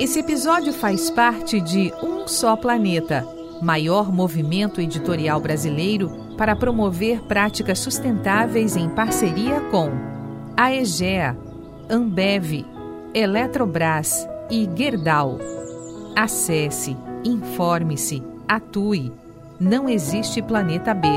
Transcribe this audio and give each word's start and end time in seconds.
Esse 0.00 0.18
episódio 0.20 0.72
faz 0.72 1.10
parte 1.10 1.60
de 1.60 1.92
Um 2.02 2.26
Só 2.26 2.56
Planeta, 2.56 3.22
maior 3.60 4.10
movimento 4.10 4.80
editorial 4.80 5.38
brasileiro 5.38 6.10
para 6.38 6.56
promover 6.56 7.20
práticas 7.24 7.80
sustentáveis 7.80 8.76
em 8.76 8.88
parceria 8.88 9.60
com 9.70 9.90
a 10.56 10.74
EGEA, 10.74 11.36
Ambev, 11.90 12.64
Eletrobras 13.12 14.26
e 14.50 14.66
Gerdau. 14.74 15.36
Acesse, 16.16 16.96
informe-se, 17.22 18.22
atue. 18.48 19.12
Não 19.60 19.86
existe 19.86 20.40
planeta 20.40 20.94
B. 20.94 21.08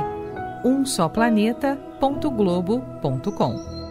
Um 0.66 0.86
só 0.86 1.08
planeta.globo.com 1.08 3.83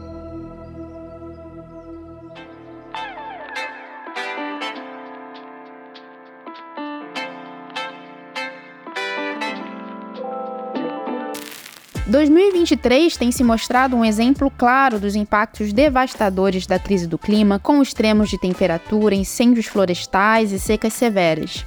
2023 12.12 13.16
tem 13.16 13.32
se 13.32 13.42
mostrado 13.42 13.96
um 13.96 14.04
exemplo 14.04 14.50
claro 14.50 15.00
dos 15.00 15.16
impactos 15.16 15.72
devastadores 15.72 16.66
da 16.66 16.78
crise 16.78 17.06
do 17.06 17.16
clima, 17.16 17.58
com 17.58 17.80
extremos 17.80 18.28
de 18.28 18.38
temperatura, 18.38 19.14
incêndios 19.14 19.64
florestais 19.64 20.52
e 20.52 20.58
secas 20.58 20.92
severas. 20.92 21.64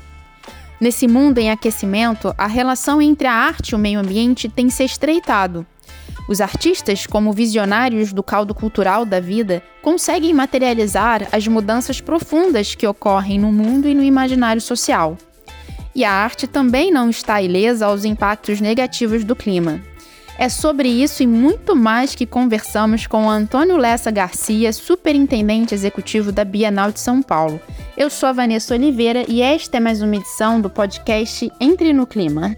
Nesse 0.80 1.08
mundo 1.08 1.40
em 1.40 1.50
aquecimento, 1.50 2.32
a 2.38 2.46
relação 2.46 3.02
entre 3.02 3.28
a 3.28 3.34
arte 3.34 3.70
e 3.70 3.76
o 3.76 3.80
meio 3.80 4.00
ambiente 4.00 4.48
tem 4.48 4.70
se 4.70 4.84
estreitado. 4.84 5.66
Os 6.30 6.40
artistas, 6.40 7.08
como 7.08 7.34
visionários 7.34 8.14
do 8.14 8.22
caldo 8.22 8.54
cultural 8.54 9.04
da 9.04 9.20
vida, 9.20 9.64
conseguem 9.82 10.32
materializar 10.32 11.28
as 11.32 11.48
mudanças 11.48 12.00
profundas 12.00 12.76
que 12.76 12.86
ocorrem 12.86 13.40
no 13.40 13.52
mundo 13.52 13.90
e 13.90 13.96
no 13.96 14.04
imaginário 14.04 14.62
social. 14.62 15.18
E 15.96 16.06
a 16.06 16.12
arte 16.12 16.46
também 16.46 16.92
não 16.92 17.10
está 17.10 17.42
ilesa 17.42 17.88
aos 17.88 18.06
impactos 18.06 18.62
negativos 18.62 19.24
do 19.24 19.36
clima. 19.36 19.82
É 20.38 20.50
sobre 20.50 20.90
isso 20.90 21.24
e 21.24 21.28
muito 21.28 21.78
mais 21.78 22.14
que 22.14 22.26
conversamos 22.26 23.08
com 23.08 23.30
Antônio 23.30 23.78
Lessa 23.78 24.12
Garcia, 24.12 24.74
superintendente 24.74 25.74
executivo 25.74 26.30
da 26.30 26.44
Bienal 26.44 26.92
de 26.92 27.00
São 27.00 27.24
Paulo. 27.24 27.58
Eu 27.96 28.10
sou 28.10 28.28
a 28.28 28.34
Vanessa 28.34 28.74
Oliveira 28.74 29.24
e 29.30 29.42
esta 29.42 29.78
é 29.78 29.80
mais 29.80 30.02
uma 30.02 30.18
edição 30.18 30.60
do 30.60 30.70
podcast 30.70 31.50
Entre 31.58 31.94
no 31.94 32.06
Clima. 32.06 32.54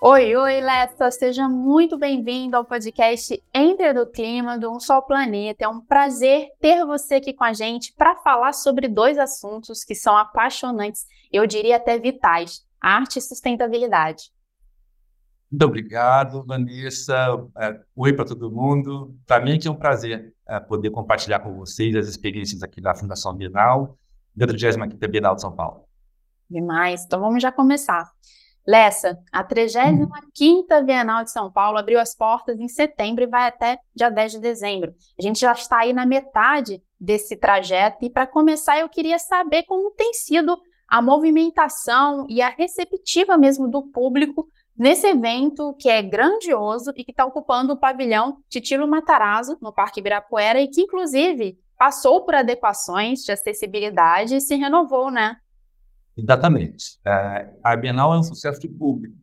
Oi, 0.00 0.34
oi, 0.34 0.60
Lessa, 0.62 1.10
seja 1.10 1.46
muito 1.46 1.98
bem-vindo 1.98 2.56
ao 2.56 2.64
podcast 2.64 3.38
Entre 3.52 3.92
no 3.92 4.06
Clima 4.06 4.58
do 4.58 4.74
Um 4.74 4.80
Só 4.80 5.02
Planeta. 5.02 5.66
É 5.66 5.68
um 5.68 5.82
prazer 5.82 6.48
ter 6.58 6.82
você 6.86 7.16
aqui 7.16 7.34
com 7.34 7.44
a 7.44 7.52
gente 7.52 7.92
para 7.92 8.16
falar 8.16 8.54
sobre 8.54 8.88
dois 8.88 9.18
assuntos 9.18 9.84
que 9.84 9.94
são 9.94 10.16
apaixonantes, 10.16 11.04
eu 11.30 11.46
diria 11.46 11.76
até 11.76 11.98
vitais: 11.98 12.64
arte 12.80 13.18
e 13.18 13.20
sustentabilidade. 13.22 14.30
Muito 15.50 15.64
obrigado, 15.64 16.44
Vanessa. 16.44 17.44
É, 17.58 17.80
oi 17.96 18.12
para 18.12 18.24
todo 18.24 18.52
mundo. 18.52 19.16
Para 19.26 19.44
mim 19.44 19.58
é, 19.58 19.66
é 19.66 19.70
um 19.70 19.74
prazer 19.74 20.32
é, 20.46 20.60
poder 20.60 20.90
compartilhar 20.90 21.40
com 21.40 21.52
vocês 21.56 21.96
as 21.96 22.06
experiências 22.06 22.62
aqui 22.62 22.80
da 22.80 22.94
Fundação 22.94 23.34
Bienal, 23.34 23.98
da 24.34 24.46
35ª 24.46 25.08
Bienal 25.08 25.34
de 25.34 25.40
São 25.40 25.50
Paulo. 25.50 25.84
Demais. 26.48 27.04
Então 27.04 27.20
vamos 27.20 27.42
já 27.42 27.50
começar. 27.50 28.08
Lessa, 28.64 29.18
a 29.32 29.42
35ª 29.42 30.84
Bienal 30.84 31.24
de 31.24 31.32
São 31.32 31.50
Paulo 31.50 31.78
abriu 31.78 31.98
as 31.98 32.14
portas 32.14 32.60
em 32.60 32.68
setembro 32.68 33.24
e 33.24 33.26
vai 33.26 33.48
até 33.48 33.78
dia 33.92 34.08
10 34.08 34.32
de 34.32 34.38
dezembro. 34.38 34.94
A 35.18 35.22
gente 35.22 35.40
já 35.40 35.50
está 35.50 35.78
aí 35.80 35.92
na 35.92 36.06
metade 36.06 36.80
desse 37.00 37.36
trajeto 37.36 38.04
e 38.04 38.10
para 38.10 38.26
começar 38.26 38.78
eu 38.78 38.88
queria 38.88 39.18
saber 39.18 39.64
como 39.64 39.90
tem 39.92 40.12
sido 40.12 40.56
a 40.86 41.02
movimentação 41.02 42.26
e 42.28 42.40
a 42.40 42.50
receptiva 42.50 43.36
mesmo 43.36 43.68
do 43.68 43.82
público 43.82 44.46
nesse 44.80 45.06
evento 45.06 45.74
que 45.78 45.90
é 45.90 46.00
grandioso 46.00 46.90
e 46.96 47.04
que 47.04 47.10
está 47.10 47.26
ocupando 47.26 47.74
o 47.74 47.76
pavilhão 47.76 48.38
Titilo 48.48 48.88
Matarazzo, 48.88 49.58
no 49.60 49.70
Parque 49.70 50.00
Ibirapuera, 50.00 50.58
e 50.58 50.68
que, 50.68 50.80
inclusive, 50.80 51.58
passou 51.76 52.24
por 52.24 52.34
adequações 52.34 53.20
de 53.22 53.30
acessibilidade 53.30 54.36
e 54.36 54.40
se 54.40 54.54
renovou, 54.54 55.10
né? 55.10 55.36
Exatamente. 56.16 56.98
É, 57.06 57.50
a 57.62 57.76
Bienal 57.76 58.14
é 58.14 58.18
um 58.18 58.22
sucesso 58.22 58.58
de 58.58 58.68
público. 58.68 59.14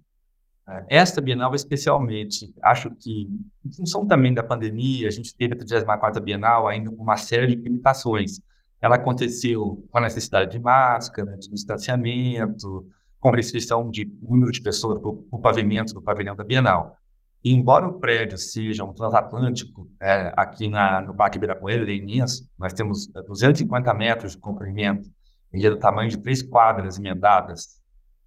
É, 0.70 0.86
esta 0.90 1.20
Bienal, 1.20 1.56
especialmente, 1.56 2.54
acho 2.62 2.92
que, 2.92 3.28
em 3.66 3.72
função 3.72 4.06
também 4.06 4.36
da 4.36 4.44
pandemia, 4.44 5.08
a 5.08 5.12
gente 5.12 5.36
teve 5.36 5.56
a 5.56 5.58
34 5.58 6.22
Bienal 6.22 6.68
ainda 6.68 6.92
com 6.92 7.02
uma 7.02 7.18
série 7.18 7.48
de 7.48 7.56
limitações. 7.56 8.40
Ela 8.80 8.98
aconteceu 8.98 9.84
com 9.90 9.98
a 9.98 10.02
necessidade 10.02 10.52
de 10.52 10.60
máscara, 10.60 11.36
de 11.36 11.50
distanciamento, 11.50 12.88
com 13.20 13.32
restrição 13.32 13.90
de 13.90 14.06
número 14.22 14.52
de 14.52 14.62
pessoas 14.62 15.00
para 15.00 15.10
o 15.10 15.40
pavimento 15.40 15.94
do 15.94 16.02
pavilhão 16.02 16.36
da 16.36 16.44
Bienal. 16.44 16.98
E, 17.44 17.54
embora 17.54 17.88
o 17.88 18.00
prédio 18.00 18.38
seja 18.38 18.84
um 18.84 18.94
transatlântico, 18.94 19.90
é, 20.02 20.34
aqui 20.36 20.68
na, 20.68 21.02
no 21.02 21.16
Parque 21.16 21.38
Ibirapuera, 21.38 21.82
ele 21.82 21.94
é 21.94 21.96
imenso, 21.96 22.50
nós 22.58 22.74
temos 22.74 23.08
250 23.08 23.94
metros 23.94 24.32
de 24.34 24.38
comprimento, 24.38 25.10
ele 25.54 25.66
é 25.66 25.70
do 25.70 25.78
tamanho 25.78 26.10
de 26.10 26.18
três 26.18 26.42
quadras 26.42 26.98
emendadas, 26.98 27.78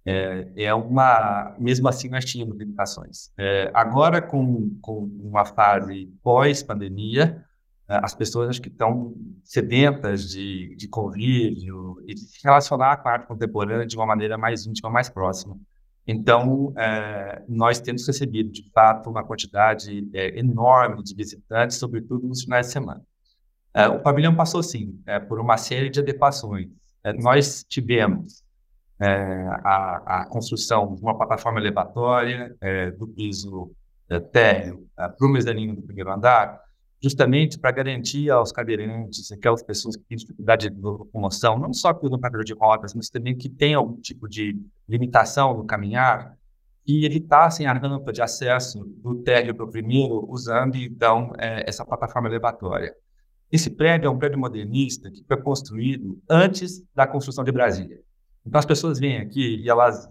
é, 0.05 0.47
é 0.55 0.73
uma, 0.73 1.55
mesmo 1.59 1.87
assim 1.87 2.09
nós 2.09 2.25
tínhamos 2.25 2.57
limitações. 2.57 3.31
É, 3.37 3.69
agora, 3.73 4.21
com, 4.21 4.75
com 4.81 5.03
uma 5.21 5.45
fase 5.45 6.11
pós-pandemia, 6.23 7.37
é, 7.37 7.50
as 7.97 8.15
pessoas 8.15 8.49
acho 8.49 8.61
que 8.61 8.69
estão 8.69 9.13
sedentas 9.43 10.29
de, 10.29 10.75
de 10.75 10.87
convívio 10.87 11.97
e 12.07 12.13
de 12.13 12.21
se 12.21 12.39
relacionar 12.43 12.97
com 12.97 13.09
a 13.09 13.13
arte 13.13 13.27
contemporânea 13.27 13.85
de 13.85 13.95
uma 13.97 14.05
maneira 14.05 14.37
mais 14.37 14.65
íntima, 14.65 14.89
mais 14.89 15.09
próxima. 15.09 15.57
Então, 16.07 16.73
é, 16.77 17.43
nós 17.47 17.79
temos 17.79 18.07
recebido, 18.07 18.51
de 18.51 18.69
fato, 18.71 19.09
uma 19.09 19.23
quantidade 19.23 20.07
é, 20.13 20.39
enorme 20.39 21.03
de 21.03 21.13
visitantes, 21.13 21.77
sobretudo 21.77 22.27
nos 22.27 22.43
finais 22.43 22.67
de 22.67 22.73
semana. 22.73 23.01
É, 23.73 23.87
o 23.87 23.99
pavilhão 23.99 24.35
passou, 24.35 24.63
sim, 24.63 24.99
por 25.27 25.39
uma 25.39 25.57
série 25.57 25.89
de 25.89 25.99
adequações. 25.99 26.69
Nós 27.19 27.63
tivemos 27.67 28.43
a, 28.99 30.21
a, 30.21 30.25
construção 30.25 30.93
de 30.93 31.01
uma 31.01 31.17
plataforma 31.17 31.59
elevatória 31.59 32.55
do 32.99 33.07
piso 33.07 33.71
térreo 34.31 34.85
para 34.95 35.15
o 35.21 35.29
mezanino 35.29 35.75
do 35.75 35.81
primeiro 35.81 36.11
andar, 36.11 36.61
justamente 37.01 37.57
para 37.57 37.71
garantir 37.71 38.29
aos 38.29 38.51
cadeirantes, 38.51 39.31
aquelas 39.31 39.63
pessoas 39.63 39.95
que 39.95 40.03
têm 40.03 40.17
dificuldade 40.17 40.69
de 40.69 40.79
locomoção, 40.79 41.57
não 41.57 41.73
só 41.73 41.93
pelo 41.93 42.19
cadeira 42.19 42.43
de 42.43 42.53
rodas, 42.53 42.93
mas 42.93 43.09
também 43.09 43.35
que 43.35 43.49
têm 43.49 43.73
algum 43.73 43.99
tipo 43.99 44.27
de 44.29 44.59
limitação 44.87 45.57
no 45.57 45.65
caminhar, 45.65 46.37
e 46.85 47.05
evitassem 47.05 47.67
a 47.67 47.73
rampa 47.73 48.11
de 48.11 48.21
acesso 48.21 48.83
do 48.97 49.15
térreo 49.21 49.55
para 49.55 49.65
o 49.65 49.69
primeiro, 49.69 50.25
usando, 50.29 50.75
então, 50.75 51.31
é, 51.37 51.63
essa 51.67 51.85
plataforma 51.85 52.27
elevatória. 52.27 52.93
Esse 53.51 53.69
prédio 53.69 54.07
é 54.07 54.09
um 54.09 54.17
prédio 54.17 54.39
modernista 54.39 55.11
que 55.11 55.23
foi 55.27 55.37
construído 55.37 56.19
antes 56.29 56.83
da 56.95 57.05
construção 57.05 57.43
de 57.43 57.51
Brasília. 57.51 57.99
Então, 58.45 58.57
as 58.57 58.65
pessoas 58.65 58.99
vêm 58.99 59.17
aqui 59.17 59.57
e 59.57 59.69
elas 59.69 60.09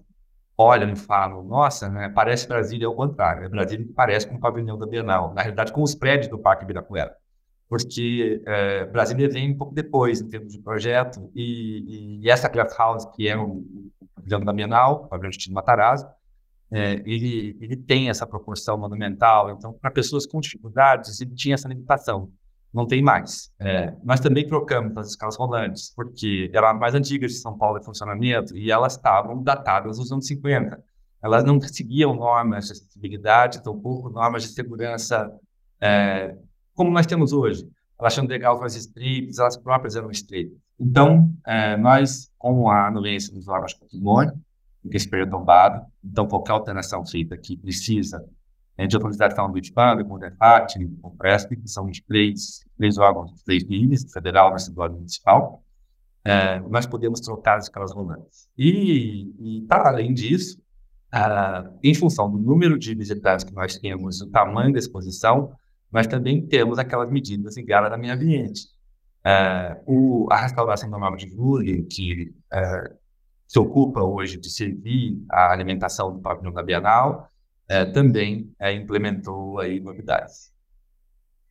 olham 0.60 0.90
e 0.92 0.96
falam, 0.96 1.42
nossa, 1.42 1.88
né, 1.88 2.10
parece 2.10 2.46
Brasília, 2.46 2.84
é 2.84 2.88
o 2.88 2.94
contrário. 2.94 3.44
É 3.44 3.48
Brasília 3.48 3.86
que 3.86 3.92
parece 3.92 4.26
com 4.26 4.34
o 4.34 4.40
pavilhão 4.40 4.76
da 4.76 4.86
Bienal, 4.86 5.32
na 5.32 5.40
realidade 5.40 5.72
com 5.72 5.82
os 5.82 5.94
prédios 5.94 6.28
do 6.28 6.38
Parque 6.38 6.64
Ibirapuera. 6.64 7.16
Porque 7.66 8.42
é, 8.46 8.84
Brasília 8.84 9.28
vem 9.28 9.52
um 9.52 9.56
pouco 9.56 9.74
depois, 9.74 10.20
em 10.20 10.28
termos 10.28 10.52
de 10.52 10.58
projeto, 10.60 11.30
e, 11.34 12.20
e 12.22 12.30
essa 12.30 12.48
Glass 12.48 12.76
House, 12.76 13.06
que 13.14 13.26
é 13.26 13.36
o, 13.36 13.46
o 13.46 13.90
pavilhão 14.14 14.40
da 14.40 14.52
Bienal, 14.52 15.04
o 15.04 15.08
pavilhão 15.08 15.30
de 15.30 15.52
Matarazzo, 15.52 16.06
é, 16.70 16.94
ele, 17.06 17.56
ele 17.60 17.76
tem 17.76 18.10
essa 18.10 18.26
proporção 18.26 18.76
monumental. 18.76 19.50
Então, 19.50 19.72
para 19.72 19.90
pessoas 19.90 20.26
com 20.26 20.40
dificuldades, 20.40 21.20
ele 21.20 21.34
tinha 21.34 21.54
essa 21.54 21.68
limitação 21.68 22.30
não 22.72 22.86
tem 22.86 23.02
mais. 23.02 23.50
É, 23.58 23.94
nós 24.04 24.20
também 24.20 24.46
trocamos 24.46 24.96
as 24.96 25.08
escalas 25.08 25.36
rolantes, 25.36 25.92
porque 25.94 26.50
eram 26.52 26.78
mais 26.78 26.94
antigas 26.94 27.32
de 27.32 27.38
São 27.38 27.56
Paulo 27.56 27.78
em 27.78 27.84
funcionamento 27.84 28.56
e 28.56 28.70
elas 28.70 28.94
estavam 28.94 29.42
datadas 29.42 29.98
nos 29.98 30.12
anos 30.12 30.26
50. 30.26 30.82
Elas 31.22 31.44
não 31.44 31.60
seguiam 31.60 32.14
normas 32.14 32.66
de 32.66 32.72
acessibilidade, 32.72 33.62
tampouco 33.62 34.08
normas 34.08 34.42
de 34.44 34.48
segurança 34.50 35.30
é, 35.80 36.36
como 36.74 36.90
nós 36.90 37.06
temos 37.06 37.32
hoje. 37.32 37.68
Elas 37.98 38.14
tinham 38.14 38.26
degraus 38.26 38.58
mais 38.58 38.74
estreitos, 38.74 39.38
elas 39.38 39.56
próprias 39.56 39.96
eram 39.96 40.10
estreitas. 40.10 40.56
Então, 40.78 41.30
é, 41.46 41.76
nós, 41.76 42.30
com 42.38 42.70
a 42.70 42.86
anuência 42.86 43.34
dos 43.34 43.48
órgãos 43.48 43.72
de 43.72 43.80
patrimônio, 43.80 44.32
que 44.88 44.96
esse 44.96 45.08
período 45.08 45.32
tombado, 45.32 45.84
então 46.02 46.26
qualquer 46.26 46.52
alteração 46.52 47.04
feita 47.04 47.36
que 47.36 47.54
precisa 47.56 48.24
é, 48.24 48.39
de 48.86 48.96
autorização 48.96 49.50
do 49.50 49.58
IBAN, 49.58 50.04
com 50.04 50.14
o 50.14 50.18
DEFAT, 50.18 50.86
com 51.00 51.08
o 51.08 51.16
PRESP, 51.16 51.56
que 51.56 51.68
são 51.68 51.86
os 51.86 52.00
três, 52.00 52.64
três 52.76 52.98
órgãos, 52.98 53.42
três 53.42 53.64
níveis, 53.66 54.10
federal, 54.12 54.54
estadual 54.56 54.88
e 54.88 54.92
municipal, 54.92 55.62
é, 56.24 56.60
nós 56.60 56.86
podemos 56.86 57.20
trocar 57.20 57.56
as 57.56 57.64
escalas 57.64 57.92
rolantes. 57.92 58.48
E, 58.56 59.32
e 59.38 59.62
para 59.62 59.88
além 59.88 60.12
disso, 60.12 60.60
em 61.82 61.94
função 61.94 62.30
do 62.30 62.38
número 62.38 62.78
de 62.78 62.94
visitantes 62.94 63.44
que 63.44 63.52
nós 63.52 63.76
temos, 63.76 64.20
o 64.20 64.30
tamanho 64.30 64.72
da 64.72 64.78
exposição, 64.78 65.52
nós 65.90 66.06
também 66.06 66.46
temos 66.46 66.78
aquelas 66.78 67.10
medidas 67.10 67.56
em 67.56 67.64
gala 67.64 67.90
da 67.90 67.98
meio 67.98 68.14
ambiente. 68.14 68.68
É, 69.24 69.80
o, 69.86 70.28
a 70.30 70.36
restauração 70.36 70.88
Nova 70.88 71.16
de 71.16 71.28
Júlio, 71.28 71.84
que 71.86 72.32
é, 72.52 72.92
se 73.46 73.58
ocupa 73.58 74.00
hoje 74.00 74.38
de 74.38 74.48
servir 74.48 75.22
a 75.28 75.52
alimentação 75.52 76.12
do 76.12 76.20
pavilhão 76.20 76.52
da 76.52 76.62
Bienal, 76.62 77.28
é, 77.70 77.84
também 77.84 78.52
é, 78.58 78.72
implementou 78.72 79.60
aí 79.60 79.78
novidades. 79.78 80.52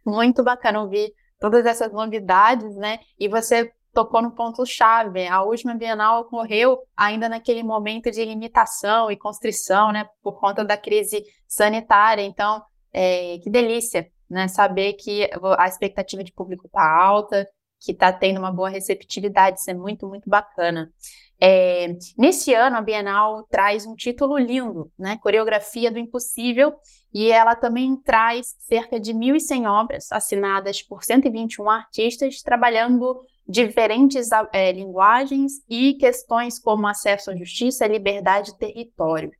Muito 0.05 0.43
bacana 0.43 0.81
ouvir 0.81 1.13
todas 1.39 1.65
essas 1.65 1.93
novidades, 1.93 2.75
né? 2.75 2.99
E 3.17 3.29
você 3.29 3.71
tocou 3.93 4.21
no 4.21 4.31
ponto-chave. 4.31 5.25
A 5.27 5.41
última 5.41 5.75
Bienal 5.75 6.21
ocorreu 6.21 6.77
ainda 6.95 7.29
naquele 7.29 7.63
momento 7.63 8.11
de 8.11 8.25
limitação 8.25 9.09
e 9.09 9.15
constrição, 9.15 9.93
né? 9.93 10.09
Por 10.21 10.37
conta 10.37 10.65
da 10.65 10.75
crise 10.75 11.23
sanitária. 11.47 12.21
Então, 12.21 12.61
é, 12.91 13.37
que 13.37 13.49
delícia, 13.49 14.11
né? 14.29 14.49
Saber 14.49 14.93
que 14.93 15.29
a 15.57 15.67
expectativa 15.67 16.21
de 16.21 16.33
público 16.33 16.67
está 16.67 16.83
alta, 16.83 17.47
que 17.79 17.93
está 17.93 18.11
tendo 18.11 18.39
uma 18.39 18.51
boa 18.51 18.69
receptividade, 18.69 19.61
isso 19.61 19.71
é 19.71 19.73
muito, 19.73 20.05
muito 20.05 20.29
bacana. 20.29 20.91
É, 21.41 21.95
nesse 22.17 22.53
ano, 22.53 22.75
a 22.75 22.81
Bienal 22.81 23.43
traz 23.49 23.85
um 23.85 23.95
título 23.95 24.37
lindo, 24.37 24.91
né? 24.99 25.17
Coreografia 25.21 25.89
do 25.89 25.97
Impossível, 25.97 26.73
e 27.13 27.31
ela 27.31 27.55
também 27.55 27.95
traz 27.95 28.55
cerca 28.59 28.99
de 28.99 29.13
1.100 29.13 29.67
obras 29.67 30.11
assinadas 30.11 30.81
por 30.81 31.03
121 31.03 31.69
artistas, 31.69 32.41
trabalhando 32.41 33.21
diferentes 33.47 34.29
é, 34.53 34.71
linguagens 34.71 35.53
e 35.67 35.93
questões 35.95 36.59
como 36.59 36.85
acesso 36.85 37.31
à 37.31 37.35
justiça, 37.35 37.87
liberdade 37.87 38.51
e 38.51 38.57
território. 38.57 39.31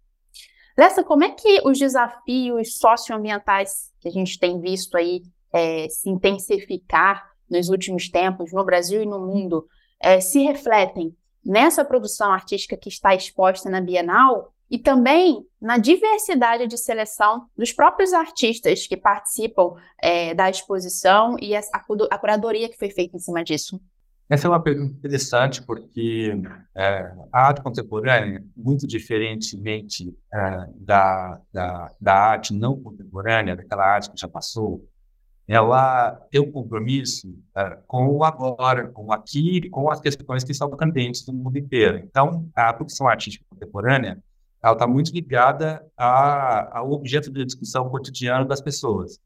Lessa, 0.78 1.04
como 1.04 1.25
é 1.25 1.31
que 1.31 1.62
os 1.66 1.78
desafios 1.78 2.78
socioambientais 2.78 3.92
que 4.00 4.07
a 4.07 4.12
gente 4.12 4.40
tem 4.40 4.60
visto 4.62 4.95
aí 4.95 5.22
é, 5.54 5.90
se 5.90 6.10
intensificar 6.10 7.30
nos 7.50 7.68
últimos 7.68 8.10
tempos, 8.10 8.54
no 8.54 8.63
Brasil 8.63 9.04
e 9.04 9.06
no 9.06 9.19
mundo, 9.19 9.68
é, 10.02 10.22
se 10.22 10.42
refletem 10.42 11.13
nessa 11.45 11.83
produção 11.86 12.31
artística 12.31 12.77
que 12.77 12.89
está 12.89 13.15
exposta 13.15 13.69
na 13.69 13.81
Bienal 13.81 14.53
e 14.69 14.77
também 14.77 15.45
na 15.59 15.77
diversidade 15.77 16.68
de 16.68 16.77
seleção 16.77 17.47
dos 17.57 17.71
próprios 17.71 18.13
artistas 18.13 18.86
que 18.86 18.95
participam 18.95 19.74
é, 20.01 20.33
da 20.33 20.50
exposição 20.50 21.36
e 21.39 21.56
a, 21.56 21.62
a, 21.74 22.18
curadoria 22.18 22.69
que 22.69 22.77
foi 22.77 22.89
feita 22.91 23.18
em 23.18 23.19
cima 23.19 23.44
disso? 23.44 23.81
Essa 24.30 24.45
é 24.45 24.50
uma 24.50 24.62
pergunta 24.62 24.94
interessante 24.94 25.63
porque 25.63 26.39
é, 26.77 27.12
a 27.33 27.47
arte 27.47 27.63
contemporânea, 27.63 28.44
muito 28.56 28.85
diferentemente 28.85 30.15
é, 30.31 30.65
da, 30.75 31.42
da, 31.51 31.92
da 32.00 32.13
arte 32.13 32.53
não 32.53 32.80
contemporânea, 32.80 33.56
daquela 33.56 33.83
arte 33.83 34.12
que 34.12 34.21
já 34.21 34.27
passou, 34.27 34.88
ela 35.51 36.12
tem 36.30 36.40
um 36.40 36.51
compromisso 36.51 37.28
uh, 37.28 37.81
com 37.88 38.07
o 38.07 38.24
agora, 38.24 38.88
com 38.90 39.07
o 39.07 39.12
aqui, 39.12 39.68
com 39.72 39.90
as 39.90 40.00
questões 40.00 40.44
que 40.44 40.54
são 40.54 40.69
candentes 40.69 41.25
no 41.25 41.34
mundo 41.34 41.57
inteiro. 41.57 41.98
Então, 41.98 42.48
a 42.56 42.72
produção 42.72 43.07
artística 43.07 43.44
contemporânea, 43.50 44.22
ela 44.62 44.74
está 44.74 44.86
muito 44.86 45.12
ligada 45.12 45.84
a, 45.98 46.78
ao 46.78 46.92
objeto 46.92 47.31
de 47.31 47.44
discussão 47.44 47.90
cotidiano 47.90 48.48
das 48.48 48.62
pessoas. 48.62 49.19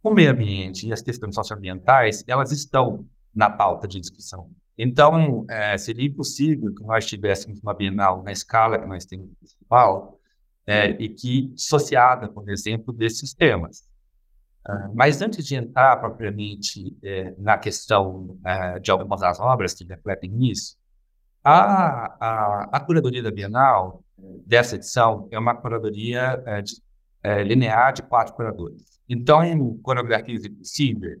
O 0.00 0.12
meio 0.12 0.30
ambiente 0.30 0.86
e 0.86 0.92
as 0.92 1.02
questões 1.02 1.34
socioambientais, 1.34 2.22
elas 2.28 2.52
estão 2.52 3.04
na 3.34 3.50
pauta 3.50 3.88
de 3.88 3.98
discussão. 3.98 4.48
Então, 4.78 5.44
é, 5.50 5.76
seria 5.76 6.06
impossível 6.06 6.72
que 6.72 6.84
nós 6.84 7.04
tivéssemos 7.04 7.58
uma 7.60 7.74
Bienal 7.74 8.22
na 8.22 8.30
escala 8.30 8.78
que 8.78 8.86
nós 8.86 9.04
temos 9.04 9.26
no 9.26 9.66
Paulo, 9.68 10.20
é, 10.64 10.90
e 10.90 11.08
que 11.08 11.48
dissociada, 11.48 12.28
por 12.28 12.48
exemplo, 12.48 12.92
desses 12.92 13.34
temas. 13.34 13.87
Uh, 14.68 14.92
mas 14.94 15.22
antes 15.22 15.46
de 15.46 15.54
entrar 15.56 15.96
propriamente 15.96 16.94
eh, 17.02 17.34
na 17.38 17.56
questão 17.56 18.38
uh, 18.44 18.78
de 18.78 18.90
algumas 18.90 19.20
das 19.20 19.40
obras 19.40 19.72
que 19.72 19.82
refletem 19.82 20.50
isso, 20.50 20.76
a, 21.42 22.14
a, 22.20 22.68
a 22.72 22.80
curadoria 22.80 23.22
da 23.22 23.30
Bienal, 23.30 24.04
dessa 24.44 24.74
edição, 24.74 25.26
é 25.30 25.38
uma 25.38 25.54
curadoria 25.54 26.38
uh, 26.46 26.62
de, 26.62 26.74
linear 27.44 27.94
de 27.94 28.02
quatro 28.02 28.34
curadores. 28.34 29.00
Então, 29.08 29.42
em 29.42 29.78
Coreografias 29.78 30.44
Impossível, 30.44 31.18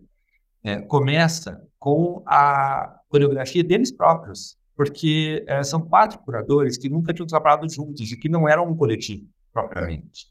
começa 0.86 1.60
com 1.78 2.22
a 2.24 3.00
coreografia 3.08 3.64
deles 3.64 3.90
próprios, 3.90 4.56
porque 4.76 5.44
são 5.64 5.80
quatro 5.80 6.18
curadores 6.20 6.78
que 6.78 6.88
nunca 6.88 7.12
tinham 7.12 7.26
trabalhado 7.26 7.68
juntos 7.68 8.12
e 8.12 8.16
que 8.16 8.28
não 8.28 8.48
eram 8.48 8.70
um 8.70 8.76
coletivo 8.76 9.26
propriamente. 9.52 10.28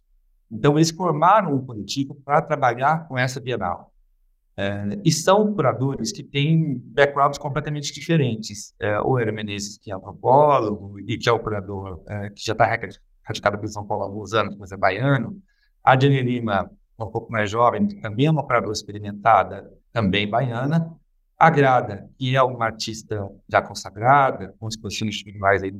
Então, 0.51 0.77
eles 0.77 0.91
formaram 0.91 1.55
um 1.55 1.65
coletivo 1.65 2.15
para 2.15 2.41
trabalhar 2.41 3.07
com 3.07 3.17
essa 3.17 3.39
Bienal. 3.39 3.91
É, 4.59 4.99
e 5.05 5.11
são 5.11 5.53
curadores 5.53 6.11
que 6.11 6.23
têm 6.23 6.79
backgrounds 6.79 7.38
completamente 7.38 7.94
diferentes. 7.94 8.73
É, 8.79 8.99
o 8.99 9.19
Hermes 9.19 9.35
Menezes, 9.35 9.77
que 9.77 9.91
é 9.91 9.94
antropólogo 9.94 10.99
e 10.99 11.15
que 11.15 11.29
é 11.29 11.31
o 11.31 11.39
curador 11.39 12.01
é, 12.07 12.31
que 12.31 12.44
já 12.44 12.53
está 12.53 12.65
radicado 13.23 13.63
em 13.63 13.67
São 13.67 13.85
Paulo 13.85 14.03
há 14.03 14.07
alguns 14.07 14.33
anos, 14.33 14.55
mas 14.57 14.71
é 14.71 14.77
baiano. 14.77 15.39
A 15.83 15.97
Jenny 15.97 16.23
Lima, 16.23 16.71
um 17.00 17.05
pouco 17.05 17.31
mais 17.31 17.51
jovem, 17.51 17.88
também 18.01 18.25
é 18.25 18.31
uma 18.31 18.41
curadora 18.41 18.73
experimentada, 18.73 19.71
também 19.93 20.27
baiana. 20.27 20.91
A 21.38 21.51
Grada, 21.51 22.09
que 22.17 22.35
é 22.35 22.41
uma 22.41 22.65
artista 22.65 23.29
já 23.47 23.61
consagrada, 23.61 24.55
com 24.59 24.67
exposições 24.67 25.21
individuais 25.21 25.61
aí 25.61 25.71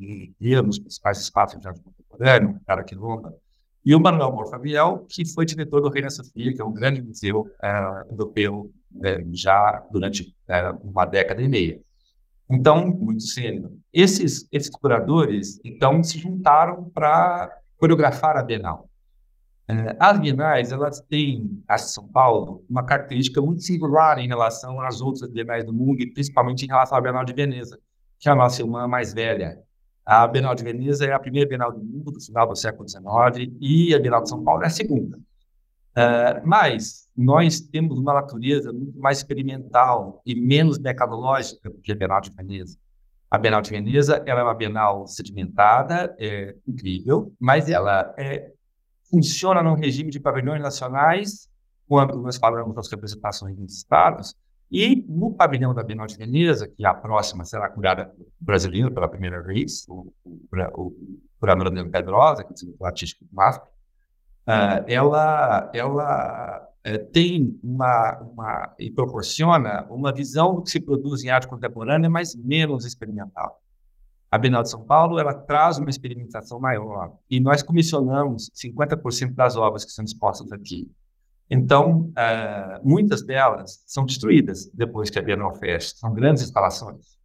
nos 0.62 0.78
principais 0.78 1.20
espaços 1.20 1.60
de 1.60 1.68
arte 1.68 1.82
contemporâneo, 1.82 2.62
cara 2.68 2.84
quilomba, 2.84 3.34
e 3.88 3.96
o 3.96 4.02
Manuel 4.02 4.34
Morfaviel, 4.34 5.06
que 5.08 5.26
foi 5.26 5.46
diretor 5.46 5.80
do 5.80 5.88
Reina 5.88 6.10
Sofia, 6.10 6.54
que 6.54 6.62
é 6.62 6.66
um 6.66 6.74
grande 6.74 7.02
museu 7.02 7.50
é, 7.64 8.04
europeu 8.12 8.70
é, 9.02 9.24
já 9.32 9.82
durante 9.90 10.36
é, 10.46 10.72
uma 10.84 11.06
década 11.06 11.42
e 11.42 11.48
meia. 11.48 11.80
Então, 12.52 12.86
muito 12.86 13.24
cedo. 13.24 13.80
Esses, 13.94 14.46
esses 14.52 14.70
curadores, 14.70 15.58
então, 15.64 16.04
se 16.04 16.20
juntaram 16.20 16.90
para 16.90 17.50
coreografar 17.78 18.36
a 18.36 18.44
Bienal. 18.44 18.90
as 19.98 20.20
Bienais, 20.20 20.74
elas 20.74 21.00
têm, 21.00 21.64
a 21.66 21.78
São 21.78 22.10
Paulo, 22.10 22.66
uma 22.70 22.84
característica 22.84 23.42
muito 23.42 23.62
singular 23.62 24.20
em 24.20 24.28
relação 24.28 24.82
às 24.82 25.00
outras 25.00 25.32
Bienais 25.32 25.64
do 25.64 25.72
mundo, 25.72 26.02
e 26.02 26.12
principalmente 26.12 26.66
em 26.66 26.68
relação 26.68 26.98
à 26.98 27.00
Bienal 27.00 27.24
de 27.24 27.32
Veneza, 27.32 27.80
que 28.20 28.28
é 28.28 28.34
a 28.34 28.36
nossa 28.36 28.62
irmã 28.62 28.86
mais 28.86 29.14
velha. 29.14 29.66
A 30.08 30.26
Bienal 30.26 30.56
de 30.56 30.64
Veneza 30.64 31.06
é 31.06 31.12
a 31.12 31.20
primeira 31.20 31.50
Bienal 31.50 31.70
do 31.70 31.84
mundo, 31.84 32.14
do 32.14 32.22
final 32.22 32.48
do 32.48 32.56
século 32.56 32.88
XIX, 32.88 33.54
e 33.60 33.94
a 33.94 34.00
Bienal 34.00 34.24
de 34.24 34.30
São 34.30 34.42
Paulo 34.42 34.64
é 34.64 34.68
a 34.68 34.70
segunda. 34.70 35.18
Uh, 35.18 36.40
mas 36.46 37.10
nós 37.14 37.60
temos 37.60 38.00
uma 38.00 38.14
natureza 38.14 38.72
muito 38.72 38.98
mais 38.98 39.18
experimental 39.18 40.22
e 40.26 40.34
menos 40.34 40.80
mercadológica 40.80 41.70
do 41.70 41.80
que 41.80 41.92
a 41.92 41.96
Bienal 41.96 42.22
de 42.22 42.32
Veneza. 42.32 42.78
A 43.30 43.38
Bienal 43.38 43.62
de 43.62 43.70
Veneza 43.70 44.24
ela 44.26 44.40
é 44.40 44.44
uma 44.44 44.54
Bienal 44.54 45.06
sedimentada, 45.08 46.16
é 46.18 46.56
incrível, 46.66 47.34
mas 47.38 47.70
ela 47.70 48.16
é, 48.18 48.54
funciona 49.12 49.62
num 49.62 49.76
regime 49.76 50.10
de 50.10 50.22
pavilhões 50.22 50.62
nacionais, 50.62 51.50
quando 51.86 52.18
nós 52.22 52.38
falamos 52.38 52.74
das 52.74 52.90
representações 52.90 53.58
dos 53.58 53.76
estados, 53.76 54.34
e 54.72 55.06
no 55.08 55.34
pavilhão 55.34 55.74
da 55.74 55.82
Bienal 55.82 56.08
de 56.08 56.18
Veneza, 56.18 56.68
que 56.68 56.86
é 56.86 56.90
a 56.90 56.94
próxima 56.94 57.46
será 57.46 57.70
curada 57.70 58.14
brasileiro 58.40 58.92
pela 58.92 59.08
primeira 59.08 59.42
vez, 59.42 59.86
o, 59.88 60.14
o, 60.26 60.40
o 60.76 60.96
curador 61.40 61.68
André 61.68 61.84
Pedrosa, 61.86 62.44
que 62.44 62.54
é 62.54 62.74
o 62.78 62.86
artístico 62.86 63.24
do 63.26 63.34
MASP, 63.34 63.64
uh, 63.66 64.84
ela, 64.88 65.72
ela 65.74 66.70
uh, 66.86 67.12
tem 67.12 67.58
uma, 67.64 68.20
uma, 68.20 68.76
e 68.78 68.92
proporciona 68.92 69.88
uma 69.90 70.12
visão 70.12 70.56
do 70.56 70.64
que 70.64 70.70
se 70.70 70.82
produz 70.82 71.24
em 71.24 71.30
arte 71.30 71.48
contemporânea, 71.48 72.10
mas 72.10 72.36
menos 72.36 72.84
experimental. 72.86 73.62
A 74.30 74.38
Bienal 74.38 74.64
de 74.64 74.70
São 74.70 74.84
Paulo 74.84 75.18
ela 75.18 75.34
traz 75.34 75.78
uma 75.78 75.90
experimentação 75.90 76.60
maior 76.60 77.14
e 77.30 77.40
nós 77.40 77.64
comissionamos 77.64 78.52
50% 78.54 79.34
das 79.34 79.56
obras 79.56 79.86
que 79.86 79.92
são 79.92 80.04
expostas 80.04 80.52
aqui. 80.52 80.92
Então, 81.50 82.12
uh, 82.12 82.82
muitas 82.84 83.24
delas 83.24 83.84
são 83.86 84.06
destruídas 84.06 84.70
depois 84.74 85.10
que 85.10 85.18
a 85.18 85.22
Bienal 85.22 85.56
fecha. 85.56 85.96
São 85.96 86.14
grandes 86.14 86.44
instalações. 86.44 87.18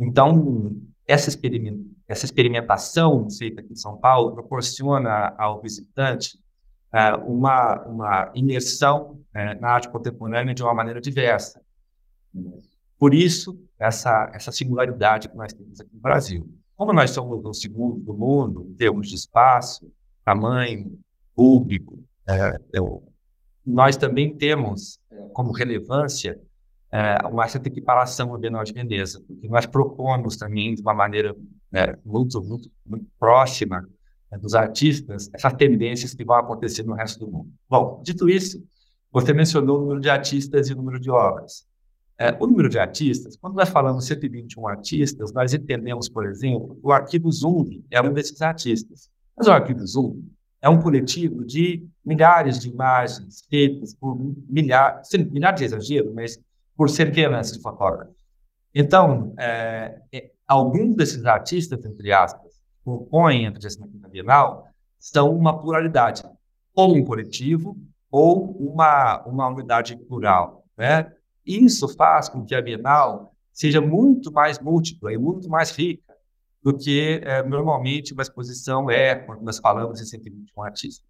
Então, 0.00 0.74
essa, 1.06 1.28
experiment 1.28 1.84
essa 2.08 2.24
experimentação 2.24 3.28
feita 3.30 3.60
aqui 3.60 3.72
em 3.72 3.76
São 3.76 3.96
Paulo 3.98 4.32
proporciona 4.32 5.34
ao 5.38 5.60
visitante 5.60 6.38
uh, 6.92 7.22
uma, 7.30 7.82
uma 7.84 8.32
imersão 8.34 9.20
uh, 9.34 9.60
na 9.60 9.68
arte 9.68 9.90
contemporânea 9.90 10.54
de 10.54 10.62
uma 10.62 10.74
maneira 10.74 11.00
diversa. 11.00 11.60
Por 12.98 13.12
isso, 13.12 13.58
essa, 13.78 14.30
essa 14.32 14.50
singularidade 14.50 15.28
que 15.28 15.36
nós 15.36 15.52
temos 15.52 15.80
aqui 15.80 15.94
no 15.94 16.00
Brasil. 16.00 16.48
Como 16.76 16.92
nós 16.92 17.10
somos 17.10 17.44
o 17.44 17.54
segundo 17.54 18.00
do 18.00 18.14
mundo, 18.14 18.66
em 18.70 18.74
termos 18.74 19.08
de 19.08 19.14
espaço, 19.14 19.90
tamanho, 20.24 20.98
público, 21.34 22.02
é, 22.26 22.58
nós 23.66 23.96
também 23.96 24.34
temos 24.34 24.98
é, 25.10 25.28
como 25.32 25.52
relevância 25.52 26.40
é, 26.92 27.26
uma 27.26 27.48
certa 27.48 27.68
equiparação 27.68 28.30
ao 28.32 28.38
Bienal 28.38 28.62
de 28.62 28.72
Veneza, 28.72 29.20
porque 29.26 29.48
nós 29.48 29.66
propomos 29.66 30.36
também 30.36 30.74
de 30.74 30.82
uma 30.82 30.94
maneira 30.94 31.34
né, 31.70 31.96
muito, 32.04 32.40
muito, 32.42 32.70
muito 32.86 33.06
próxima 33.18 33.86
né, 34.30 34.38
dos 34.38 34.54
artistas 34.54 35.28
essas 35.32 35.52
tendências 35.54 36.14
que 36.14 36.24
vão 36.24 36.36
acontecer 36.36 36.84
no 36.84 36.94
resto 36.94 37.18
do 37.18 37.30
mundo. 37.30 37.50
Bom, 37.68 38.00
dito 38.04 38.28
isso, 38.28 38.62
você 39.10 39.32
mencionou 39.32 39.78
o 39.78 39.80
número 39.80 40.00
de 40.00 40.08
artistas 40.08 40.68
e 40.68 40.72
o 40.72 40.76
número 40.76 41.00
de 41.00 41.10
obras. 41.10 41.66
é, 42.18 42.36
o 42.40 42.46
número 42.46 42.68
de 42.68 42.78
artistas, 42.78 43.36
quando 43.36 43.54
nós 43.56 43.68
falamos 43.68 44.06
121 44.06 44.66
artistas, 44.68 45.32
nós 45.32 45.52
entendemos, 45.52 46.08
por 46.08 46.24
exemplo, 46.24 46.78
o 46.82 46.92
Arquivo 46.92 47.30
Zoom 47.30 47.82
é 47.90 48.00
um 48.00 48.12
desses 48.12 48.40
artistas. 48.40 49.10
Mas 49.36 49.48
o 49.48 49.50
Arquivo 49.50 49.86
Zoom 49.86 50.22
é 50.66 50.68
um 50.68 50.82
coletivo 50.82 51.44
de 51.44 51.88
milhares 52.04 52.58
de 52.58 52.68
imagens 52.68 53.44
feitas 53.48 53.94
por 53.94 54.18
milhares, 54.48 55.08
milhares 55.30 55.60
de 55.60 55.64
exagero, 55.64 56.12
mas 56.12 56.40
por 56.76 56.90
centenas 56.90 57.52
de 57.52 57.60
fotógrafos. 57.60 58.16
Então, 58.74 59.32
é, 59.38 60.00
é, 60.12 60.30
alguns 60.46 60.96
desses 60.96 61.24
artistas, 61.24 61.84
entre 61.84 62.12
aspas, 62.12 62.60
compõem 62.84 63.46
a 63.46 63.52
35 63.52 63.88
Bienal, 64.10 64.66
são 64.98 65.32
uma 65.32 65.56
pluralidade, 65.56 66.24
ou 66.74 66.96
um 66.96 67.04
coletivo, 67.04 67.76
ou 68.10 68.50
uma, 68.58 69.22
uma 69.24 69.46
unidade 69.46 69.96
plural. 69.96 70.64
Né? 70.76 71.12
Isso 71.46 71.88
faz 71.96 72.28
com 72.28 72.44
que 72.44 72.56
a 72.56 72.60
Bienal 72.60 73.32
seja 73.52 73.80
muito 73.80 74.32
mais 74.32 74.58
múltipla 74.58 75.12
e 75.12 75.16
muito 75.16 75.48
mais 75.48 75.70
rica 75.70 76.05
do 76.66 76.76
que 76.76 77.20
é, 77.22 77.44
normalmente 77.44 78.12
uma 78.12 78.22
exposição 78.22 78.90
é 78.90 79.14
quando 79.14 79.40
nós 79.42 79.56
falamos 79.56 80.00
em 80.00 80.04
121 80.04 80.64
artistas. 80.64 81.06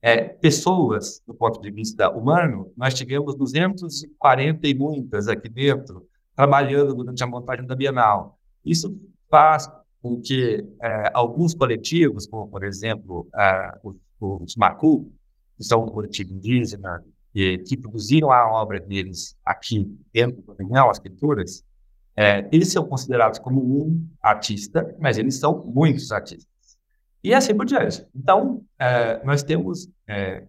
É, 0.00 0.22
pessoas, 0.22 1.20
do 1.26 1.34
ponto 1.34 1.60
de 1.60 1.68
vista 1.68 2.08
humano, 2.08 2.72
nós 2.76 2.94
tivemos 2.94 3.34
240 3.34 4.68
e 4.68 4.72
muitas 4.72 5.26
aqui 5.26 5.48
dentro, 5.48 6.06
trabalhando 6.36 6.94
durante 6.94 7.24
a 7.24 7.26
montagem 7.26 7.66
da 7.66 7.74
Bienal. 7.74 8.38
Isso 8.64 8.96
faz 9.28 9.68
com 10.00 10.20
que 10.20 10.64
é, 10.80 11.10
alguns 11.12 11.54
coletivos, 11.54 12.28
como, 12.28 12.46
por 12.46 12.62
exemplo, 12.62 13.26
os, 13.82 13.96
os 14.20 14.54
Macu, 14.54 15.12
que 15.56 15.64
são 15.64 15.82
um 15.82 15.88
coletivo 15.88 16.32
indígena, 16.32 17.04
e, 17.34 17.58
que 17.58 17.76
produziram 17.76 18.30
a 18.30 18.48
obra 18.48 18.78
deles 18.78 19.36
aqui 19.44 19.92
dentro 20.12 20.40
do 20.40 20.54
Bienal, 20.54 20.88
as 20.88 21.00
pinturas, 21.00 21.64
é, 22.16 22.48
eles 22.52 22.72
são 22.72 22.86
considerados 22.86 23.38
como 23.38 23.60
um 23.60 24.08
artista, 24.22 24.94
mas 25.00 25.18
eles 25.18 25.38
são 25.38 25.64
muitos 25.64 26.12
artistas. 26.12 26.46
E 27.22 27.32
assim 27.32 27.54
por 27.54 27.64
diante. 27.64 28.06
Então, 28.14 28.62
é, 28.78 29.24
nós 29.24 29.42
temos 29.42 29.88
é, 30.06 30.44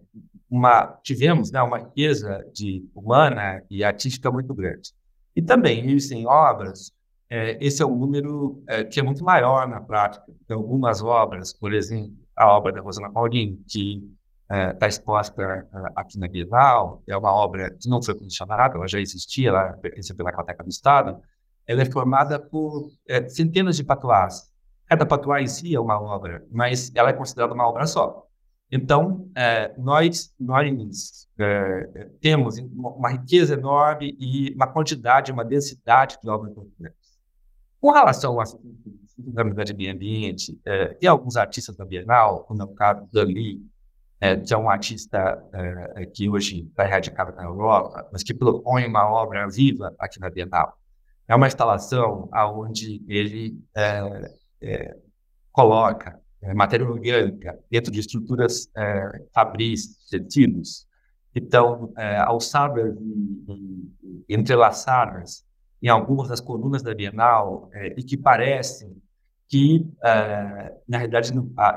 uma, 0.50 0.86
tivemos 1.02 1.50
né, 1.50 1.60
uma 1.62 1.78
riqueza 1.78 2.44
de 2.52 2.88
humana 2.94 3.62
e 3.70 3.82
artística 3.82 4.30
muito 4.30 4.54
grande. 4.54 4.92
E 5.34 5.42
também 5.42 5.84
existem 5.84 6.26
obras, 6.26 6.92
é, 7.28 7.58
esse 7.64 7.82
é 7.82 7.86
um 7.86 7.96
número 7.96 8.62
é, 8.68 8.84
que 8.84 9.00
é 9.00 9.02
muito 9.02 9.24
maior 9.24 9.66
na 9.68 9.80
prática. 9.80 10.24
Tem 10.46 10.56
algumas 10.56 11.02
obras, 11.02 11.52
por 11.52 11.72
exemplo, 11.72 12.14
a 12.36 12.48
obra 12.48 12.72
da 12.72 12.80
Rosana 12.80 13.10
Paulinho, 13.10 13.58
que 13.68 14.02
está 14.48 14.86
é, 14.86 14.88
exposta 14.88 15.66
aqui 15.96 16.18
na 16.18 16.28
Bienal, 16.28 17.02
é 17.08 17.16
uma 17.16 17.32
obra 17.32 17.70
que 17.70 17.88
não 17.88 18.00
foi 18.00 18.14
condicionada, 18.14 18.76
ela 18.76 18.86
já 18.86 19.00
existia, 19.00 19.48
ela 19.48 19.72
pertencia 19.72 20.14
pela 20.14 20.30
Biblioteca 20.30 20.62
do 20.62 20.70
Estado, 20.70 21.20
ela 21.66 21.82
é 21.82 21.84
formada 21.84 22.38
por 22.38 22.90
é, 23.08 23.28
centenas 23.28 23.76
de 23.76 23.84
patuás. 23.84 24.52
Cada 24.86 25.04
patuá 25.04 25.42
em 25.42 25.46
si 25.46 25.74
é 25.74 25.80
uma 25.80 26.00
obra, 26.00 26.46
mas 26.50 26.92
ela 26.94 27.10
é 27.10 27.12
considerada 27.12 27.52
uma 27.52 27.68
obra 27.68 27.86
só. 27.86 28.26
Então, 28.70 29.30
é, 29.34 29.72
nós, 29.78 30.32
nós 30.38 31.28
é, 31.38 32.08
temos 32.20 32.58
uma 32.58 33.10
riqueza 33.10 33.54
enorme 33.54 34.16
e 34.18 34.52
uma 34.54 34.66
quantidade, 34.66 35.30
uma 35.30 35.44
densidade 35.44 36.18
de 36.22 36.28
obras 36.28 36.52
importantes. 36.52 37.16
Com 37.80 37.90
relação 37.92 38.40
à 38.40 38.46
sustentabilidade 38.46 39.72
do 39.72 39.76
meio 39.76 39.92
ambiente, 39.92 40.58
é, 40.64 40.88
tem 40.94 41.08
alguns 41.08 41.36
artistas 41.36 41.76
da 41.76 41.84
Bienal, 41.84 42.44
como 42.44 42.60
é 42.62 42.64
o 42.64 42.68
caso 42.68 43.06
Dali, 43.12 43.60
é, 44.20 44.36
que 44.36 44.52
é 44.52 44.56
um 44.56 44.68
artista 44.68 45.44
é, 45.52 46.06
que 46.06 46.28
hoje 46.28 46.62
está 46.62 46.84
radicado 46.84 47.36
na 47.36 47.44
Europa, 47.44 48.08
mas 48.12 48.22
que 48.22 48.34
propõe 48.34 48.86
uma 48.86 49.08
obra 49.08 49.48
viva 49.48 49.94
aqui 49.98 50.18
na 50.18 50.30
Bienal. 50.30 50.76
É 51.28 51.34
uma 51.34 51.46
instalação 51.46 52.28
onde 52.54 53.02
ele 53.08 53.60
é, 53.74 54.34
é, 54.60 54.96
coloca 55.50 56.20
é, 56.42 56.54
matéria 56.54 56.88
orgânica 56.88 57.58
dentro 57.70 57.90
de 57.90 58.00
estruturas 58.00 58.70
é, 58.76 59.24
fabris, 59.34 60.06
tecidos, 60.08 60.86
que 61.32 61.40
estão 61.40 61.92
é, 61.96 62.16
alçadas 62.18 62.94
e, 63.00 63.92
e, 64.28 64.34
entrelaçadas 64.34 65.44
em 65.82 65.88
algumas 65.88 66.28
das 66.28 66.40
colunas 66.40 66.82
da 66.82 66.94
Bienal 66.94 67.68
é, 67.72 67.94
e 67.96 68.02
que 68.02 68.16
parecem 68.16 68.96
que, 69.48 69.88
é, 70.02 70.74
na 70.88 70.98
realidade, 70.98 71.32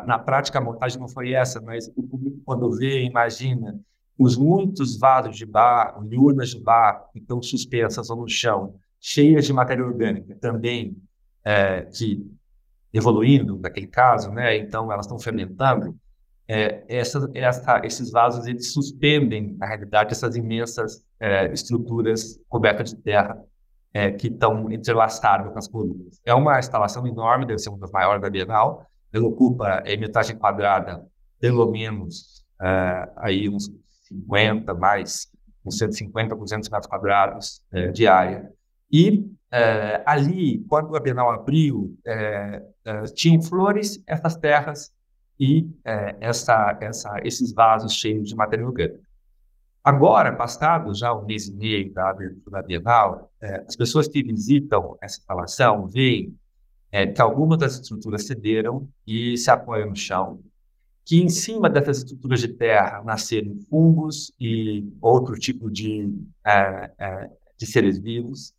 na 0.06 0.18
prática, 0.20 0.60
a 0.60 0.62
montagem 0.62 1.00
não 1.00 1.08
foi 1.08 1.34
essa, 1.34 1.62
mas 1.62 1.88
o 1.96 2.04
público, 2.04 2.40
quando 2.46 2.72
vê, 2.72 3.04
imagina 3.04 3.80
os 4.18 4.36
muitos 4.36 4.98
vasos 4.98 5.36
de 5.36 5.46
barro, 5.46 6.08
urnas 6.14 6.50
de 6.50 6.60
barro, 6.60 7.06
que 7.14 7.20
estão 7.20 7.42
suspensas 7.42 8.10
no 8.10 8.28
chão, 8.28 8.76
cheias 9.00 9.46
de 9.46 9.54
matéria 9.54 9.86
orgânica, 9.86 10.36
também 10.36 10.98
é, 11.44 11.82
que 11.84 12.30
evoluindo 12.94 13.58
naquele 13.58 13.88
caso, 13.88 14.32
né? 14.32 14.58
Então 14.58 14.92
elas 14.92 15.06
estão 15.06 15.20
fermentando. 15.20 15.96
É, 16.48 16.84
essa, 16.88 17.30
esses 17.84 18.10
vasos 18.12 18.48
eles 18.48 18.74
suspendem, 18.74 19.56
na 19.60 19.68
realidade, 19.68 20.12
essas 20.12 20.36
imensas 20.36 21.06
é, 21.20 21.52
estruturas 21.54 22.40
cobertas 22.50 22.90
de 22.90 22.96
terra 22.98 23.40
é, 23.94 24.12
que 24.12 24.28
estão 24.28 24.72
entrelaçadas 24.72 25.52
com 25.52 25.60
as 25.60 25.68
colunas. 25.68 26.20
É 26.26 26.34
uma 26.34 26.58
instalação 26.58 27.06
enorme, 27.06 27.46
deve 27.46 27.60
ser 27.60 27.70
uma 27.70 27.78
das 27.78 27.92
maiores 27.92 28.22
da 28.22 28.30
Bienal. 28.30 28.86
Ela 29.14 29.28
ocupa 29.28 29.84
em 29.86 29.98
metade 29.98 30.34
quadrada, 30.36 31.06
pelo 31.40 31.70
menos 31.72 32.44
é, 32.62 33.10
aí 33.18 33.50
uns 33.50 33.72
50 34.08 34.74
mais, 34.74 35.28
uns 35.64 35.78
150 35.78 36.36
por 36.36 36.44
200 36.44 36.70
metros 36.70 36.90
quadrados 36.90 37.62
é, 37.72 37.92
de 37.92 38.08
área. 38.08 38.52
E 38.92 39.30
é, 39.52 40.04
ali, 40.06 40.64
quando 40.68 40.96
a 40.96 41.00
Bienal 41.00 41.32
abriu, 41.32 41.98
é, 42.06 42.64
é, 42.86 43.04
tinham 43.06 43.42
flores, 43.42 44.02
essas 44.06 44.36
terras 44.36 44.92
e 45.40 45.70
essa, 46.20 46.78
essa, 46.82 47.18
esses 47.24 47.54
vasos 47.54 47.94
cheios 47.94 48.28
de 48.28 48.36
matéria 48.36 48.66
orgânica. 48.66 49.00
Agora, 49.82 50.36
passado 50.36 50.94
já 50.94 51.14
um 51.16 51.26
mês 51.26 51.48
e 51.48 51.54
meio 51.54 51.94
da 51.94 52.10
abertura 52.10 52.62
da 52.62 52.62
Bienal, 52.62 53.32
as 53.66 53.74
pessoas 53.74 54.10
que 54.10 54.22
visitam 54.22 54.98
essa 55.02 55.18
instalação 55.20 55.88
veem 55.88 56.38
que 57.16 57.22
algumas 57.22 57.58
das 57.58 57.76
estruturas 57.76 58.28
cederam 58.28 58.86
e 59.08 59.38
se 59.38 59.50
apoiam 59.50 59.90
no 59.90 59.96
chão, 59.96 60.42
que 61.06 61.22
em 61.22 61.30
cima 61.30 61.70
dessas 61.70 62.00
estruturas 62.00 62.42
de 62.42 62.50
terra 62.50 63.02
nasceram 63.06 63.56
fungos 63.70 64.34
e 64.38 64.92
outro 65.02 65.40
tipo 65.40 65.72
de, 65.72 66.14
de 67.58 67.66
seres 67.66 67.98
vivos, 67.98 68.54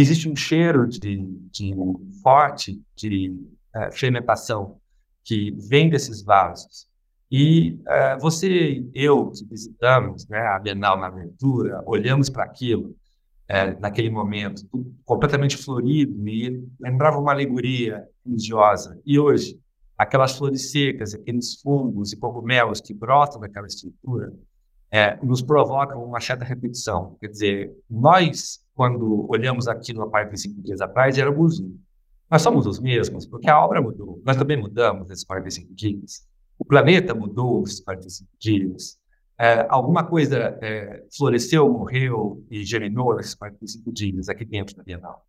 existe 0.00 0.28
um 0.28 0.36
cheiro 0.36 0.86
de, 0.86 1.16
de 1.50 1.74
forte 2.22 2.80
de 2.96 3.30
uh, 3.74 3.92
fermentação 3.92 4.78
que 5.24 5.50
vem 5.68 5.90
desses 5.90 6.22
vasos. 6.22 6.88
E 7.30 7.78
uh, 7.82 8.20
você 8.20 8.48
e 8.48 8.90
eu, 8.94 9.30
que 9.30 9.44
visitamos 9.44 10.26
né, 10.28 10.40
a 10.40 10.58
Bienal 10.58 10.98
na 10.98 11.06
abertura, 11.06 11.82
olhamos 11.86 12.28
para 12.28 12.44
aquilo, 12.44 12.90
uh, 12.90 13.80
naquele 13.80 14.10
momento, 14.10 14.62
completamente 15.04 15.56
florido, 15.56 16.28
e 16.28 16.64
lembrava 16.80 17.18
uma 17.18 17.32
alegoria 17.32 18.04
religiosa. 18.24 19.00
E 19.04 19.18
hoje, 19.18 19.60
aquelas 19.96 20.36
flores 20.36 20.70
secas, 20.70 21.14
aqueles 21.14 21.60
fungos 21.60 22.12
e 22.12 22.16
cogumelos 22.16 22.80
que 22.80 22.94
brotam 22.94 23.40
daquela 23.40 23.66
estrutura, 23.66 24.32
nos 25.22 25.40
provocam 25.40 26.02
uma 26.02 26.18
certa 26.18 26.44
repetição. 26.44 27.16
Quer 27.20 27.28
dizer, 27.28 27.72
nós 27.88 28.60
quando 28.80 29.26
olhamos 29.28 29.68
aquilo 29.68 30.00
há 30.00 30.08
mais 30.08 30.30
de 30.30 30.40
cinco 30.40 30.62
dias 30.62 30.80
atrás, 30.80 31.18
éramos 31.18 31.60
um. 31.60 31.78
Nós 32.30 32.40
somos 32.40 32.64
os 32.66 32.80
mesmos, 32.80 33.26
porque 33.26 33.50
a 33.50 33.62
obra 33.62 33.82
mudou. 33.82 34.22
Nós 34.24 34.38
também 34.38 34.56
mudamos 34.56 35.06
nesses 35.06 35.22
45 35.22 35.74
dias. 35.74 36.26
O 36.58 36.64
planeta 36.64 37.14
mudou 37.14 37.60
nesses 37.60 37.80
45 37.80 38.30
dias. 38.38 38.98
É, 39.38 39.66
alguma 39.68 40.02
coisa 40.02 40.56
é, 40.62 41.04
floresceu, 41.14 41.70
morreu 41.70 42.42
e 42.50 42.64
germinou 42.64 43.14
nesses 43.14 43.34
45 43.34 43.92
dias 43.92 44.30
aqui 44.30 44.46
dentro 44.46 44.74
da 44.74 44.82
Bienal. 44.82 45.26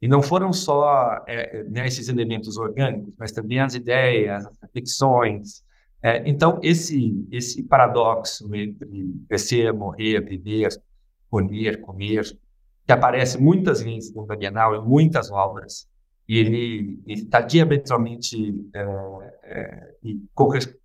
E 0.00 0.06
não 0.06 0.22
foram 0.22 0.52
só 0.52 1.24
é, 1.26 1.64
né, 1.64 1.88
esses 1.88 2.08
elementos 2.08 2.56
orgânicos, 2.56 3.12
mas 3.18 3.32
também 3.32 3.58
as 3.58 3.74
ideias, 3.74 4.46
as 4.46 4.56
reflexões. 4.62 5.64
É, 6.00 6.22
então, 6.30 6.60
esse, 6.62 7.26
esse 7.32 7.60
paradoxo 7.64 8.54
entre 8.54 9.16
crescer, 9.28 9.72
morrer, 9.72 10.20
viver, 10.20 10.68
colher, 11.28 11.80
comer, 11.80 12.24
que 12.86 12.92
aparece 12.92 13.40
muitas 13.40 13.82
vezes 13.82 14.14
no 14.14 14.26
Bienal, 14.26 14.74
em 14.74 14.86
muitas 14.86 15.30
obras, 15.30 15.88
e 16.28 16.38
ele 16.38 17.02
está 17.06 17.40
diametralmente 17.40 18.54
é, 18.74 18.80
é, 19.42 19.94
e 20.02 20.20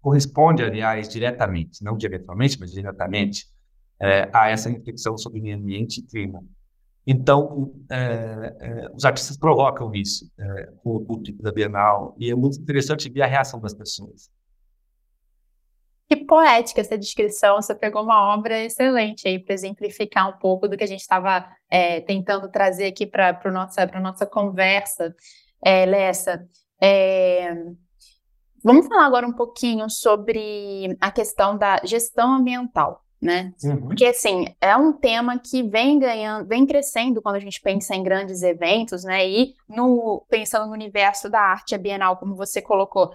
corresponde, 0.01 0.63
aliás, 0.63 1.07
diretamente, 1.07 1.83
não 1.83 1.95
diretamente, 1.95 2.59
mas 2.59 2.71
diretamente, 2.71 3.47
é, 3.99 4.29
a 4.33 4.49
essa 4.49 4.69
reflexão 4.69 5.17
sobre 5.17 5.41
meio 5.41 5.57
ambiente 5.57 5.99
e 5.99 6.03
clima. 6.03 6.43
Então, 7.07 7.73
é, 7.89 8.55
é, 8.59 8.91
os 8.93 9.03
artistas 9.03 9.37
provocam 9.37 9.93
isso 9.93 10.29
é, 10.37 10.69
com 10.83 10.97
o 10.97 11.05
público 11.05 11.41
da 11.41 11.51
Bienal, 11.51 12.15
e 12.19 12.29
é 12.29 12.35
muito 12.35 12.59
interessante 12.59 13.09
ver 13.09 13.21
a 13.21 13.27
reação 13.27 13.59
das 13.59 13.73
pessoas. 13.73 14.29
Que 16.09 16.15
poética 16.15 16.81
essa 16.81 16.97
descrição. 16.97 17.57
Você 17.57 17.75
pegou 17.75 18.01
uma 18.01 18.33
obra 18.33 18.63
excelente 18.63 19.27
aí 19.27 19.37
para 19.37 19.53
exemplificar 19.53 20.27
um 20.27 20.39
pouco 20.39 20.67
do 20.67 20.75
que 20.75 20.83
a 20.83 20.87
gente 20.87 21.01
estava 21.01 21.45
é, 21.69 22.01
tentando 22.01 22.49
trazer 22.49 22.87
aqui 22.87 23.05
para 23.05 23.39
a 23.43 23.51
nossa, 23.51 23.85
nossa 24.01 24.25
conversa, 24.25 25.15
é, 25.63 25.85
Lessa. 25.85 26.47
É, 26.81 27.53
vamos 28.63 28.87
falar 28.87 29.05
agora 29.05 29.27
um 29.27 29.33
pouquinho 29.33 29.87
sobre 29.87 30.97
a 30.99 31.11
questão 31.11 31.55
da 31.55 31.79
gestão 31.85 32.33
ambiental 32.33 33.05
né? 33.21 33.53
Uhum. 33.63 33.87
Porque 33.87 34.05
assim, 34.05 34.45
é 34.61 34.75
um 34.77 34.93
tema 34.93 35.37
que 35.37 35.61
vem 35.61 35.99
ganhando, 35.99 36.47
vem 36.47 36.65
crescendo 36.65 37.21
quando 37.21 37.35
a 37.35 37.39
gente 37.39 37.59
pensa 37.59 37.93
em 37.93 38.01
grandes 38.01 38.41
eventos, 38.41 39.03
né? 39.03 39.27
E 39.27 39.53
no 39.67 40.25
pensando 40.29 40.67
no 40.67 40.73
universo 40.73 41.29
da 41.29 41.41
arte 41.41 41.75
a 41.75 41.77
Bienal, 41.77 42.17
como 42.17 42.35
você 42.35 42.61
colocou, 42.61 43.11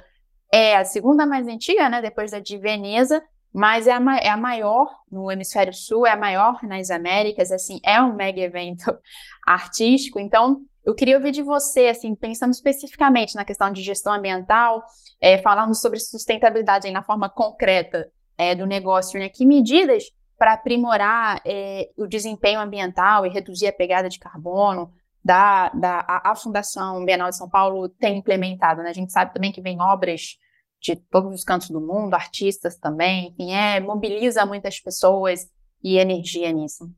é 0.54 0.76
a 0.76 0.84
segunda 0.84 1.26
mais 1.26 1.48
antiga, 1.48 1.88
né? 1.88 2.00
Depois 2.00 2.30
da 2.30 2.38
de 2.38 2.56
Veneza, 2.56 3.20
mas 3.52 3.88
é 3.88 3.92
a, 3.92 4.16
é 4.22 4.28
a 4.28 4.36
maior 4.36 4.88
no 5.10 5.28
hemisfério 5.28 5.74
sul, 5.74 6.06
é 6.06 6.12
a 6.12 6.16
maior 6.16 6.62
nas 6.62 6.92
Américas, 6.92 7.50
assim, 7.50 7.80
é 7.84 8.00
um 8.00 8.14
mega 8.14 8.40
evento 8.40 8.96
artístico. 9.44 10.20
Então, 10.20 10.60
eu 10.84 10.94
queria 10.94 11.16
ouvir 11.16 11.32
de 11.32 11.42
você, 11.42 11.88
assim, 11.88 12.14
pensando 12.14 12.52
especificamente 12.52 13.34
na 13.34 13.44
questão 13.44 13.72
de 13.72 13.82
gestão 13.82 14.12
ambiental, 14.12 14.84
é, 15.20 15.38
falando 15.38 15.74
sobre 15.74 15.98
sustentabilidade 15.98 16.86
aí 16.86 16.92
na 16.92 17.02
forma 17.02 17.28
concreta 17.28 18.08
é, 18.38 18.54
do 18.54 18.64
negócio, 18.64 19.18
né? 19.18 19.28
Que 19.28 19.44
medidas 19.44 20.04
para 20.38 20.52
aprimorar 20.52 21.40
é, 21.44 21.90
o 21.96 22.06
desempenho 22.06 22.60
ambiental 22.60 23.26
e 23.26 23.28
reduzir 23.28 23.66
a 23.66 23.72
pegada 23.72 24.08
de 24.08 24.20
carbono 24.20 24.92
da, 25.24 25.70
da 25.70 26.04
a, 26.06 26.30
a, 26.30 26.36
Fundação 26.36 27.04
Bienal 27.04 27.30
de 27.30 27.36
São 27.36 27.48
Paulo 27.48 27.88
tem 27.88 28.18
implementado, 28.18 28.82
né? 28.82 28.90
A 28.90 28.94
gente 28.94 29.10
sabe 29.10 29.34
também 29.34 29.50
que 29.50 29.60
vem 29.60 29.80
obras 29.80 30.38
de 30.84 30.96
todos 30.96 31.32
os 31.32 31.44
cantos 31.44 31.70
do 31.70 31.80
mundo, 31.80 32.12
artistas 32.12 32.76
também, 32.76 33.28
enfim, 33.28 33.52
é, 33.52 33.80
mobiliza 33.80 34.44
muitas 34.44 34.78
pessoas 34.78 35.48
e 35.82 35.96
energia 35.96 36.52
nisso. 36.52 36.90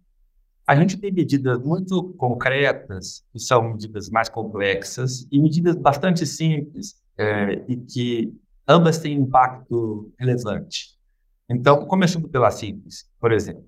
A 0.67 0.75
gente 0.75 0.97
tem 0.97 1.13
medidas 1.13 1.63
muito 1.63 2.13
concretas, 2.15 3.25
que 3.33 3.39
são 3.39 3.63
medidas 3.63 4.11
mais 4.11 4.29
complexas, 4.29 5.29
e 5.31 5.39
medidas 5.39 5.77
bastante 5.77 6.27
simples, 6.27 6.97
é, 7.17 7.65
e 7.69 7.77
que 7.77 8.35
ambas 8.67 8.99
têm 8.99 9.17
impacto 9.17 10.13
relevante. 10.19 10.97
Então, 11.49 11.87
começando 11.87 12.29
pela 12.29 12.51
simples, 12.51 13.09
por 13.21 13.31
exemplo, 13.31 13.65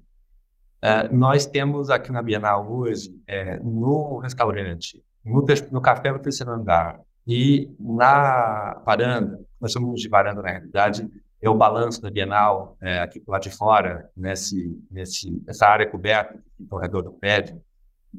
uh, 0.82 1.14
nós 1.14 1.46
temos 1.46 1.90
aqui 1.90 2.10
na 2.10 2.20
Bienal 2.20 2.68
hoje, 2.68 3.16
é, 3.24 3.60
no 3.60 4.18
restaurante, 4.18 5.00
no, 5.24 5.44
no 5.70 5.80
café 5.80 6.10
no 6.10 6.18
terceiro 6.18 6.50
andar 6.50 7.00
e 7.28 7.70
na 7.78 8.80
varanda, 8.86 9.38
nós 9.60 9.70
chamamos 9.70 10.00
de 10.00 10.08
varanda 10.08 10.40
na 10.40 10.48
realidade, 10.48 11.06
é 11.42 11.50
o 11.50 11.54
balanço 11.54 12.00
da 12.00 12.10
Bienal, 12.10 12.78
é, 12.80 13.00
aqui 13.00 13.22
lá 13.28 13.38
de 13.38 13.50
fora, 13.50 14.10
nesse, 14.16 14.82
nesse, 14.90 15.30
nessa 15.46 15.66
área 15.66 15.86
coberta 15.86 16.42
ao 16.70 16.78
redor 16.78 17.02
do 17.02 17.12
prédio, 17.12 17.60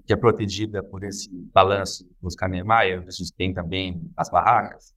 que 0.05 0.13
é 0.13 0.15
protegida 0.15 0.83
por 0.83 1.03
esse 1.03 1.27
balanço 1.51 2.07
dos 2.21 2.35
Kanemaya, 2.35 3.03
a 3.05 3.11
gente 3.11 3.33
tem 3.33 3.51
também 3.51 3.99
as 4.15 4.29
barracas. 4.29 4.93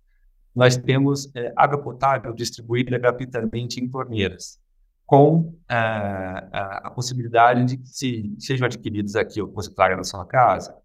Nós 0.54 0.76
temos 0.76 1.34
é, 1.34 1.50
água 1.56 1.82
potável 1.82 2.34
distribuída 2.34 2.98
gratuitamente 2.98 3.80
em 3.80 3.88
torneiras, 3.88 4.60
com 5.06 5.54
é, 5.70 5.74
a, 5.74 6.92
possibilidade 6.94 7.64
de 7.64 7.76
que 7.78 7.88
se, 7.88 8.36
sejam 8.38 8.66
adquiridos 8.66 9.16
aqui, 9.16 9.40
ou 9.40 9.48
que 9.48 9.54
você 9.54 9.74
traga 9.74 9.96
na 9.96 10.04
sua 10.04 10.26
casa, 10.26 10.76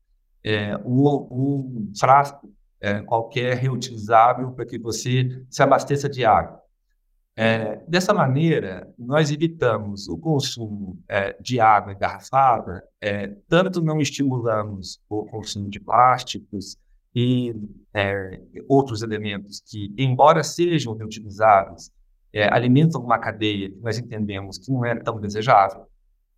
é, 0.45 0.77
um, 0.77 1.27
um 1.29 1.91
frasco 1.99 2.49
é, 2.79 3.01
qualquer 3.01 3.57
reutilizável 3.57 4.51
para 4.51 4.65
que 4.65 4.77
você 4.77 5.43
se 5.49 5.61
abasteça 5.63 6.09
de 6.09 6.25
água. 6.25 6.61
É, 7.35 7.83
dessa 7.87 8.13
maneira, 8.13 8.91
nós 8.97 9.31
evitamos 9.31 10.07
o 10.07 10.17
consumo 10.17 10.99
é, 11.07 11.35
de 11.39 11.59
água 11.59 11.93
engarrafada, 11.93 12.83
é, 12.99 13.27
tanto 13.47 13.81
não 13.81 14.01
estimulamos 14.01 14.99
o 15.07 15.25
consumo 15.25 15.69
de 15.69 15.79
plásticos, 15.79 16.77
e 17.19 17.51
é, 17.95 18.39
outros 18.67 19.01
elementos 19.01 19.59
que, 19.65 19.91
embora 19.97 20.43
sejam 20.43 20.95
reutilizáveis, 20.95 21.91
é, 22.31 22.47
alimentam 22.53 23.01
uma 23.01 23.17
cadeia 23.17 23.71
que 23.71 23.79
nós 23.79 23.97
entendemos 23.97 24.59
que 24.59 24.71
não 24.71 24.85
é 24.85 24.93
tão 24.95 25.19
desejável. 25.19 25.87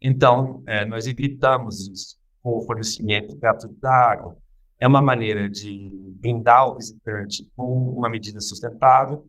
Então, 0.01 0.63
é, 0.65 0.85
nós 0.85 1.05
evitamos 1.05 2.17
o 2.41 2.61
fornecimento 2.61 3.37
da 3.81 3.91
água. 3.91 4.37
É 4.79 4.87
uma 4.87 5.01
maneira 5.01 5.49
de 5.49 5.89
brindar 6.19 6.69
o 6.69 6.75
visitante 6.75 7.49
com 7.55 7.89
uma 7.91 8.09
medida 8.09 8.39
sustentável, 8.39 9.25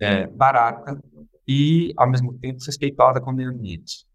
é, 0.00 0.26
barata 0.26 0.98
e, 1.46 1.92
ao 1.96 2.08
mesmo 2.08 2.32
tempo, 2.38 2.64
respeitosa 2.64 3.20
com 3.20 3.30
o 3.30 3.34
meio 3.34 3.50
ambiente. 3.50 4.06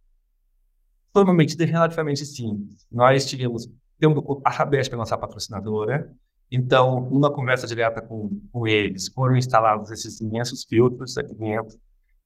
Foi 1.13 1.23
uma 1.23 1.33
medida 1.33 1.65
relativamente 1.65 2.25
simples. 2.25 2.85
Nós 2.91 3.25
tivemos, 3.25 3.69
temos 3.99 4.23
a 4.43 4.51
Sabesp, 4.51 4.93
a 4.93 4.97
nossa 4.97 5.17
patrocinadora, 5.17 6.11
então, 6.51 7.01
numa 7.09 7.31
conversa 7.31 7.67
direta 7.67 8.01
com, 8.01 8.41
com 8.51 8.67
eles, 8.67 9.07
foram 9.09 9.35
instalados 9.35 9.91
esses 9.91 10.19
imensos 10.19 10.63
filtros 10.63 11.17
aqui 11.17 11.33
dentro 11.35 11.77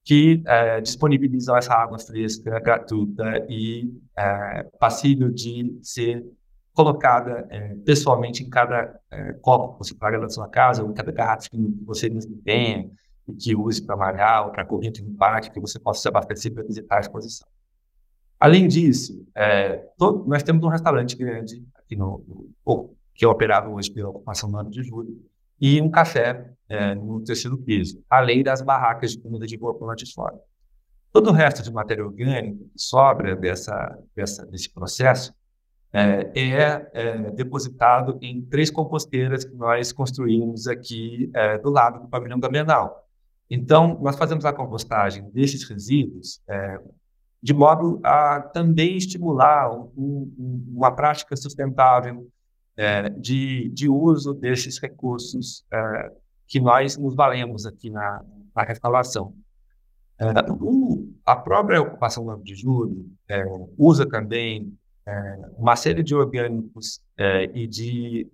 que 0.05 0.43
é, 0.45 0.81
disponibilizam 0.81 1.55
essa 1.55 1.73
água 1.73 1.97
fresca, 1.97 2.59
gratuita 2.59 3.45
e 3.49 3.89
é, 4.17 4.63
passível 4.77 5.29
de 5.29 5.77
ser 5.81 6.25
colocada 6.73 7.47
é, 7.49 7.75
pessoalmente 7.85 8.43
em 8.43 8.49
cada 8.49 8.99
é, 9.11 9.33
copo 9.33 9.73
que 9.73 9.79
você 9.79 9.95
paga 9.95 10.17
na 10.17 10.29
sua 10.29 10.47
casa, 10.49 10.83
ou 10.83 10.89
em 10.89 10.93
cada 10.93 11.11
garrafa 11.11 11.49
que 11.49 11.57
você 11.85 12.09
tenha 12.43 12.89
e 13.27 13.33
que 13.33 13.55
use 13.55 13.81
para 13.85 13.95
malhar 13.95 14.47
ou 14.47 14.51
para 14.51 14.65
corrente 14.65 15.01
de 15.01 15.11
parque, 15.11 15.51
que 15.51 15.59
você 15.59 15.79
possa 15.79 16.01
se 16.01 16.07
abastecer 16.07 16.53
para 16.53 16.63
visitar 16.63 16.97
a 16.97 16.99
exposição. 16.99 17.47
Além 18.39 18.67
disso, 18.67 19.25
é, 19.35 19.77
todo, 19.97 20.27
nós 20.27 20.43
temos 20.43 20.63
um 20.63 20.67
restaurante 20.67 21.15
grande 21.15 21.63
aqui 21.75 21.95
no, 21.95 22.25
no 22.65 22.93
que 23.13 23.23
é 23.23 23.27
operado 23.27 23.71
hoje 23.71 23.91
pela 23.91 24.09
ocupação 24.09 24.49
do 24.49 24.57
ano 24.57 24.69
de 24.69 24.83
julho, 24.83 25.15
e 25.61 25.79
um 25.79 25.89
café 25.89 26.51
é, 26.67 26.95
no 26.95 27.23
terceiro 27.23 27.57
piso, 27.57 28.03
além 28.09 28.43
das 28.43 28.61
barracas 28.61 29.11
de 29.11 29.19
comida 29.19 29.45
de 29.45 29.55
rua 29.55 29.73
por 29.73 29.95
fora. 30.13 30.37
Todo 31.11 31.29
o 31.29 31.31
resto 31.31 31.61
de 31.61 31.71
matéria 31.71 32.03
orgânica 32.03 32.57
que 32.57 32.81
sobra 32.81 33.35
dessa, 33.35 33.97
dessa, 34.15 34.45
desse 34.47 34.73
processo 34.73 35.31
é, 35.93 36.31
é, 36.33 36.89
é, 36.91 37.31
depositado 37.31 38.17
em 38.19 38.41
três 38.41 38.71
composteiras 38.71 39.45
que 39.45 39.55
nós 39.55 39.91
construímos 39.91 40.67
aqui 40.67 41.29
é, 41.35 41.59
do 41.59 41.69
lado 41.69 42.01
do 42.01 42.07
pavilhão 42.07 42.39
da 42.39 42.49
Bienal. 42.49 43.07
Então, 43.47 43.99
nós 44.01 44.15
fazemos 44.15 44.43
a 44.43 44.51
compostagem 44.51 45.29
desses 45.29 45.63
resíduos 45.69 46.41
é, 46.49 46.79
de 47.41 47.53
modo 47.53 47.99
a 48.03 48.41
também 48.41 48.97
estimular 48.97 49.71
um, 49.71 50.33
um, 50.35 50.73
uma 50.75 50.91
prática 50.91 51.35
sustentável 51.35 52.27
é, 52.75 53.09
de, 53.09 53.69
de 53.69 53.87
uso 53.87 54.33
desses 54.33 54.79
recursos 54.79 55.63
é, 55.71 56.11
que 56.47 56.59
nós 56.59 56.97
nos 56.97 57.13
valemos 57.13 57.67
aqui 57.67 57.91
na, 57.91 58.23
na 58.55 58.63
restauração. 58.63 59.35
A 61.25 61.35
própria 61.35 61.81
ocupação 61.81 62.23
do 62.23 62.31
9 62.31 62.43
de 62.43 62.55
julho 62.55 63.05
usa 63.77 64.07
também 64.07 64.73
uma 65.57 65.75
série 65.75 66.03
de 66.03 66.15
orgânicos 66.15 67.01
é, 67.17 67.49
e 67.53 67.67
de 67.67 68.27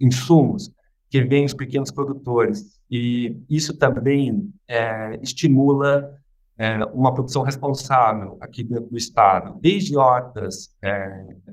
insumos 0.00 0.70
que 1.08 1.22
vêm 1.22 1.44
dos 1.44 1.54
pequenos 1.54 1.90
produtores, 1.90 2.80
e 2.90 3.36
isso 3.48 3.76
também 3.76 4.52
estimula 5.22 6.18
uma 6.92 7.12
produção 7.12 7.42
responsável 7.42 8.36
aqui 8.40 8.64
dentro 8.64 8.90
do 8.90 8.96
Estado, 8.96 9.58
desde 9.60 9.96
hortas 9.96 10.74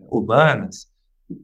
urbanas 0.09 0.87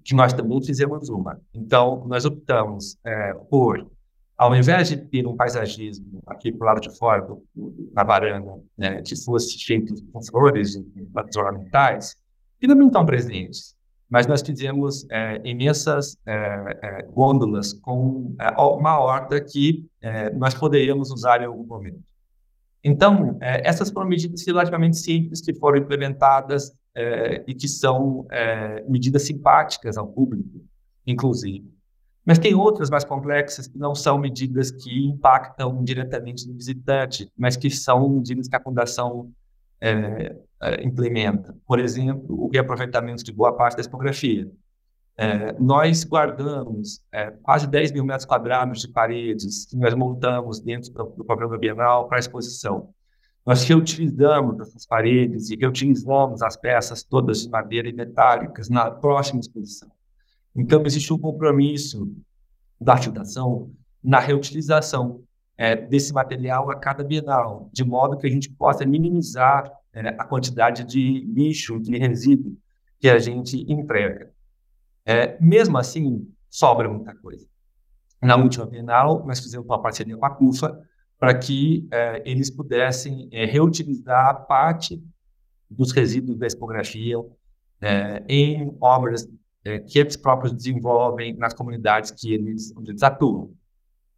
que 0.04 0.14
nós 0.14 0.34
também 0.34 0.64
fizemos 0.64 1.10
uma. 1.10 1.40
Então, 1.54 2.06
nós 2.08 2.26
optamos 2.26 2.98
é, 3.04 3.34
por, 3.50 3.90
ao 4.38 4.56
invés 4.56 4.90
de 4.90 4.98
ter 4.98 5.26
um 5.26 5.36
paisagismo 5.36 6.22
aqui 6.28 6.52
para 6.52 6.64
o 6.64 6.68
lado 6.68 6.82
de 6.82 6.98
fora, 6.98 7.22
do, 7.22 7.44
na 7.94 8.04
varanda, 8.04 8.62
né, 8.78 9.02
que 9.02 9.16
fosse 9.24 9.58
feito 9.64 9.94
com 10.12 10.22
flores 10.24 10.76
e 10.76 10.84
plantas 11.14 11.36
ornamentais, 11.36 12.16
que 12.60 12.68
não 12.68 12.88
estão 12.88 13.06
presentes, 13.06 13.76
mas 14.10 14.26
nós 14.26 14.42
fizemos 14.42 15.06
é, 15.12 15.40
imensas 15.44 16.18
é, 16.26 16.80
é, 16.82 17.02
gôndolas 17.04 17.74
com 17.74 18.36
é, 18.40 18.50
uma 18.60 19.00
horta 19.00 19.40
que 19.40 19.88
é, 20.02 20.32
nós 20.32 20.54
poderíamos 20.56 21.12
usar 21.12 21.42
em 21.42 21.46
algum 21.46 21.66
momento. 21.66 22.02
Então, 22.84 23.38
essas 23.42 23.92
foram 23.92 24.08
medidas 24.08 24.46
relativamente 24.48 24.98
simples 24.98 25.42
que 25.42 25.54
foram 25.54 25.80
implementadas 25.80 26.72
e 27.46 27.54
que 27.54 27.68
são 27.68 28.26
medidas 28.88 29.24
simpáticas 29.24 29.98
ao 29.98 30.08
público, 30.08 30.62
inclusive. 31.06 31.70
Mas 32.26 32.40
tem 32.40 32.56
outras 32.56 32.90
mais 32.90 33.04
complexas 33.04 33.68
que 33.68 33.78
não 33.78 33.94
são 33.94 34.18
medidas 34.18 34.72
que 34.72 35.06
impactam 35.08 35.84
diretamente 35.84 36.48
no 36.48 36.54
visitante, 36.54 37.30
mas 37.38 37.58
que 37.58 37.70
são 37.70 38.08
medidas 38.08 38.48
que 38.48 38.56
a 38.56 38.62
fundação 38.62 39.30
é, 39.82 40.38
é 40.62 40.84
implementa. 40.84 41.56
Por 41.66 41.80
exemplo, 41.80 42.46
o 42.46 42.50
reaproveitamento 42.50 43.24
de 43.24 43.32
boa 43.32 43.56
parte 43.56 43.76
da 43.76 43.82
expografia. 43.82 44.52
É, 45.18 45.54
nós 45.60 46.04
guardamos 46.04 47.02
é, 47.12 47.32
quase 47.32 47.68
10 47.68 47.92
mil 47.92 48.06
metros 48.06 48.26
quadrados 48.26 48.82
de 48.82 48.88
paredes 48.88 49.66
que 49.66 49.76
nós 49.76 49.94
montamos 49.94 50.62
dentro 50.62 50.92
do, 50.94 51.04
do 51.18 51.26
programa 51.26 51.58
Bienal 51.58 52.08
para 52.08 52.20
exposição. 52.20 52.94
nós 53.46 53.64
reutilizamos 53.64 54.60
essas 54.62 54.86
paredes 54.86 55.50
e 55.50 55.58
reutilizamos 55.58 56.42
as 56.42 56.56
peças 56.56 57.04
todas 57.04 57.42
de 57.42 57.50
madeira 57.50 57.90
e 57.90 57.94
metálicas 57.94 58.70
na 58.70 58.90
próxima 58.92 59.40
exposição. 59.40 59.90
Então, 60.56 60.84
existe 60.86 61.12
um 61.14 61.18
compromisso 61.18 62.12
da 62.80 62.96
fundação 62.98 63.72
na 64.04 64.20
reutilização 64.20 65.22
é, 65.58 65.76
desse 65.76 66.14
material 66.14 66.72
a 66.72 66.76
cada 66.76 67.04
bienal, 67.04 67.70
de 67.74 67.84
modo 67.84 68.18
que 68.18 68.26
a 68.26 68.30
gente 68.30 68.50
possa 68.50 68.86
minimizar 68.86 69.70
é, 70.00 70.16
a 70.18 70.24
quantidade 70.24 70.84
de 70.84 71.26
lixo, 71.26 71.80
de 71.80 71.98
resíduo 71.98 72.58
que 73.00 73.10
a 73.10 73.20
gente 73.20 73.66
entrega. 73.72 74.32
É, 75.06 75.38
mesmo 75.42 75.78
assim, 75.78 76.28
sobra 76.50 76.90
muita 76.90 77.14
coisa. 77.16 77.46
Na 78.22 78.36
última 78.36 78.66
Bienal, 78.66 79.26
nós 79.26 79.40
fizemos 79.40 79.66
uma 79.66 79.82
parceria 79.82 80.18
com 80.18 80.26
a 80.26 80.30
CUFA 80.30 80.80
para 81.18 81.38
que 81.38 81.88
é, 81.92 82.22
eles 82.30 82.50
pudessem 82.50 83.28
é, 83.32 83.46
reutilizar 83.46 84.46
parte 84.46 85.04
dos 85.70 85.92
resíduos 85.92 86.38
da 86.38 86.48
expografia 86.48 87.18
é, 87.82 88.24
em 88.28 88.76
obras 88.82 89.30
é, 89.66 89.80
que 89.80 90.00
eles 90.00 90.16
próprios 90.16 90.54
desenvolvem 90.54 91.36
nas 91.36 91.54
comunidades 91.54 92.12
que 92.12 92.34
eles, 92.34 92.74
onde 92.76 92.92
eles 92.92 93.04
atuam. 93.04 93.54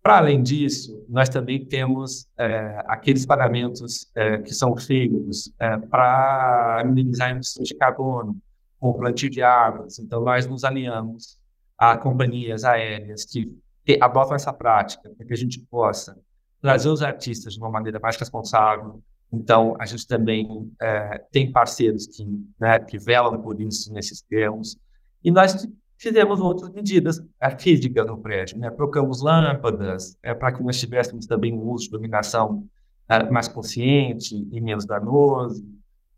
Para 0.01 0.17
além 0.17 0.41
disso, 0.41 1.05
nós 1.07 1.29
também 1.29 1.63
temos 1.63 2.27
é, 2.37 2.83
aqueles 2.87 3.25
pagamentos 3.25 4.09
é, 4.15 4.39
que 4.39 4.53
são 4.53 4.75
feitos 4.75 5.53
para 5.91 6.83
minimizar 6.85 7.29
emissões 7.29 7.67
de 7.67 7.75
carbono, 7.75 8.35
com 8.79 8.93
plantio 8.93 9.29
de 9.29 9.43
árvores. 9.43 9.99
Então, 9.99 10.21
nós 10.21 10.47
nos 10.47 10.63
alinhamos 10.63 11.39
a 11.77 11.95
companhias 11.95 12.63
aéreas 12.63 13.25
que 13.25 13.55
adotam 14.01 14.35
essa 14.35 14.51
prática 14.51 15.09
para 15.15 15.25
que 15.25 15.33
a 15.33 15.37
gente 15.37 15.59
possa 15.69 16.17
trazer 16.59 16.89
os 16.89 17.03
artistas 17.03 17.53
de 17.53 17.59
uma 17.59 17.69
maneira 17.69 17.99
mais 17.99 18.17
responsável. 18.17 19.01
Então, 19.31 19.75
a 19.79 19.85
gente 19.85 20.07
também 20.07 20.71
é, 20.81 21.23
tem 21.31 21.51
parceiros 21.51 22.07
que, 22.07 22.25
né, 22.59 22.79
que 22.79 22.97
velam 22.97 23.39
por 23.39 23.61
isso 23.61 23.93
nesses 23.93 24.21
termos. 24.21 24.77
E 25.23 25.31
nós 25.31 25.67
fizemos 26.01 26.39
outras 26.39 26.71
medidas 26.71 27.21
físicas 27.59 28.07
no 28.07 28.17
prédio. 28.17 28.57
Né? 28.57 28.71
Trocamos 28.71 29.21
lâmpadas 29.21 30.17
é, 30.23 30.33
para 30.33 30.51
que 30.51 30.63
nós 30.63 30.79
tivéssemos 30.79 31.27
também 31.27 31.53
um 31.53 31.61
uso 31.69 31.83
de 31.85 31.89
iluminação 31.91 32.67
é, 33.07 33.29
mais 33.29 33.47
consciente 33.47 34.35
e 34.51 34.59
menos 34.59 34.83
danoso. 34.83 35.63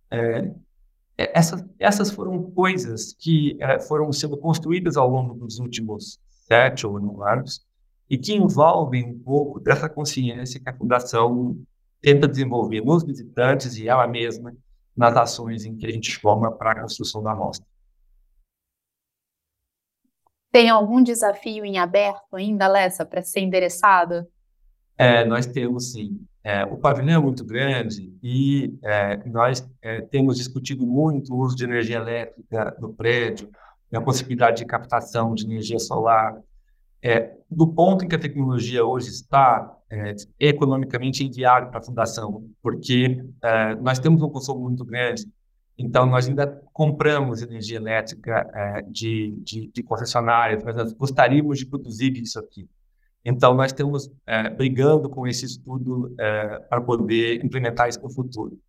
É, 0.09 0.49
é, 1.17 1.37
essas, 1.37 1.65
essas 1.77 2.11
foram 2.11 2.41
coisas 2.51 3.13
que 3.19 3.57
é, 3.59 3.77
foram 3.77 4.09
sendo 4.13 4.37
construídas 4.37 4.95
ao 4.95 5.09
longo 5.09 5.33
dos 5.33 5.59
últimos 5.59 6.17
sete 6.29 6.87
ou 6.87 6.93
oito 6.93 7.21
anos 7.21 7.65
e 8.09 8.17
que 8.17 8.33
envolvem 8.33 9.05
um 9.05 9.19
pouco 9.19 9.59
dessa 9.59 9.89
consciência 9.89 10.61
que 10.61 10.69
a 10.69 10.73
Fundação 10.73 11.57
tenta 12.01 12.25
desenvolver 12.25 12.79
nos 12.81 13.03
visitantes 13.03 13.75
e 13.77 13.89
ela 13.89 14.07
mesma 14.07 14.55
nas 14.95 15.15
ações 15.17 15.65
em 15.65 15.75
que 15.75 15.85
a 15.85 15.91
gente 15.91 16.17
forma 16.19 16.51
para 16.51 16.71
a 16.71 16.81
construção 16.81 17.21
da 17.21 17.35
mostra. 17.35 17.72
Tem 20.53 20.69
algum 20.69 21.01
desafio 21.01 21.65
em 21.65 21.79
aberto 21.79 22.35
ainda, 22.35 22.67
Lessa, 22.67 23.03
para 23.03 23.23
ser 23.23 23.39
endereçado? 23.39 24.27
É, 24.95 25.25
nós 25.25 25.47
temos 25.47 25.91
sim. 25.91 26.21
É, 26.43 26.63
o 26.65 26.77
pavilhão 26.77 27.15
é 27.15 27.25
muito 27.25 27.43
grande 27.43 28.13
e 28.21 28.71
é, 28.83 29.17
nós 29.27 29.67
é, 29.81 30.01
temos 30.01 30.37
discutido 30.37 30.85
muito 30.85 31.33
o 31.33 31.39
uso 31.39 31.55
de 31.55 31.63
energia 31.63 31.95
elétrica 31.95 32.77
no 32.79 32.93
prédio, 32.93 33.49
a 33.91 33.99
possibilidade 33.99 34.57
de 34.57 34.65
captação 34.65 35.33
de 35.33 35.43
energia 35.43 35.79
solar. 35.79 36.39
É, 37.01 37.35
do 37.49 37.65
ponto 37.73 38.05
em 38.05 38.07
que 38.07 38.15
a 38.15 38.19
tecnologia 38.19 38.85
hoje 38.85 39.09
está, 39.09 39.75
é, 39.89 40.15
economicamente 40.39 41.25
inviável 41.25 41.71
para 41.71 41.79
a 41.79 41.83
fundação, 41.83 42.47
porque 42.61 43.25
é, 43.41 43.73
nós 43.75 43.97
temos 43.97 44.21
um 44.21 44.29
consumo 44.29 44.61
muito 44.61 44.85
grande, 44.85 45.25
então 45.77 46.05
nós 46.05 46.27
ainda 46.27 46.47
compramos 46.71 47.41
energia 47.41 47.77
elétrica 47.77 48.47
de, 48.89 49.35
de, 49.43 49.67
de 49.67 49.83
concessionárias, 49.83 50.63
mas 50.63 50.75
nós 50.75 50.93
gostaríamos 50.93 51.59
de 51.59 51.65
produzir 51.65 52.15
isso 52.17 52.39
aqui. 52.39 52.67
Então, 53.25 53.53
nós 53.53 53.67
estamos 53.67 54.11
é, 54.27 54.49
brigando 54.49 55.09
com 55.09 55.25
esse 55.25 55.45
estudo 55.45 56.13
é, 56.19 56.59
para 56.59 56.81
poder 56.81 57.43
implementar 57.43 57.87
isso 57.87 58.01
no 58.01 58.09
futuro. 58.09 58.59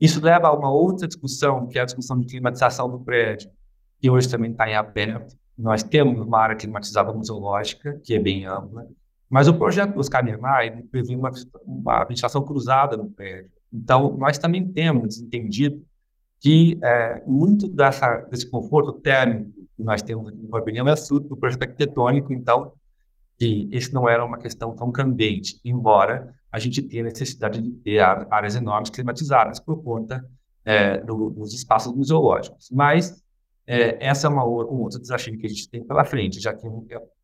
Isso 0.00 0.24
leva 0.24 0.48
a 0.48 0.52
uma 0.52 0.70
outra 0.72 1.06
discussão, 1.06 1.66
que 1.66 1.78
é 1.78 1.82
a 1.82 1.84
discussão 1.84 2.18
de 2.18 2.26
climatização 2.26 2.90
do 2.90 2.98
prédio, 3.00 3.50
que 3.98 4.08
hoje 4.08 4.28
também 4.30 4.52
está 4.52 4.68
em 4.68 4.74
aberto. 4.74 5.36
Nós 5.56 5.82
temos 5.82 6.18
uma 6.26 6.38
área 6.38 6.56
climatizada 6.56 7.12
museológica, 7.12 8.00
que 8.02 8.14
é 8.14 8.18
bem 8.18 8.46
ampla, 8.46 8.86
mas 9.28 9.46
o 9.46 9.54
projeto 9.54 9.94
dos 9.94 10.08
Niemeyer 10.08 10.82
prevê 10.90 11.14
uma, 11.14 11.30
uma 11.66 12.06
cruzada 12.46 12.96
no 12.96 13.10
prédio. 13.10 13.50
Então, 13.70 14.16
nós 14.16 14.38
também 14.38 14.66
temos 14.66 15.20
entendido 15.20 15.84
que 16.40 16.78
é, 16.82 17.22
muito 17.26 17.68
dessa, 17.68 18.16
desse 18.30 18.48
conforto 18.48 18.92
térmico 18.94 19.50
que 19.76 19.82
nós 19.82 20.02
temos 20.02 20.28
aqui 20.28 20.38
no 20.38 20.48
Pavilhão 20.48 20.88
é 20.88 20.96
fruto 20.96 21.28
do 21.28 21.36
projeto 21.36 21.62
arquitetônico, 21.62 22.32
então 22.32 22.72
que 23.38 23.68
isso 23.72 23.94
não 23.94 24.08
era 24.08 24.24
uma 24.24 24.38
questão 24.38 24.74
tão 24.74 24.92
candente, 24.92 25.58
embora 25.64 26.34
a 26.52 26.58
gente 26.58 26.82
tenha 26.82 27.04
necessidade 27.04 27.60
de 27.62 27.70
ter 27.70 28.00
áreas 28.00 28.54
enormes 28.54 28.90
climatizadas 28.90 29.60
por 29.60 29.82
conta 29.82 30.24
é, 30.64 30.98
do, 30.98 31.30
dos 31.30 31.54
espaços 31.54 31.94
museológicos. 31.94 32.68
Mas 32.70 33.22
é, 33.66 34.04
essa 34.04 34.26
é 34.26 34.30
uma, 34.30 34.44
um 34.44 34.82
outro 34.82 35.00
desafio 35.00 35.38
que 35.38 35.46
a 35.46 35.48
gente 35.48 35.68
tem 35.70 35.82
pela 35.82 36.04
frente, 36.04 36.40
já 36.40 36.52
que 36.52 36.66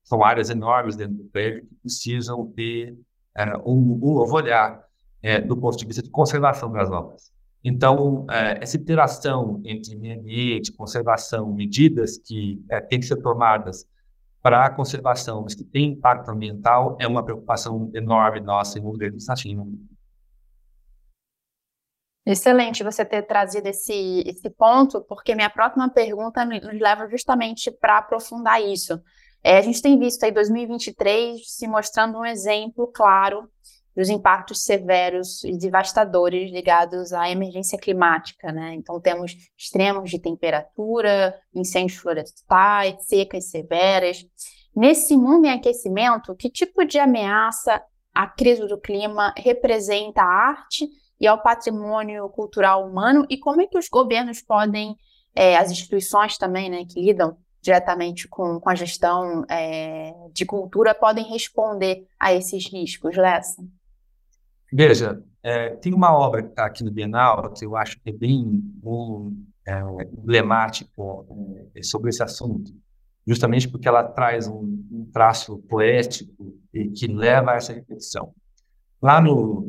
são 0.04 0.24
áreas 0.24 0.48
enormes 0.48 0.96
dentro 0.96 1.14
do 1.14 1.24
prédio 1.24 1.66
que 1.66 1.74
precisam 1.82 2.46
ter 2.52 2.96
é, 3.36 3.56
um, 3.58 3.98
um, 4.00 4.14
novo 4.14 4.34
olhar 4.34 4.84
é, 5.22 5.40
do 5.40 5.56
ponto 5.56 5.76
de 5.76 5.84
vista 5.84 6.02
de 6.02 6.10
conservação 6.10 6.70
das 6.70 6.90
obras. 6.90 7.32
Então, 7.68 8.24
é, 8.30 8.62
essa 8.62 8.76
interação 8.76 9.60
entre 9.64 9.96
meio 9.96 10.20
ambiente, 10.20 10.72
conservação, 10.72 11.52
medidas 11.52 12.16
que 12.16 12.64
é, 12.70 12.80
têm 12.80 13.00
que 13.00 13.06
ser 13.06 13.20
tomadas 13.20 13.84
para 14.40 14.66
a 14.66 14.70
conservação, 14.70 15.42
mas 15.42 15.56
que 15.56 15.64
tem 15.64 15.86
impacto 15.86 16.30
ambiental, 16.30 16.96
é 17.00 17.08
uma 17.08 17.24
preocupação 17.24 17.90
enorme 17.92 18.38
nossa 18.38 18.78
em 18.78 18.82
um 18.82 18.92
grande 18.92 19.16
desafio. 19.16 19.66
Excelente 22.24 22.84
você 22.84 23.04
ter 23.04 23.22
trazido 23.22 23.66
esse, 23.66 24.22
esse 24.24 24.48
ponto, 24.48 25.02
porque 25.02 25.34
minha 25.34 25.50
próxima 25.50 25.90
pergunta 25.90 26.44
nos 26.44 26.80
leva 26.80 27.08
justamente 27.08 27.72
para 27.72 27.98
aprofundar 27.98 28.62
isso. 28.62 29.02
É, 29.42 29.58
a 29.58 29.62
gente 29.62 29.82
tem 29.82 29.98
visto 29.98 30.22
aí 30.22 30.30
2023 30.30 31.40
se 31.44 31.66
mostrando 31.66 32.16
um 32.16 32.24
exemplo 32.24 32.86
claro 32.94 33.50
dos 33.96 34.10
impactos 34.10 34.62
severos 34.62 35.42
e 35.42 35.56
devastadores 35.56 36.52
ligados 36.52 37.14
à 37.14 37.30
emergência 37.30 37.78
climática, 37.78 38.52
né? 38.52 38.74
Então 38.74 39.00
temos 39.00 39.34
extremos 39.56 40.10
de 40.10 40.18
temperatura, 40.18 41.34
incêndios 41.54 41.98
florestais, 41.98 43.06
secas 43.06 43.50
severas. 43.50 44.26
Nesse 44.74 45.16
mundo 45.16 45.46
em 45.46 45.52
aquecimento, 45.52 46.34
que 46.34 46.50
tipo 46.50 46.84
de 46.84 46.98
ameaça 46.98 47.82
a 48.14 48.26
crise 48.26 48.66
do 48.66 48.78
clima 48.78 49.32
representa 49.36 50.20
à 50.20 50.50
arte 50.50 50.86
e 51.18 51.26
ao 51.26 51.42
patrimônio 51.42 52.28
cultural 52.28 52.86
humano 52.86 53.26
e 53.30 53.38
como 53.38 53.62
é 53.62 53.66
que 53.66 53.78
os 53.78 53.88
governos 53.88 54.42
podem, 54.42 54.94
é, 55.34 55.56
as 55.56 55.70
instituições 55.70 56.36
também, 56.36 56.68
né, 56.68 56.84
que 56.84 57.00
lidam 57.00 57.36
diretamente 57.62 58.28
com, 58.28 58.60
com 58.60 58.68
a 58.68 58.74
gestão 58.74 59.44
é, 59.50 60.12
de 60.32 60.44
cultura, 60.44 60.94
podem 60.94 61.24
responder 61.24 62.06
a 62.20 62.32
esses 62.32 62.70
riscos, 62.70 63.16
Lessa? 63.16 63.62
Veja, 64.72 65.22
é, 65.42 65.70
tem 65.76 65.94
uma 65.94 66.12
obra 66.12 66.40
está 66.40 66.66
aqui 66.66 66.82
no 66.82 66.90
Bienal 66.90 67.52
que 67.52 67.64
eu 67.64 67.76
acho 67.76 68.00
que 68.00 68.10
é 68.10 68.12
bem 68.12 68.62
um, 68.82 69.44
é, 69.66 69.80
emblemático 70.12 71.70
é, 71.74 71.82
sobre 71.82 72.10
esse 72.10 72.22
assunto, 72.22 72.72
justamente 73.26 73.68
porque 73.68 73.86
ela 73.86 74.02
traz 74.02 74.48
um, 74.48 74.84
um, 74.90 75.08
traço 75.12 75.58
poético 75.68 76.52
e 76.74 76.88
que 76.88 77.06
leva 77.06 77.52
a 77.52 77.54
essa 77.56 77.72
reflexão. 77.72 78.32
Lá 79.00 79.20
no, 79.20 79.60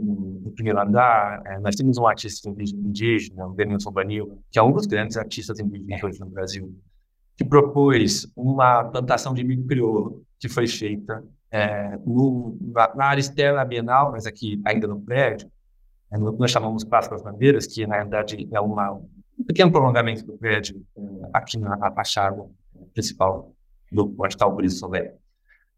no, 0.43 0.51
primeiro 0.51 0.81
andar, 0.81 1.43
é, 1.45 1.59
nós 1.59 1.75
temos 1.75 1.97
um 1.99 2.07
artista 2.07 2.49
indígena, 2.49 3.45
o 3.45 3.53
Denilson 3.53 3.91
Banil, 3.91 4.41
que 4.51 4.57
é 4.57 4.63
um 4.63 4.71
dos 4.71 4.87
grandes 4.87 5.15
artistas 5.15 5.59
indígenas 5.59 6.19
no 6.19 6.29
Brasil, 6.29 6.75
que 7.35 7.45
propôs 7.45 8.27
uma 8.35 8.83
plantação 8.85 9.33
de 9.33 9.43
milho 9.43 9.67
crioulo 9.67 10.23
que 10.39 10.49
foi 10.49 10.67
feita 10.67 11.23
é, 11.51 11.97
no, 12.05 12.57
na, 12.95 13.05
área 13.05 13.19
externa 13.19 13.63
Bienal, 13.63 14.11
mas 14.11 14.25
aqui 14.25 14.61
ainda 14.65 14.87
no 14.87 14.99
prédio, 14.99 15.49
é, 16.11 16.17
nós 16.17 16.51
chamamos 16.51 16.83
Praça 16.83 17.09
das 17.09 17.21
Bandeiras, 17.21 17.67
que 17.67 17.85
na 17.85 17.97
verdade 17.97 18.47
é 18.51 18.59
uma, 18.59 18.91
um 18.93 19.43
pequeno 19.45 19.71
prolongamento 19.71 20.25
do 20.25 20.37
prédio 20.37 20.83
é, 20.97 21.01
aqui 21.33 21.57
na, 21.57 21.75
na 21.77 21.91
fachada 21.91 22.45
principal 22.93 23.53
do 23.91 24.13
onde 24.19 24.33
está 24.33 24.45
o 24.45 24.55
Briso 24.55 24.79
Solé. 24.79 25.13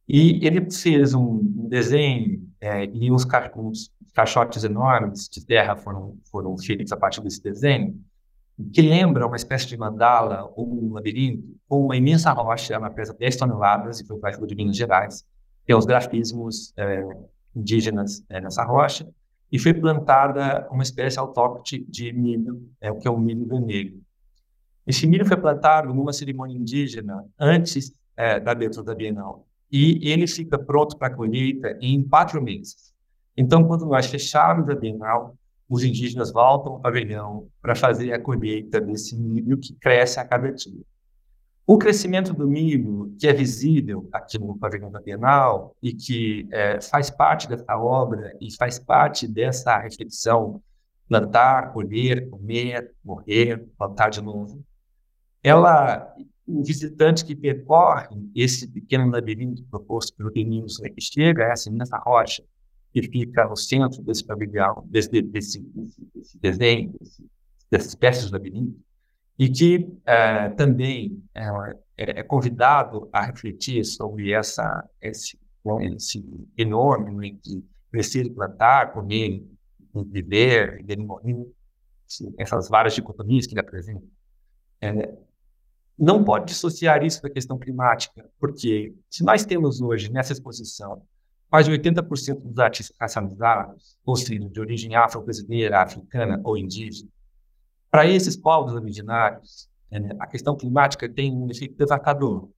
E 0.08 0.46
ele 0.46 0.72
fez 0.72 1.14
um, 1.14 1.40
desenho 1.68 2.42
é, 2.60 2.86
e 2.86 3.12
uns, 3.12 3.24
ca 3.24 3.52
uns, 3.56 3.92
caixotes 4.14 4.64
enormes 4.64 5.30
de 5.30 5.46
terra 5.46 5.76
foram, 5.76 6.18
foram 6.32 6.58
feitos 6.58 6.92
a 6.92 6.98
partir 6.98 7.22
desse 7.22 7.42
desenho, 7.42 7.96
que 8.74 8.82
lembra 8.82 9.26
uma 9.26 9.36
espécie 9.36 9.68
de 9.68 9.78
mandala 9.78 10.52
ou 10.56 10.90
um 10.90 10.94
labirinto 10.94 11.56
com 11.68 11.86
uma 11.86 11.96
imensa 11.96 12.32
rocha, 12.32 12.74
ela 12.74 12.90
pesa 12.90 13.14
10 13.14 13.38
toneladas 13.38 14.02
e 14.02 14.06
foi 14.06 14.18
para 14.18 14.36
de 14.46 14.56
Minas 14.56 14.76
Gerais, 14.76 15.24
tem 15.70 15.76
os 15.76 15.86
grafismos 15.86 16.74
é, 16.76 17.08
indígenas 17.56 18.26
é, 18.28 18.42
nessa 18.42 18.64
rocha, 18.64 19.08
e 19.52 19.60
foi 19.60 19.72
plantada 19.72 20.68
uma 20.72 20.82
espécie 20.82 21.20
autóctone 21.20 21.86
de 21.88 22.12
milho, 22.12 22.68
é, 22.82 22.92
o 22.92 22.96
que 22.96 23.08
é 23.08 23.12
o 23.12 23.20
milho 23.20 23.46
vermelho. 23.46 24.02
Esse 24.88 25.06
milho 25.06 25.28
foi 25.28 25.38
plantado 25.38 25.94
numa 25.94 26.12
cerimônia 26.12 26.58
indígena 26.58 27.24
antes 27.40 27.94
é, 28.18 28.40
da 28.40 28.52
abertura 28.52 28.84
da 28.84 28.96
Bienal. 28.96 29.46
E 29.72 30.10
ele 30.10 30.26
fica 30.26 30.58
pronto 30.58 30.98
para 30.98 31.14
colheita 31.14 31.78
em 31.80 32.02
quatro 32.02 32.42
meses. 32.42 32.92
Então, 33.38 33.64
quando 33.64 33.86
nós 33.86 34.08
fecharmos 34.08 34.68
a 34.70 34.74
Bienal, 34.74 35.36
os 35.70 35.84
indígenas 35.84 36.32
voltam 36.32 36.74
ao 36.74 36.80
pavilhão 36.80 37.48
para 37.62 37.76
fazer 37.76 38.12
a 38.12 38.20
colheita 38.20 38.82
desse 38.82 39.16
milho 39.16 39.56
que 39.60 39.76
cresce 39.76 40.20
a 40.20 40.26
cada 40.26 40.52
dia. 40.52 40.82
O 41.72 41.78
crescimento 41.78 42.34
do 42.34 42.48
milho, 42.48 43.16
que 43.20 43.28
é 43.28 43.32
visível 43.32 44.10
aqui 44.12 44.40
no 44.40 44.58
pavilhão 44.58 44.90
da 44.90 45.00
Bienal 45.00 45.76
e 45.84 45.94
que 45.94 46.48
é, 46.52 46.82
faz 46.82 47.12
parte 47.12 47.48
dessa 47.48 47.78
obra 47.78 48.36
e 48.42 48.52
faz 48.56 48.80
parte 48.80 49.28
dessa 49.28 49.78
reflexão, 49.78 50.64
plantar, 51.08 51.72
colher, 51.72 52.28
comer, 52.28 52.92
morrer, 53.04 53.68
plantar 53.78 54.10
de 54.10 54.20
novo, 54.20 54.66
ela, 55.44 56.12
o 56.48 56.64
visitante 56.64 57.24
que 57.24 57.36
percorre 57.36 58.18
esse 58.34 58.68
pequeno 58.68 59.08
labirinto 59.12 59.64
proposto 59.66 60.16
pelo 60.18 60.32
Denilson, 60.32 60.82
que 60.86 61.02
chega 61.02 61.46
a 61.46 61.52
essa 61.52 61.70
imensa 61.70 62.00
rocha 62.00 62.44
que 62.92 63.04
fica 63.04 63.48
no 63.48 63.56
centro 63.56 64.02
desse 64.02 64.26
pavilhão, 64.26 64.88
desse, 64.88 65.22
desse, 65.22 65.62
desse 66.16 66.36
desenho, 66.40 66.96
desse, 67.00 67.30
dessa 67.70 67.88
espécie 67.90 68.26
de 68.26 68.32
labirinto, 68.32 68.89
e 69.40 69.50
que 69.50 69.90
é, 70.06 70.50
também 70.50 71.24
é, 71.34 71.48
é, 71.96 72.24
convidado 72.24 73.08
a 73.14 73.22
refletir 73.22 73.86
sobre 73.86 74.34
essa, 74.34 74.86
esse, 75.02 75.40
esse 75.96 76.50
enorme 76.58 77.32
né, 77.32 77.38
de 77.42 77.64
crescer 77.90 78.30
plantar, 78.32 78.92
comer, 78.92 79.42
viver, 80.12 80.84
morrer, 80.98 81.48
essas 82.38 82.68
várias 82.68 82.94
dicotomias 82.94 83.48
que 83.48 83.54
ele 83.54 83.62
apresenta. 83.62 84.04
É, 84.82 85.18
não 85.98 86.22
pode 86.24 86.48
dissociar 86.48 87.02
isso 87.06 87.22
da 87.22 87.30
questão 87.30 87.58
climática, 87.58 88.30
porque 88.40 88.94
se 89.10 89.24
nós 89.24 89.46
temos 89.46 89.80
hoje 89.80 90.12
nessa 90.12 90.34
exposição 90.34 91.02
quase 91.50 91.72
80% 91.72 92.42
dos 92.42 92.60
artistas 92.60 92.96
racializados, 93.00 93.98
ou 94.06 94.16
seja, 94.18 94.50
de 94.50 94.60
origem 94.60 94.96
afro-brasileira, 94.96 95.82
africana 95.82 96.42
ou 96.44 96.58
indígena, 96.58 97.10
para 97.92 98.06
esses 98.06 98.36
povos 98.36 98.74
originários, 98.74 99.70
né, 99.92 100.16
a 100.20 100.28
questão 100.28 100.56
climática 100.56 101.10
tem 101.10 101.36
um 101.36 101.50
efeito 101.50 101.76
devastador. 101.78 102.50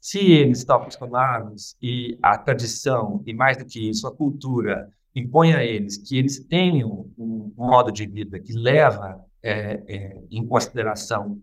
Se 0.00 0.18
eles 0.18 0.58
estão 0.58 0.76
acostumados 0.76 1.76
e 1.82 2.18
a 2.22 2.38
tradição, 2.38 3.22
e 3.26 3.34
mais 3.34 3.56
do 3.56 3.64
que 3.64 3.88
isso, 3.88 4.06
a 4.06 4.14
cultura, 4.14 4.92
impõe 5.14 5.54
a 5.54 5.64
eles 5.64 5.96
que 5.96 6.16
eles 6.16 6.44
tenham 6.44 7.10
um 7.18 7.52
modo 7.56 7.90
de 7.90 8.06
vida 8.06 8.38
que 8.38 8.52
leva 8.52 9.20
é, 9.42 9.82
é, 9.88 10.22
em 10.30 10.46
consideração 10.46 11.40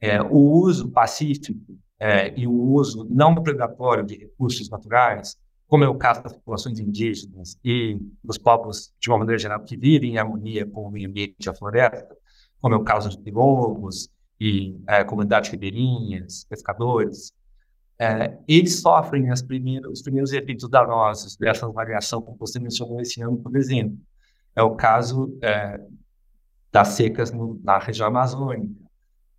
é, 0.00 0.22
o 0.22 0.36
uso 0.36 0.90
pacífico 0.90 1.76
é, 1.98 2.32
e 2.38 2.46
o 2.46 2.52
uso 2.52 3.06
não 3.10 3.34
predatório 3.42 4.04
de 4.04 4.16
recursos 4.16 4.70
naturais, 4.70 5.36
como 5.66 5.84
é 5.84 5.88
o 5.88 5.96
caso 5.96 6.22
das 6.22 6.32
populações 6.32 6.78
indígenas 6.78 7.58
e 7.62 7.98
dos 8.22 8.38
povos, 8.38 8.92
de 8.98 9.10
uma 9.10 9.18
maneira 9.18 9.38
geral, 9.38 9.62
que 9.64 9.76
vivem 9.76 10.12
em 10.12 10.18
harmonia 10.18 10.64
com 10.64 10.86
o 10.86 10.90
meio 10.90 11.08
ambiente 11.08 11.44
e 11.44 11.48
a 11.48 11.54
floresta, 11.54 12.16
como 12.60 12.74
é 12.74 12.76
o 12.76 12.84
caso 12.84 13.10
de 13.10 13.30
lobos 13.30 14.08
e 14.40 14.78
é, 14.86 15.04
comunidades 15.04 15.50
ribeirinhas, 15.50 16.44
pescadores, 16.44 17.32
é, 17.98 18.38
eles 18.46 18.80
sofrem 18.80 19.30
os 19.32 19.42
primeiros 19.42 20.32
efeitos 20.32 20.68
danosos 20.68 21.36
dessa 21.36 21.68
variação, 21.68 22.22
como 22.22 22.36
você 22.38 22.60
mencionou 22.60 23.00
esse 23.00 23.20
ano, 23.20 23.36
por 23.38 23.56
exemplo. 23.56 23.98
É 24.54 24.62
o 24.62 24.76
caso 24.76 25.36
é, 25.42 25.80
das 26.70 26.88
secas 26.88 27.32
no, 27.32 27.60
na 27.64 27.78
região 27.78 28.06
amazônica, 28.06 28.88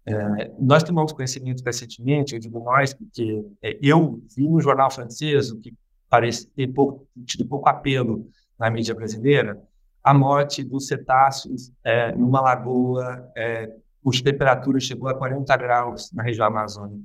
é, 0.06 0.52
nós 0.60 0.82
tomamos 0.82 1.12
conhecimento 1.12 1.64
recentemente, 1.64 2.34
eu 2.34 2.40
digo 2.40 2.60
nós, 2.64 2.94
porque 2.94 3.46
é, 3.62 3.78
eu 3.82 4.22
vi 4.36 4.48
no 4.48 4.60
jornal 4.60 4.90
francês, 4.90 5.52
que 5.54 5.74
parece 6.10 6.48
ter 6.48 6.68
pouco, 6.68 7.08
tido 7.26 7.46
pouco 7.46 7.70
apelo 7.70 8.28
na 8.58 8.72
mídia 8.72 8.96
brasileira, 8.96 9.62
a 10.10 10.14
morte 10.14 10.64
dos 10.64 10.88
cetáceos 10.88 11.72
é, 11.84 12.12
numa 12.16 12.42
lagoa 12.42 13.32
é, 13.38 13.72
cuja 14.04 14.24
temperatura 14.24 14.80
chegou 14.80 15.08
a 15.08 15.14
40 15.14 15.56
graus 15.56 16.12
na 16.12 16.24
região 16.24 16.48
amazônica. 16.48 17.04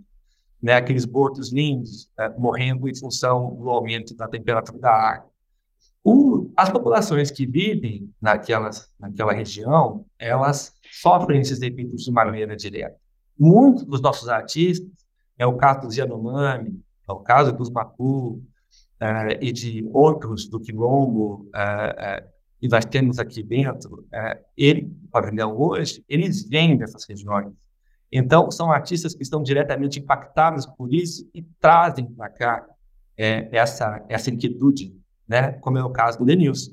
Né, 0.62 0.72
aqueles 0.72 1.04
bortos 1.04 1.52
lindos 1.52 2.08
é, 2.18 2.30
morrendo 2.30 2.88
em 2.88 2.98
função 2.98 3.56
do 3.56 3.68
aumento 3.68 4.16
da 4.16 4.26
temperatura 4.26 4.78
da 4.78 4.90
água. 4.90 5.30
O, 6.02 6.50
as 6.56 6.70
populações 6.70 7.30
que 7.30 7.44
vivem 7.44 8.10
naquelas, 8.18 8.90
naquela 8.98 9.34
região, 9.34 10.06
elas 10.18 10.72
sofrem 10.90 11.42
esses 11.42 11.60
efeitos 11.60 12.04
de 12.04 12.10
maneira 12.10 12.56
direta. 12.56 12.96
Muitos 13.38 13.84
dos 13.84 14.00
nossos 14.00 14.30
artistas, 14.30 14.88
é 15.36 15.44
o 15.44 15.58
caso 15.58 15.82
dos 15.82 15.96
Yanomami, 15.98 16.82
é 17.06 17.12
o 17.12 17.16
caso 17.16 17.52
dos 17.52 17.68
Mapu, 17.68 18.42
é, 18.98 19.44
e 19.44 19.52
de 19.52 19.86
outros 19.92 20.48
do 20.48 20.58
Quilombo, 20.58 21.50
é, 21.54 21.60
é, 21.98 22.33
e 22.64 22.68
nós 22.68 22.86
temos 22.86 23.18
aqui 23.18 23.42
dentro, 23.42 24.06
é, 24.10 24.40
ele, 24.56 24.90
o 25.04 25.08
pavilhão 25.08 25.54
hoje, 25.54 26.02
eles 26.08 26.48
vêm 26.48 26.78
dessas 26.78 27.04
regiões. 27.06 27.52
Então, 28.10 28.50
são 28.50 28.72
artistas 28.72 29.14
que 29.14 29.22
estão 29.22 29.42
diretamente 29.42 30.00
impactados 30.00 30.64
por 30.64 30.92
isso 30.92 31.28
e 31.34 31.42
trazem 31.60 32.06
para 32.06 32.30
cá 32.30 32.66
é, 33.18 33.48
essa, 33.52 34.02
essa 34.08 34.30
inquietude 34.30 34.94
né? 35.28 35.52
como 35.60 35.76
é 35.76 35.84
o 35.84 35.90
caso 35.90 36.18
do 36.18 36.24
Denilson, 36.24 36.72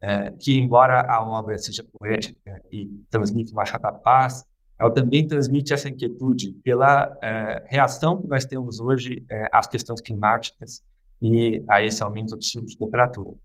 é, 0.00 0.32
que 0.32 0.58
embora 0.58 1.02
a 1.02 1.22
obra 1.22 1.56
seja 1.56 1.84
poética 1.84 2.60
e 2.72 2.86
transmite 3.08 3.52
uma 3.52 3.64
chata 3.64 3.92
paz, 3.92 4.44
ela 4.76 4.90
também 4.90 5.24
transmite 5.24 5.72
essa 5.72 5.88
inquietude 5.88 6.52
pela 6.64 7.16
é, 7.22 7.64
reação 7.68 8.20
que 8.20 8.26
nós 8.26 8.44
temos 8.44 8.80
hoje 8.80 9.24
é, 9.30 9.48
às 9.52 9.68
questões 9.68 10.00
climáticas 10.00 10.82
e 11.20 11.62
a 11.68 11.80
esse 11.80 12.02
aumento 12.02 12.36
de 12.36 12.76
temperatura. 12.76 13.36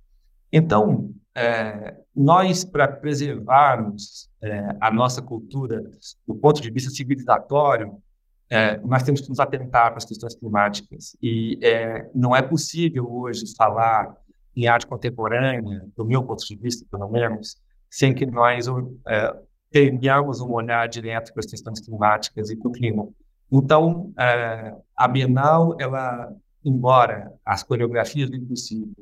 Então, 0.52 1.12
é, 1.36 1.96
nós, 2.16 2.66
para 2.66 2.88
preservarmos 2.88 4.30
é, 4.42 4.76
a 4.82 4.90
nossa 4.92 5.22
cultura 5.22 5.84
do 6.28 6.36
ponto 6.36 6.62
de 6.62 6.72
vista 6.72 6.90
civilizatório, 6.90 8.02
é, 8.50 8.78
nós 8.78 9.04
temos 9.04 9.22
que 9.22 9.30
nos 9.30 9.40
atentar 9.40 9.90
para 9.90 9.98
as 9.98 10.06
questões 10.06 10.36
climáticas. 10.36 11.16
E 11.22 11.60
é, 11.62 12.10
não 12.16 12.36
é 12.36 12.42
possível 12.42 13.12
hoje 13.12 13.44
falar 13.56 14.16
em 14.56 14.68
arte 14.68 14.88
contemporânea, 14.88 15.86
do 15.96 16.04
meu 16.04 16.24
ponto 16.24 16.44
de 16.44 16.56
vista, 16.56 16.86
pelo 16.90 17.08
menos, 17.10 17.58
sem 17.90 18.14
que 18.16 18.26
nós 18.26 18.66
é, 19.08 19.36
tenhamos 19.70 20.42
um 20.42 20.52
olhar 20.52 20.88
direto 20.88 21.32
para 21.32 21.42
as 21.42 21.46
questões 21.46 21.80
climáticas 21.80 22.50
e 22.50 22.56
do 22.56 22.72
clima. 22.72 23.08
Então, 23.52 24.12
é, 24.18 24.74
a 24.96 25.08
Bienal, 25.08 25.76
ela, 25.80 26.34
embora 26.66 27.32
as 27.46 27.62
coreografias 27.62 28.30
do 28.30 28.36
impossível, 28.36 28.96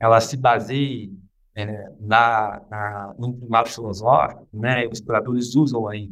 ela 0.00 0.20
se 0.20 0.36
baseie 0.36 1.12
é, 1.54 1.92
na, 2.00 2.62
na, 2.70 3.14
num 3.18 3.32
primato 3.32 3.70
filosófico, 3.70 4.48
né? 4.52 4.88
Os 4.88 5.00
curadores 5.00 5.54
usam 5.54 5.86
aí 5.86 6.10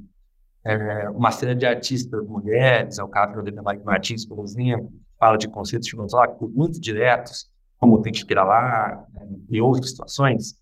é, 0.65 1.09
uma 1.11 1.31
série 1.31 1.55
de 1.55 1.65
artistas 1.65 2.27
mulheres, 2.27 2.99
é 2.99 3.03
o 3.03 3.09
caso 3.09 3.35
da 3.35 3.41
Helena 3.41 3.63
Martins, 3.85 4.27
por 4.27 4.45
exemplo, 4.45 4.93
fala 5.19 5.37
de 5.37 5.49
conceitos 5.49 5.89
filosóficos 5.89 6.53
muito 6.53 6.79
diretos, 6.79 7.51
como 7.79 8.03
tem 8.03 8.13
que 8.13 8.35
lá, 8.35 9.07
em 9.51 9.61
outras 9.61 9.91
situações, 9.91 10.55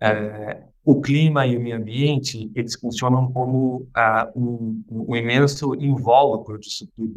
é, 0.00 0.62
o 0.84 1.00
clima 1.00 1.46
e 1.46 1.56
o 1.56 1.60
meio 1.60 1.76
ambiente, 1.76 2.50
eles 2.54 2.74
funcionam 2.74 3.30
como 3.32 3.88
uh, 3.96 4.30
um, 4.34 4.82
um, 4.90 5.16
imenso 5.16 5.74
invólucro 5.74 6.58
disso 6.58 6.88
tudo. 6.96 7.14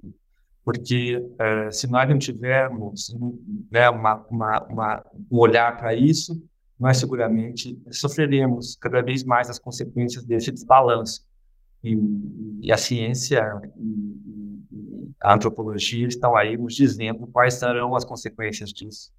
Porque 0.64 1.18
uh, 1.18 1.72
se 1.72 1.88
nós 1.88 2.08
não 2.10 2.18
tivermos 2.18 3.14
né, 3.70 3.90
uma, 3.90 4.26
uma, 4.30 4.64
uma, 4.64 5.06
um 5.32 5.38
olhar 5.38 5.76
para 5.78 5.94
isso, 5.94 6.42
nós 6.80 6.98
seguramente 6.98 7.78
sofreremos 7.92 8.76
cada 8.76 9.02
vez 9.02 9.24
mais 9.24 9.50
as 9.50 9.60
consequências 9.60 10.24
desse 10.24 10.52
desbalanço. 10.52 11.26
E, 11.84 11.98
e 12.62 12.72
a 12.72 12.78
ciência 12.78 13.44
e 13.78 15.14
a 15.22 15.34
antropologia 15.34 16.08
estão 16.08 16.36
aí 16.36 16.58
nos 16.58 16.76
dizendo 16.76 17.28
quais 17.28 17.56
serão 17.56 17.94
as 17.96 18.06
consequências 18.06 18.72
disso 18.72 19.12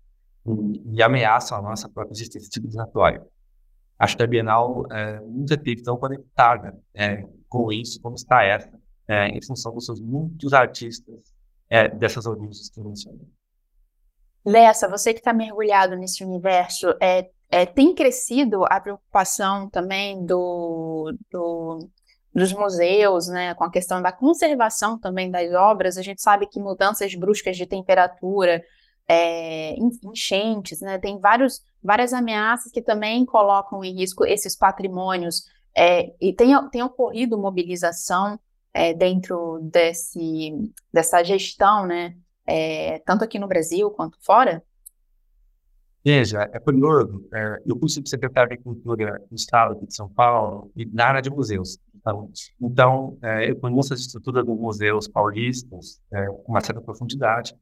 e 0.93 1.03
ameaçam 1.03 1.59
a 1.59 1.63
nossa 1.63 1.89
própria 1.89 2.15
existência 2.15 2.51
civilizatória. 2.53 3.23
Acho 3.99 4.17
que 4.17 4.23
a 4.23 4.27
Bienal 4.27 4.87
é, 4.91 5.21
nunca 5.21 5.57
teve 5.57 5.83
tão 5.83 5.97
conectada 5.97 6.79
é, 6.93 7.27
com 7.49 7.73
isso 7.73 8.01
como 8.01 8.17
está 8.17 8.43
essa, 8.43 8.71
é, 9.07 9.29
em 9.29 9.43
função 9.43 9.73
dos 9.73 9.87
seus 9.87 10.01
muitos 10.01 10.53
artistas 10.53 11.34
é, 11.69 11.89
dessas 11.89 12.27
origens 12.27 12.69
que 12.71 12.81
eu 12.81 12.85
mencionei. 12.85 13.27
Lessa, 14.45 14.89
você 14.89 15.13
que 15.15 15.21
está 15.21 15.33
mergulhado 15.33 15.97
nesse 15.97 16.23
universo, 16.23 16.95
é, 17.01 17.31
é, 17.51 17.65
tem 17.65 17.95
crescido 17.95 18.65
a 18.67 18.79
preocupação 18.81 19.71
também 19.71 20.25
do, 20.27 21.15
do, 21.31 21.89
dos 22.35 22.53
museus, 22.53 23.29
né, 23.29 23.55
com 23.55 23.65
a 23.65 23.71
questão 23.71 24.03
da 24.03 24.13
conservação 24.13 24.99
também 24.99 25.31
das 25.31 25.51
obras. 25.53 25.97
A 25.97 26.03
gente 26.03 26.21
sabe 26.21 26.47
que 26.47 26.61
mudanças 26.61 27.15
bruscas 27.15 27.57
de 27.57 27.67
temperatura 27.67 28.63
é, 29.09 29.75
enchentes, 30.05 30.81
né? 30.81 30.99
Tem 30.99 31.19
vários, 31.19 31.63
várias 31.83 32.13
ameaças 32.13 32.73
que 32.73 32.83
também 32.83 33.25
colocam 33.25 33.85
em 33.85 33.95
risco 33.95 34.25
esses 34.25 34.57
patrimônios 34.57 35.45
é, 35.77 36.13
e 36.21 36.33
tem, 36.33 36.55
tem 36.71 36.83
ocorrido 36.83 37.39
mobilização 37.39 38.39
é, 38.75 38.93
dentro 38.93 39.61
desse, 39.73 40.53
dessa 40.93 41.23
gestão, 41.23 41.87
né? 41.87 42.17
É, 42.47 42.99
tanto 43.07 43.25
aqui 43.25 43.39
no 43.39 43.47
Brasil 43.47 43.91
quanto 43.91 44.19
fora? 44.21 44.63
Veja, 46.05 46.51
é 46.53 46.59
curioso, 46.59 47.27
é, 47.33 47.63
eu 47.65 47.79
fui 47.79 47.89
subsecretário 47.89 48.51
de 48.51 48.55
Agricultura 48.57 49.23
do 49.31 49.35
Estado 49.35 49.87
de 49.87 49.95
São 49.95 50.07
Paulo 50.07 50.71
e 50.77 50.85
na 50.85 51.07
área 51.07 51.23
de 51.23 51.31
museus. 51.31 51.79
Então, 51.95 52.31
então 52.61 53.19
é, 53.23 53.51
eu 53.51 53.57
conheço 53.57 53.95
a 53.95 53.97
estrutura 53.97 54.45
dos 54.45 54.59
museus 54.59 55.09
paulistas 55.09 55.99
é, 56.13 56.27
com 56.27 56.53
uma 56.53 56.61
certa 56.61 56.83
profundidade 56.83 57.55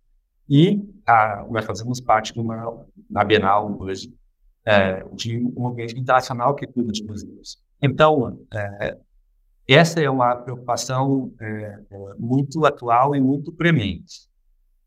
e 0.48 0.82
a, 1.06 1.46
nós 1.48 1.64
fazemos 1.64 2.00
parte 2.00 2.32
de 2.32 2.40
uma, 2.40 2.84
na 3.08 3.22
Bienal 3.22 3.80
hoje, 3.80 4.12
é, 4.64 5.04
de 5.12 5.38
um 5.56 5.68
ambiente 5.68 5.96
internacional 5.96 6.56
que 6.56 6.66
cuida 6.66 6.90
de 6.90 7.04
museus. 7.04 7.62
Então, 7.80 8.40
é, 8.52 8.98
essa 9.74 10.00
é 10.00 10.10
uma 10.10 10.36
preocupação 10.36 11.32
é, 11.40 11.44
é, 11.90 12.14
muito 12.18 12.64
atual 12.64 13.14
e 13.14 13.20
muito 13.20 13.52
premente. 13.52 14.28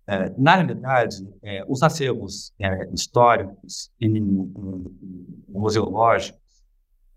É, 0.07 0.29
na 0.37 0.55
realidade, 0.55 1.17
é, 1.41 1.63
os 1.67 1.81
acervos 1.81 2.53
é, 2.59 2.89
históricos 2.93 3.91
e, 3.99 4.19
museológicos, 5.47 6.39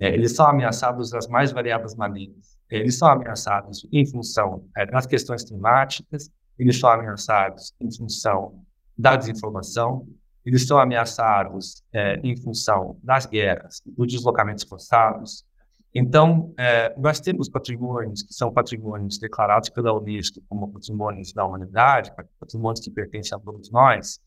eles 0.00 0.36
são 0.36 0.46
ameaçados 0.46 1.10
das 1.10 1.26
mais 1.26 1.50
variadas 1.50 1.96
maneiras. 1.96 2.56
Eles 2.70 2.96
são 2.96 3.08
ameaçados 3.08 3.86
em 3.90 4.06
função 4.06 4.64
das 4.92 5.06
questões 5.06 5.42
climáticas, 5.42 6.30
eles 6.56 6.78
são 6.78 6.88
ameaçados 6.90 7.74
em 7.80 7.90
função 7.90 8.62
da 8.96 9.16
desinformação, 9.16 10.06
eles 10.44 10.66
são 10.66 10.78
ameaçados 10.78 11.82
em 12.22 12.36
função 12.36 12.96
das 13.02 13.26
guerras, 13.26 13.82
dos 13.84 14.12
deslocamentos 14.12 14.64
forçados, 14.64 15.44
então, 15.94 16.52
é, 16.58 16.94
nós 16.98 17.18
temos 17.20 17.48
patrimônios 17.48 18.22
que 18.22 18.34
são 18.34 18.52
patrimônios 18.52 19.18
declarados 19.18 19.70
pela 19.70 19.92
Unesco 19.92 20.40
como 20.48 20.70
patrimônios 20.72 21.32
da 21.32 21.44
humanidade, 21.44 22.12
patrimônios 22.38 22.80
que 22.80 22.90
pertencem 22.90 23.36
a 23.36 23.40
todos 23.40 23.70
nós, 23.70 24.20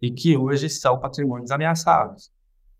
e 0.00 0.10
que 0.10 0.36
hoje 0.36 0.68
são 0.68 1.00
patrimônios 1.00 1.50
ameaçados. 1.50 2.30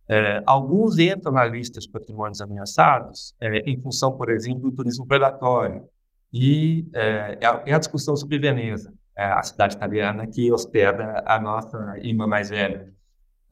É, 0.08 0.42
alguns 0.46 0.98
entram 0.98 1.32
na 1.32 1.44
lista 1.44 1.80
de 1.80 1.90
patrimônios 1.90 2.40
ameaçados 2.40 3.34
é, 3.40 3.58
em 3.68 3.80
função, 3.80 4.16
por 4.16 4.30
exemplo, 4.30 4.70
do 4.70 4.72
turismo 4.72 5.06
predatório. 5.06 5.84
E 6.32 6.86
é, 6.92 7.38
é, 7.40 7.70
é 7.70 7.74
a 7.74 7.78
discussão 7.78 8.14
sobre 8.16 8.38
Veneza, 8.38 8.92
é 9.16 9.24
a 9.24 9.42
cidade 9.42 9.74
italiana 9.76 10.26
que 10.26 10.52
hospeda 10.52 11.24
a 11.26 11.40
nossa 11.40 11.96
irmã 11.98 12.26
mais 12.26 12.50
velha. 12.50 12.92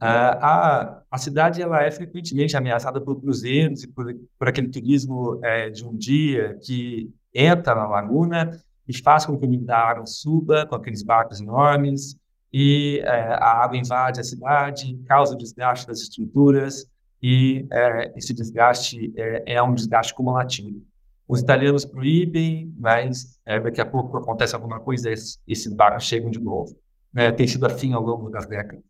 Uh, 0.01 0.35
a, 0.41 1.01
a 1.09 1.17
cidade 1.17 1.61
ela 1.61 1.81
é 1.81 1.89
frequentemente 1.89 2.57
ameaçada 2.57 2.99
por 2.99 3.19
cruzeiros 3.19 3.83
e 3.83 3.87
por, 3.87 4.13
por 4.37 4.49
aquele 4.49 4.67
turismo 4.67 5.39
é, 5.41 5.69
de 5.69 5.85
um 5.85 5.95
dia 5.95 6.59
que 6.61 7.09
entra 7.33 7.73
na 7.73 7.87
laguna 7.87 8.51
e 8.87 8.97
faz 9.01 9.25
com 9.25 9.37
que 9.37 9.45
o 9.45 9.57
da 9.61 9.77
água 9.77 10.05
suba 10.05 10.65
com 10.65 10.75
aqueles 10.75 11.01
barcos 11.01 11.39
enormes 11.39 12.17
e 12.51 12.99
é, 13.03 13.33
a 13.33 13.63
água 13.63 13.77
invade 13.77 14.19
a 14.19 14.23
cidade, 14.23 14.97
causa 15.05 15.35
desgaste 15.35 15.87
das 15.87 15.99
estruturas 16.01 16.85
e 17.21 17.65
é, 17.71 18.13
esse 18.17 18.33
desgaste 18.33 19.13
é, 19.17 19.55
é, 19.55 19.63
um 19.63 19.73
desgaste 19.73 20.13
cumulativo. 20.13 20.81
Os 21.27 21.39
italianos 21.39 21.83
proíbem, 21.83 22.71
mas 22.77 23.39
é, 23.45 23.59
daqui 23.59 23.81
a 23.81 23.85
pouco 23.85 24.15
acontece 24.17 24.53
alguma 24.55 24.79
coisa 24.79 25.09
e 25.09 25.13
esses 25.47 25.73
barcos 25.73 26.03
chegam 26.03 26.29
de 26.29 26.39
novo. 26.39 26.77
É, 27.15 27.31
tem 27.31 27.47
sido 27.47 27.65
assim 27.65 27.93
ao 27.93 28.03
longo 28.03 28.29
das 28.29 28.45
décadas. 28.45 28.83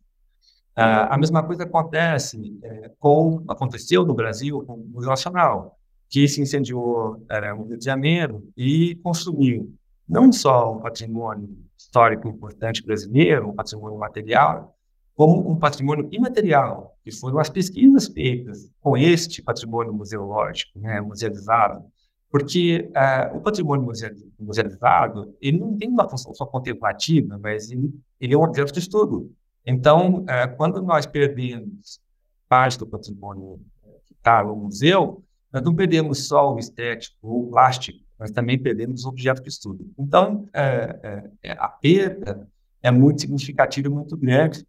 Uh, 0.77 1.07
a 1.09 1.17
mesma 1.17 1.41
coisa 1.41 1.63
acontece 1.63 2.59
é, 2.61 2.91
com 2.99 3.43
aconteceu 3.47 4.05
no 4.05 4.13
Brasil 4.13 4.61
com 4.65 4.85
o 4.93 5.01
Nacional, 5.01 5.79
que 6.09 6.27
se 6.27 6.41
incendiou 6.41 7.23
era, 7.29 7.55
no 7.55 7.63
Rio 7.63 7.77
de 7.77 7.85
Janeiro 7.85 8.45
e 8.57 8.95
consumiu 9.03 9.73
não 10.07 10.31
só 10.33 10.75
um 10.75 10.79
patrimônio 10.79 11.49
histórico 11.77 12.27
importante 12.27 12.83
brasileiro, 12.85 13.49
um 13.49 13.53
patrimônio 13.53 13.97
material, 13.97 14.75
como 15.15 15.49
um 15.49 15.57
patrimônio 15.57 16.09
imaterial, 16.11 16.97
que 17.03 17.11
foram 17.11 17.39
as 17.39 17.49
pesquisas 17.49 18.07
feitas 18.07 18.69
com 18.81 18.97
este 18.97 19.41
patrimônio 19.41 19.93
museológico, 19.93 20.77
né, 20.77 20.99
musealizado, 20.99 21.85
porque 22.29 22.91
uh, 22.91 23.37
o 23.37 23.39
patrimônio 23.39 23.89
musealizado 24.37 25.33
ele 25.39 25.57
não 25.57 25.77
tem 25.77 25.87
uma 25.87 26.09
função 26.09 26.33
só 26.33 26.45
contemplativa, 26.45 27.39
mas 27.41 27.71
ele, 27.71 27.93
ele 28.19 28.33
é 28.33 28.37
um 28.37 28.43
objeto 28.43 28.73
de 28.73 28.79
estudo. 28.79 29.31
Então, 29.65 30.23
é, 30.27 30.47
quando 30.47 30.81
nós 30.81 31.05
perdemos 31.05 31.99
parte 32.47 32.77
do 32.77 32.85
patrimônio 32.85 33.59
que 34.05 34.13
está 34.13 34.43
no 34.43 34.55
museu, 34.55 35.23
nós 35.51 35.63
não 35.63 35.73
perdemos 35.73 36.27
só 36.27 36.53
o 36.53 36.59
estético 36.59 37.15
ou 37.21 37.47
o 37.47 37.49
plástico, 37.49 37.99
nós 38.19 38.31
também 38.31 38.57
perdemos 38.57 39.05
o 39.05 39.09
objeto 39.09 39.41
de 39.41 39.49
estudo. 39.49 39.89
Então, 39.97 40.47
é, 40.53 40.99
é, 41.43 41.49
é 41.49 41.51
a 41.53 41.67
perda 41.67 42.47
é 42.81 42.91
muito 42.91 43.21
significativa 43.21 43.87
e 43.87 43.91
muito 43.91 44.15
grande, 44.15 44.63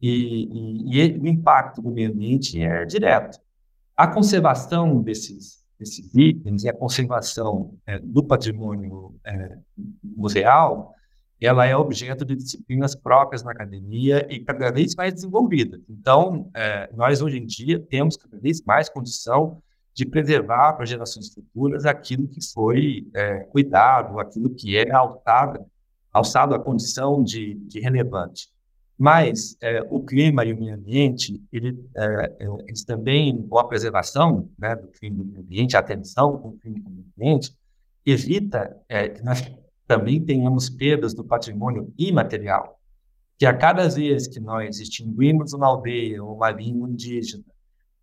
e, 0.00 0.44
e, 0.92 1.00
e, 1.00 1.18
o 1.18 1.26
impacto 1.26 1.82
do 1.82 1.90
meio 1.90 2.12
ambiente 2.12 2.62
é 2.62 2.84
direto. 2.84 3.40
A 3.96 4.06
conservação 4.06 5.02
desses, 5.02 5.64
desses 5.78 6.14
itens 6.14 6.62
e 6.62 6.68
a 6.68 6.72
conservação 6.72 7.74
é, 7.84 7.98
do 7.98 8.22
patrimônio 8.22 9.16
é, 9.24 9.58
museal 10.04 10.94
ela 11.40 11.66
é 11.66 11.76
objeto 11.76 12.24
de 12.24 12.34
disciplinas 12.34 12.94
próprias 12.94 13.42
na 13.42 13.52
academia 13.52 14.26
e 14.30 14.40
cada 14.40 14.70
vez 14.70 14.94
mais 14.94 15.12
desenvolvida. 15.12 15.78
Então, 15.88 16.50
é, 16.54 16.90
nós 16.94 17.20
hoje 17.20 17.38
em 17.38 17.46
dia 17.46 17.78
temos 17.78 18.16
cada 18.16 18.38
vez 18.38 18.62
mais 18.62 18.88
condição 18.88 19.62
de 19.92 20.04
preservar 20.04 20.74
para 20.74 20.84
gerações 20.84 21.32
futuras 21.32 21.86
aquilo 21.86 22.28
que 22.28 22.40
foi 22.52 23.06
é, 23.14 23.40
cuidado, 23.44 24.18
aquilo 24.18 24.50
que 24.50 24.76
é 24.76 24.90
alçado, 24.92 25.64
alçado 26.12 26.54
à 26.54 26.58
condição 26.58 27.22
de, 27.22 27.54
de 27.54 27.80
relevante. 27.80 28.48
Mas 28.98 29.56
é, 29.60 29.82
o 29.90 30.00
clima 30.00 30.44
e 30.44 30.52
o 30.52 30.58
meio 30.58 30.74
ambiente, 30.74 31.42
ele, 31.52 31.78
é, 31.94 32.36
é, 32.40 32.46
eles 32.66 32.84
também, 32.84 33.46
com 33.46 33.58
a 33.58 33.66
preservação 33.66 34.50
né, 34.58 34.74
do 34.74 34.88
clima 34.88 35.16
e 35.16 35.24
do 35.24 35.32
meio 35.32 35.40
ambiente, 35.44 35.76
a 35.76 35.80
atenção 35.80 36.38
com 36.38 36.48
o 36.48 36.58
clima 36.58 36.78
e 36.78 36.82
o 36.82 36.90
meio 36.90 37.06
ambiente, 37.16 37.54
evita 38.06 38.76
é, 38.88 39.08
que 39.08 39.22
nós 39.22 39.42
também 39.86 40.24
tenhamos 40.24 40.68
perdas 40.68 41.14
do 41.14 41.24
patrimônio 41.24 41.92
imaterial, 41.96 42.80
que 43.38 43.46
a 43.46 43.56
cada 43.56 43.88
vez 43.88 44.26
que 44.26 44.40
nós 44.40 44.80
extinguimos 44.80 45.52
uma 45.52 45.66
aldeia 45.66 46.22
ou 46.22 46.36
uma 46.36 46.50
língua 46.50 46.88
indígena, 46.88 47.44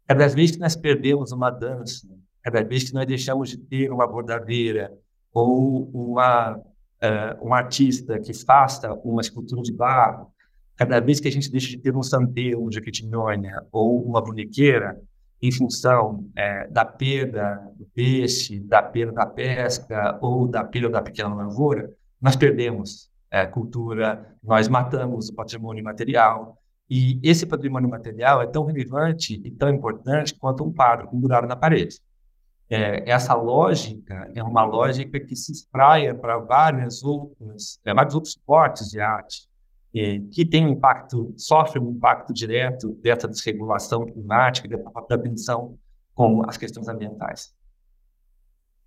cada 0.08 0.28
vez 0.28 0.52
que 0.52 0.60
nós 0.60 0.76
perdemos 0.76 1.32
uma 1.32 1.50
dança, 1.50 2.08
cada 2.42 2.64
vez 2.64 2.84
que 2.84 2.94
nós 2.94 3.06
deixamos 3.06 3.50
de 3.50 3.58
ter 3.58 3.92
uma 3.92 4.08
bordadeira 4.08 4.94
ou 5.34 5.90
uma, 5.94 6.56
uh, 6.56 7.48
um 7.48 7.54
artista 7.54 8.20
que 8.20 8.34
faça 8.34 8.94
uma 9.04 9.22
escultura 9.22 9.62
de 9.62 9.74
barro, 9.74 10.32
cada 10.76 11.00
vez 11.00 11.20
que 11.20 11.28
a 11.28 11.32
gente 11.32 11.52
deixa 11.52 11.70
de 11.70 11.78
ter 11.78 11.96
um 11.96 12.04
santeiro 12.04 12.70
de 12.70 12.82
Quitinhonha 12.82 13.64
ou 13.72 14.04
uma 14.06 14.22
bonequeira, 14.22 15.00
em 15.44 15.52
função 15.52 16.26
é, 16.38 16.70
da 16.70 16.86
perda 16.86 17.70
do 17.76 17.86
peixe, 17.88 18.62
da 18.62 18.82
perda 18.82 19.12
da 19.12 19.26
pesca 19.26 20.18
ou 20.22 20.48
da 20.48 20.64
perda 20.64 20.90
da 20.90 21.02
pequena 21.02 21.36
lavoura, 21.36 21.92
nós 22.22 22.38
perdemos 22.38 23.12
é, 23.30 23.46
cultura, 23.46 24.38
nós 24.42 24.70
matamos 24.70 25.28
o 25.28 25.36
patrimônio 25.36 25.84
material. 25.84 26.58
E 26.90 27.20
esse 27.22 27.46
patrimônio 27.46 27.90
material 27.90 28.42
é 28.42 28.48
tão 28.48 28.64
relevante 28.64 29.42
e 29.44 29.52
tão 29.52 29.70
importante 29.70 30.34
quanto 30.34 30.64
um 30.64 30.72
quadro 30.72 31.10
pendurado 31.10 31.46
na 31.46 31.58
parede. 31.58 32.00
É, 32.70 33.10
essa 33.12 33.34
lógica 33.34 34.32
é 34.34 34.42
uma 34.42 34.64
lógica 34.64 35.20
que 35.20 35.36
se 35.36 35.52
espraia 35.52 36.16
para 36.16 36.38
várias 36.38 37.04
outras, 37.04 37.82
é, 37.84 37.94
vários 37.94 38.16
outros 38.16 38.34
suportes 38.34 38.90
de 38.90 39.02
arte 39.02 39.50
que 40.32 40.44
tem 40.44 40.66
um 40.66 40.70
impacto, 40.70 41.34
sofre 41.38 41.80
um 41.80 41.92
impacto 41.92 42.34
direto 42.34 42.94
dessa 42.96 43.28
desregulação 43.28 44.06
climática, 44.06 44.68
dessa 44.68 44.90
própria 44.90 45.20
tensão 45.20 45.78
com 46.16 46.44
as 46.50 46.58
questões 46.58 46.88
ambientais. 46.88 47.54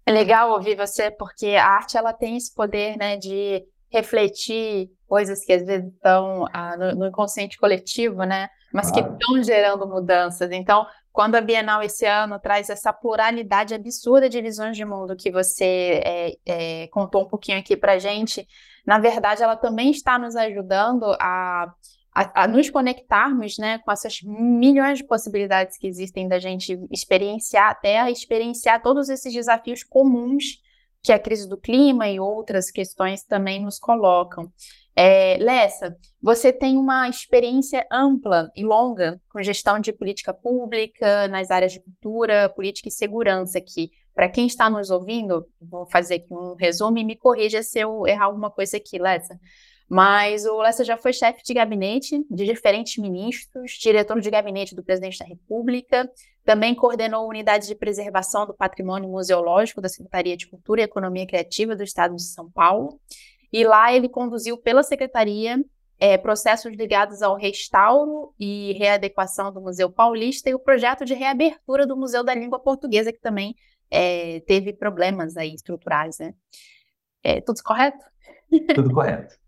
É 0.04 0.12
legal 0.12 0.50
ouvir 0.50 0.76
você, 0.76 1.10
porque 1.10 1.46
a 1.50 1.66
arte 1.66 1.96
ela 1.96 2.12
tem 2.12 2.36
esse 2.36 2.52
poder 2.52 2.96
né, 2.96 3.16
de 3.16 3.64
refletir 3.88 4.90
coisas 5.06 5.44
que 5.44 5.52
às 5.52 5.64
vezes 5.64 5.92
estão 5.92 6.46
ah, 6.52 6.76
no, 6.76 6.94
no, 6.96 7.06
inconsciente 7.06 7.56
coletivo, 7.56 8.24
né? 8.24 8.48
Mas 8.72 8.90
que 8.90 8.98
estão 8.98 9.42
gerando 9.42 9.86
mudanças. 9.86 10.50
Então, 10.50 10.86
quando 11.12 11.36
a 11.36 11.40
Bienal 11.40 11.82
esse 11.82 12.04
ano 12.04 12.38
traz 12.38 12.68
essa 12.68 12.92
pluralidade 12.92 13.74
absurda 13.74 14.28
de 14.28 14.42
visões 14.42 14.76
de 14.76 14.84
mundo 14.84 15.16
que 15.16 15.30
você 15.30 16.00
é, 16.04 16.36
é, 16.44 16.88
contou 16.88 17.22
um 17.22 17.28
pouquinho 17.28 17.58
aqui 17.58 17.76
para 17.76 17.98
gente, 17.98 18.46
na 18.86 18.98
verdade, 18.98 19.42
ela 19.42 19.56
também 19.56 19.90
está 19.90 20.18
nos 20.18 20.36
ajudando 20.36 21.04
a, 21.20 21.72
a, 22.14 22.44
a, 22.44 22.48
nos 22.48 22.70
conectarmos 22.70 23.58
né, 23.58 23.78
com 23.78 23.90
essas 23.90 24.20
milhões 24.22 24.98
de 24.98 25.04
possibilidades 25.04 25.76
que 25.76 25.86
existem 25.86 26.28
da 26.28 26.38
gente 26.38 26.78
experienciar 26.90 27.70
a 27.70 27.74
Terra, 27.74 28.10
experienciar 28.10 28.80
todos 28.80 29.08
esses 29.08 29.32
desafios 29.32 29.82
comuns 29.82 30.64
que 31.02 31.12
a 31.12 31.18
crise 31.18 31.48
do 31.48 31.56
clima 31.56 32.08
e 32.08 32.18
outras 32.18 32.70
questões 32.70 33.22
também 33.22 33.62
nos 33.62 33.78
colocam. 33.78 34.50
É, 34.98 35.36
Lessa, 35.38 35.94
você 36.22 36.52
tem 36.52 36.78
uma 36.78 37.08
experiência 37.08 37.86
ampla 37.92 38.50
e 38.56 38.64
longa 38.64 39.20
com 39.30 39.42
gestão 39.42 39.78
de 39.78 39.92
política 39.92 40.32
pública 40.32 41.28
nas 41.28 41.50
áreas 41.50 41.72
de 41.72 41.80
cultura, 41.82 42.48
política 42.48 42.88
e 42.88 42.92
segurança, 42.92 43.60
que, 43.60 43.90
para 44.16 44.30
quem 44.30 44.46
está 44.46 44.70
nos 44.70 44.90
ouvindo, 44.90 45.46
vou 45.60 45.84
fazer 45.84 46.14
aqui 46.14 46.32
um 46.32 46.54
resumo 46.54 46.96
e 46.96 47.04
me 47.04 47.14
corrija 47.14 47.62
se 47.62 47.78
eu 47.78 48.06
errar 48.06 48.24
alguma 48.24 48.50
coisa 48.50 48.78
aqui, 48.78 48.98
Lessa. 48.98 49.38
Mas 49.86 50.46
o 50.46 50.56
Lessa 50.56 50.82
já 50.82 50.96
foi 50.96 51.12
chefe 51.12 51.42
de 51.44 51.52
gabinete 51.52 52.24
de 52.30 52.46
diferentes 52.46 52.96
ministros, 52.96 53.72
diretor 53.72 54.18
de 54.18 54.30
gabinete 54.30 54.74
do 54.74 54.82
presidente 54.82 55.18
da 55.18 55.26
República, 55.26 56.10
também 56.46 56.74
coordenou 56.74 57.28
unidades 57.28 57.68
de 57.68 57.74
preservação 57.74 58.46
do 58.46 58.54
patrimônio 58.54 59.06
museológico 59.06 59.82
da 59.82 59.88
Secretaria 59.88 60.34
de 60.34 60.48
Cultura 60.48 60.80
e 60.80 60.84
Economia 60.84 61.26
Criativa 61.26 61.76
do 61.76 61.82
Estado 61.82 62.16
de 62.16 62.22
São 62.22 62.50
Paulo 62.50 62.98
e 63.52 63.64
lá 63.64 63.92
ele 63.92 64.08
conduziu 64.08 64.56
pela 64.56 64.82
secretaria 64.82 65.62
é, 65.98 66.16
processos 66.16 66.74
ligados 66.74 67.20
ao 67.20 67.36
restauro 67.36 68.32
e 68.40 68.72
readequação 68.78 69.52
do 69.52 69.60
Museu 69.60 69.90
Paulista 69.90 70.48
e 70.48 70.54
o 70.54 70.58
projeto 70.58 71.04
de 71.04 71.12
reabertura 71.12 71.86
do 71.86 71.96
Museu 71.96 72.24
da 72.24 72.34
Língua 72.34 72.58
Portuguesa, 72.58 73.12
que 73.12 73.20
também 73.20 73.54
é, 73.90 74.40
teve 74.40 74.72
problemas 74.72 75.36
aí 75.36 75.54
estruturais, 75.54 76.18
né? 76.18 76.34
É, 77.22 77.40
tudo 77.40 77.62
correto? 77.62 78.04
Tudo 78.74 78.92
correto. 78.92 79.34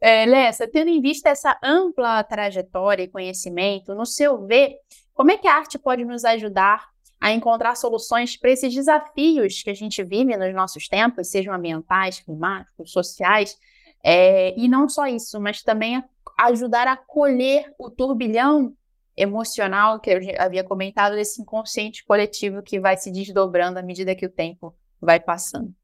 É, 0.00 0.26
Lessa, 0.26 0.68
tendo 0.68 0.90
em 0.90 1.00
vista 1.00 1.30
essa 1.30 1.58
ampla 1.64 2.22
trajetória 2.22 3.02
e 3.02 3.08
conhecimento, 3.08 3.94
no 3.94 4.04
seu 4.04 4.46
ver, 4.46 4.76
como 5.14 5.32
é 5.32 5.38
que 5.38 5.48
a 5.48 5.54
arte 5.54 5.78
pode 5.78 6.04
nos 6.04 6.24
ajudar 6.24 6.86
a 7.20 7.32
encontrar 7.32 7.74
soluções 7.74 8.36
para 8.36 8.50
esses 8.50 8.72
desafios 8.72 9.62
que 9.62 9.70
a 9.70 9.74
gente 9.74 10.04
vive 10.04 10.36
nos 10.36 10.54
nossos 10.54 10.86
tempos, 10.86 11.30
sejam 11.30 11.52
ambientais, 11.52 12.20
climáticos, 12.20 12.92
sociais, 12.92 13.56
é, 14.04 14.54
e 14.56 14.68
não 14.68 14.88
só 14.88 15.06
isso, 15.06 15.40
mas 15.40 15.62
também 15.62 16.02
ajudar 16.38 16.86
a 16.86 16.96
colher 16.96 17.72
o 17.78 17.90
turbilhão 17.90 18.72
emocional 19.20 20.00
que 20.00 20.10
eu 20.10 20.20
havia 20.38 20.64
comentado 20.64 21.14
desse 21.14 21.42
inconsciente 21.42 22.04
coletivo 22.04 22.62
que 22.62 22.78
vai 22.78 22.96
se 22.96 23.10
desdobrando 23.10 23.78
à 23.78 23.82
medida 23.82 24.14
que 24.14 24.26
o 24.26 24.30
tempo 24.30 24.74
vai 25.00 25.20
passando. 25.20 25.74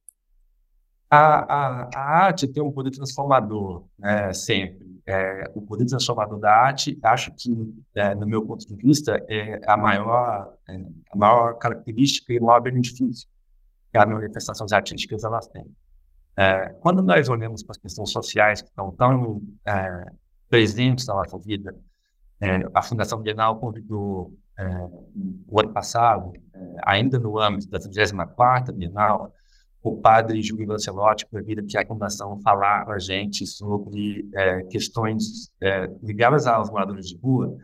A, 1.11 1.55
a, 1.55 1.91
a 1.95 2.25
arte 2.27 2.49
tem 2.49 2.63
um 2.63 2.73
poder 2.73 2.91
transformador, 2.91 3.85
né, 3.99 4.33
sempre 4.33 4.95
é, 5.07 5.51
o 5.55 5.61
poder 5.61 5.87
transformador 5.87 6.39
da 6.39 6.51
arte, 6.51 6.99
acho 7.03 7.31
que, 7.33 7.51
é, 7.95 8.15
no 8.15 8.27
meu 8.27 8.45
ponto 8.45 8.67
de 8.67 8.75
vista, 8.75 9.23
é 9.29 9.61
a 9.67 9.77
maior, 9.77 10.55
é, 10.69 10.75
a 11.11 11.17
maior 11.17 11.55
característica 11.59 12.33
e 12.33 12.39
o 12.39 12.45
maior 12.45 12.61
benefício 12.61 13.29
que 13.91 13.99
as 13.99 14.07
manifestações 14.07 14.73
artísticas 14.73 15.23
elas 15.23 15.47
têm. 15.49 15.67
É, 16.37 16.71
quando 16.81 17.03
nós 17.03 17.29
olhamos 17.29 17.63
para 17.63 17.73
as 17.73 17.79
questões 17.79 18.11
sociais 18.11 18.63
que 18.63 18.69
estão 18.69 18.91
tão 18.93 19.43
é, 19.67 20.07
presentes 20.49 21.07
na 21.07 21.15
nossa 21.15 21.39
vida, 21.39 21.77
é, 22.45 22.69
a 22.75 22.83
Fundação 22.83 23.21
Bienal 23.21 23.59
convidou 23.59 24.33
o 25.49 25.61
ano 25.61 25.73
passado, 25.73 26.33
ainda 26.85 27.19
no 27.19 27.41
âmbito 27.41 27.69
da 27.69 27.79
34ª 27.79 28.73
Bienal, 28.73 29.33
o 29.85 29.97
padre 29.97 30.41
Júlio 30.41 30.67
Lancelotti 30.67 31.27
vir 31.45 31.61
aqui 31.61 31.77
à 31.77 31.87
Fundação 31.87 32.41
falar 32.41 32.89
a 32.89 32.99
gente 32.99 33.47
sobre 33.47 34.27
é, 34.35 34.63
questões 34.63 35.51
é, 35.61 35.91
ligadas 36.03 36.47
aos 36.47 36.71
moradores 36.71 37.07
de 37.07 37.19
rua, 37.19 37.55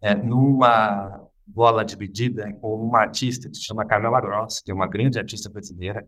é, 0.00 0.14
numa 0.14 1.20
bola 1.44 1.84
dividida 1.84 2.52
com 2.60 2.76
uma 2.76 3.00
artista 3.00 3.48
que 3.48 3.56
se 3.56 3.64
chama 3.64 3.84
Carmela 3.84 4.20
Gross, 4.20 4.60
que 4.60 4.70
é 4.70 4.74
uma 4.74 4.86
grande 4.86 5.18
artista 5.18 5.50
brasileira 5.50 6.06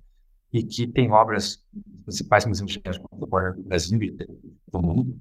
e 0.53 0.63
que 0.63 0.87
tem 0.87 1.11
obras 1.11 1.59
nos 1.75 2.05
principais 2.05 2.47
museus 2.47 2.79
do 3.13 3.27
Brasil 3.65 4.01
e 4.03 4.17
do 4.71 4.81
mundo. 4.81 5.19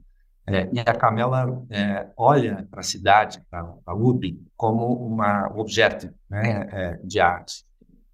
É, 0.47 0.69
e 0.71 0.79
a 0.79 0.93
Carmela 0.93 1.65
é, 1.71 2.07
olha 2.15 2.67
para 2.69 2.81
a 2.81 2.83
cidade, 2.83 3.41
para 3.49 3.67
a 3.85 3.95
UB, 3.95 4.39
como 4.55 4.93
uma, 5.07 5.51
um 5.51 5.59
objeto 5.59 6.13
né, 6.29 6.69
é, 6.71 6.99
de 7.03 7.19
arte. 7.19 7.65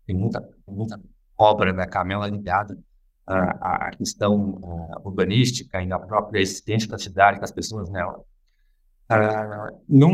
Tem 0.06 0.16
muita, 0.16 0.48
muita 0.66 1.00
obra 1.38 1.74
da 1.74 1.86
Camela 1.86 2.28
ligada 2.28 2.78
à, 3.28 3.88
à 3.88 3.92
questão 3.92 4.52
uh, 4.62 5.08
urbanística 5.08 5.82
e 5.84 5.92
à 5.92 6.00
própria 6.00 6.40
existência 6.40 6.88
da 6.88 6.98
cidade, 6.98 7.40
das 7.40 7.52
pessoas 7.52 7.90
nela. 7.90 8.20
Uh, 9.12 9.78
não, 9.90 10.14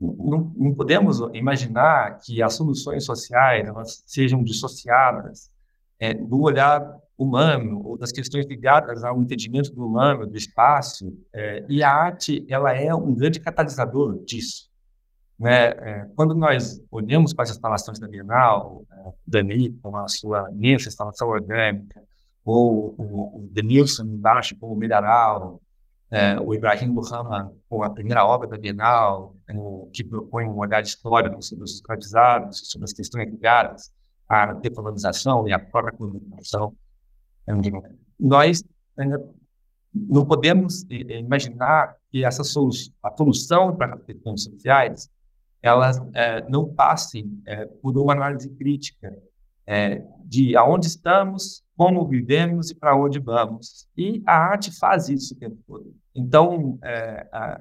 não, 0.00 0.52
não, 0.56 0.74
podemos 0.74 1.18
imaginar 1.34 2.18
que 2.18 2.40
as 2.40 2.54
soluções 2.54 3.04
sociais 3.04 3.66
elas 3.66 4.02
sejam 4.06 4.44
dissociadas 4.44 5.50
é, 5.98 6.14
do 6.14 6.40
olhar 6.40 6.98
humano 7.18 7.82
ou 7.84 7.98
das 7.98 8.12
questões 8.12 8.46
ligadas 8.46 9.02
ao 9.02 9.20
entendimento 9.20 9.74
do 9.74 9.84
humano, 9.84 10.26
do 10.26 10.36
espaço, 10.36 11.12
é, 11.34 11.64
e 11.68 11.82
a 11.82 11.92
arte 11.92 12.46
ela 12.48 12.72
é 12.72 12.94
um 12.94 13.12
grande 13.12 13.40
catalisador 13.40 14.24
disso. 14.24 14.68
Né? 15.38 15.66
É, 15.66 16.08
quando 16.14 16.34
nós 16.34 16.80
olhamos 16.90 17.34
para 17.34 17.44
as 17.44 17.50
instalações 17.50 17.98
da 17.98 18.06
Bienal, 18.06 18.84
é, 18.90 19.12
Dani 19.26 19.72
com 19.82 19.96
a 19.96 20.06
sua 20.06 20.48
imensa 20.52 20.88
instalação 20.88 21.28
orgânica, 21.28 22.00
ou 22.44 22.94
o, 22.96 23.40
o 23.40 23.48
Denilson 23.50 24.04
embaixo 24.04 24.56
com 24.56 24.72
o 24.72 24.76
Mineral, 24.76 25.60
é, 26.10 26.40
o 26.40 26.54
Ibrahim 26.54 26.88
Muhammad 26.88 27.52
com 27.68 27.82
a 27.82 27.90
primeira 27.90 28.24
obra 28.24 28.48
da 28.48 28.56
Bienal, 28.56 29.36
é, 29.48 29.54
que 29.92 30.02
propõe 30.02 30.46
um 30.46 30.56
olhar 30.56 30.82
histórico 30.82 31.42
sobre 31.42 31.64
os 31.64 31.74
escravizados, 31.74 32.70
sobre 32.70 32.84
as 32.84 32.92
questões 32.92 33.28
ligadas 33.28 33.92
à 34.28 34.52
decolonização 34.52 35.46
e 35.48 35.52
à 35.52 35.58
própria 35.58 35.96
colonização. 35.96 36.74
É, 37.48 37.94
nós 38.18 38.62
não 39.94 40.24
podemos 40.26 40.84
imaginar 40.90 41.96
que 42.10 42.24
essa 42.24 42.44
solução, 42.44 42.92
a 43.02 43.16
solução 43.16 43.76
para 43.76 43.94
as 43.94 44.02
questões 44.02 44.44
sociais 44.44 45.10
elas 45.62 46.00
é, 46.14 46.48
não 46.48 46.72
passem 46.72 47.42
é, 47.46 47.66
por 47.66 47.96
uma 47.98 48.12
análise 48.12 48.48
crítica 48.50 49.16
é, 49.66 50.02
de 50.24 50.56
aonde 50.56 50.86
estamos, 50.86 51.62
como 51.76 52.06
vivemos 52.06 52.70
e 52.70 52.74
para 52.74 52.96
onde 52.96 53.18
vamos. 53.18 53.88
E 53.96 54.22
a 54.26 54.36
arte 54.36 54.76
faz 54.78 55.08
isso 55.08 55.34
o 55.34 55.36
tempo 55.36 55.58
todo. 55.66 55.94
Então, 56.14 56.78
a, 57.32 57.60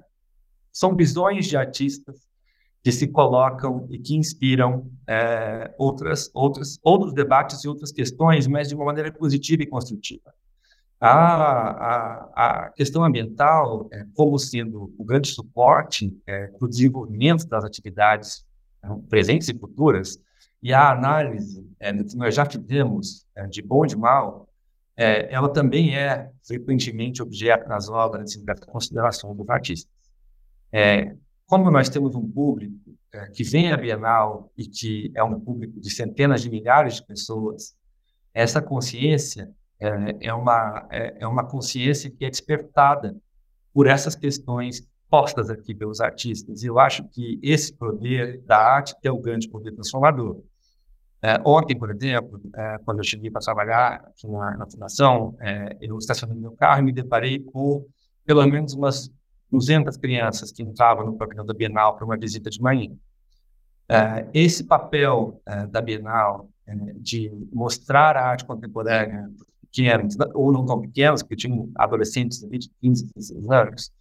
são 0.71 0.95
visões 0.95 1.47
de 1.47 1.57
artistas 1.57 2.26
que 2.87 2.91
se 2.93 3.05
colocam 3.05 3.85
e 3.89 3.99
que 3.99 4.15
inspiram 4.15 4.89
é, 5.05 5.75
outras, 5.77 6.31
outras, 6.33 6.79
outros 6.81 7.13
debates 7.13 7.61
e 7.65 7.67
outras 7.67 7.91
questões, 7.91 8.47
mas 8.47 8.69
de 8.69 8.75
uma 8.75 8.85
maneira 8.85 9.11
positiva 9.11 9.61
e 9.61 9.65
construtiva. 9.65 10.33
A, 10.97 11.09
a, 11.09 12.65
a 12.65 12.69
questão 12.69 13.03
ambiental 13.03 13.89
é, 13.91 14.05
como 14.15 14.39
sendo 14.39 14.93
o 14.97 15.03
grande 15.03 15.27
suporte 15.27 16.17
é, 16.25 16.47
para 16.47 16.65
o 16.65 16.69
desenvolvimento 16.69 17.45
das 17.45 17.65
atividades 17.65 18.45
é, 18.81 18.87
presentes 19.09 19.49
e 19.49 19.53
futuras, 19.53 20.17
e 20.63 20.73
a 20.73 20.89
análise 20.89 21.69
é, 21.81 21.91
que 21.91 22.15
nós 22.15 22.33
já 22.35 22.45
fizemos, 22.45 23.25
é, 23.35 23.47
de 23.47 23.61
bom 23.61 23.83
e 23.83 23.89
de 23.89 23.97
mal, 23.97 24.47
é, 24.95 25.27
ela 25.29 25.51
também 25.51 25.93
é 25.93 26.31
frequentemente 26.41 27.21
objeto 27.21 27.67
nas 27.67 27.89
obras 27.89 28.33
da 28.45 28.55
consideração 28.55 29.35
dos 29.35 29.49
artistas. 29.49 29.91
Como 31.47 31.71
nós 31.71 31.89
temos 31.89 32.13
um 32.13 32.29
público 32.29 32.75
que 33.33 33.43
vem 33.43 33.71
à 33.71 33.77
Bienal 33.77 34.51
e 34.57 34.65
que 34.67 35.11
é 35.15 35.23
um 35.23 35.39
público 35.39 35.79
de 35.79 35.89
centenas 35.89 36.41
de 36.41 36.49
milhares 36.49 36.95
de 36.95 37.05
pessoas, 37.05 37.73
essa 38.33 38.61
consciência 38.61 39.49
é, 39.79 40.27
é, 40.27 40.33
uma, 40.33 40.87
é, 40.91 41.23
é 41.23 41.27
uma 41.27 41.47
consciência 41.47 42.11
que 42.11 42.25
é 42.25 42.29
despertada 42.29 43.15
por 43.73 43.87
essas 43.87 44.15
questões 44.15 44.87
postas 45.09 45.49
aqui 45.49 45.73
pelos 45.73 46.01
artistas. 46.01 46.63
E 46.63 46.67
eu 46.67 46.79
acho 46.79 47.07
que 47.09 47.39
esse 47.41 47.73
poder 47.73 48.41
da 48.41 48.57
arte 48.57 48.93
é 49.01 49.09
o 49.09 49.19
grande 49.19 49.47
poder 49.49 49.71
transformador. 49.71 50.43
É, 51.21 51.41
ontem, 51.45 51.77
por 51.77 51.89
exemplo, 51.89 52.39
é, 52.55 52.77
quando 52.85 52.99
eu 52.99 53.03
cheguei 53.03 53.31
para 53.31 53.41
trabalhar 53.41 53.95
aqui 54.05 54.27
na, 54.27 54.57
na 54.57 54.69
fundação, 54.69 55.35
é, 55.39 55.77
eu 55.81 55.97
estacionei 55.97 56.37
meu 56.37 56.51
carro 56.51 56.81
e 56.81 56.83
me 56.83 56.91
deparei 56.91 57.39
com 57.39 57.85
pelo 58.25 58.45
menos 58.45 58.73
umas 58.73 59.09
200 59.51 59.97
crianças 59.97 60.51
que 60.51 60.61
entravam 60.61 61.05
no 61.05 61.17
programa 61.17 61.45
da 61.45 61.53
Bienal 61.53 61.95
para 61.95 62.05
uma 62.05 62.17
visita 62.17 62.49
de 62.49 62.61
manhã. 62.61 62.91
É, 63.89 64.27
esse 64.33 64.65
papel 64.65 65.41
é, 65.45 65.65
da 65.67 65.81
Bienal 65.81 66.49
é, 66.65 66.75
de 66.97 67.31
mostrar 67.53 68.17
a 68.17 68.25
arte 68.27 68.45
contemporânea 68.45 69.29
pequenos, 69.61 70.17
ou 70.33 70.51
não 70.51 70.65
tão 70.65 70.81
pequenos, 70.81 71.21
porque 71.21 71.35
tinham 71.35 71.69
adolescentes 71.75 72.39
de 72.39 72.69
15, 72.81 73.11
16 73.15 73.49
anos, 73.49 73.91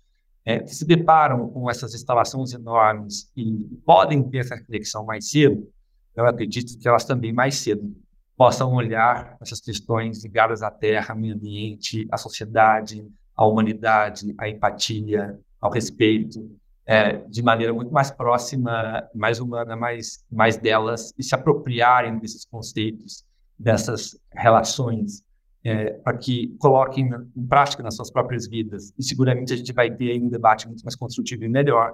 é, 0.45 0.61
que 0.61 0.75
se 0.75 0.85
deparam 0.85 1.49
com 1.49 1.69
essas 1.71 1.95
instalações 1.95 2.53
enormes 2.53 3.31
e 3.37 3.65
podem 3.85 4.23
ter 4.23 4.39
essa 4.39 4.55
reflexão 4.55 5.05
mais 5.05 5.29
cedo, 5.29 5.69
eu 6.15 6.25
acredito 6.25 6.79
que 6.79 6.89
elas 6.89 7.05
também 7.05 7.33
mais 7.33 7.57
cedo 7.57 7.95
possam 8.37 8.73
olhar 8.75 9.37
essas 9.41 9.61
questões 9.61 10.23
ligadas 10.23 10.63
à 10.63 10.71
terra, 10.71 11.15
ao 11.15 11.21
meio 11.21 11.35
ambiente, 11.35 12.07
à 12.11 12.17
sociedade, 12.17 13.07
à 13.37 13.47
humanidade, 13.47 14.35
à 14.39 14.49
empatia, 14.49 15.39
ao 15.61 15.71
respeito, 15.71 16.51
é, 16.87 17.17
de 17.29 17.43
maneira 17.43 17.73
muito 17.73 17.93
mais 17.93 18.11
próxima, 18.11 19.09
mais 19.15 19.41
humana, 19.41 19.75
mais, 19.75 20.25
mais 20.31 20.57
delas, 20.57 21.13
e 21.19 21.23
se 21.23 21.35
apropriarem 21.35 22.19
desses 22.19 22.45
conceitos, 22.45 23.25
dessas 23.59 24.19
relações 24.33 25.25
é, 25.65 25.91
para 25.95 26.17
que 26.17 26.57
coloquem 26.61 27.11
em 27.37 27.47
prática 27.47 27.83
nas 27.83 27.97
suas 27.97 28.09
próprias 28.11 28.47
vidas. 28.47 28.93
E 28.97 29.03
seguramente 29.03 29.53
a 29.53 29.57
gente 29.57 29.73
vai 29.73 29.91
ter 29.91 30.23
um 30.23 30.29
debate 30.29 30.69
muito 30.69 30.85
mais 30.85 30.95
construtivo 30.95 31.43
e 31.43 31.49
melhor 31.49 31.93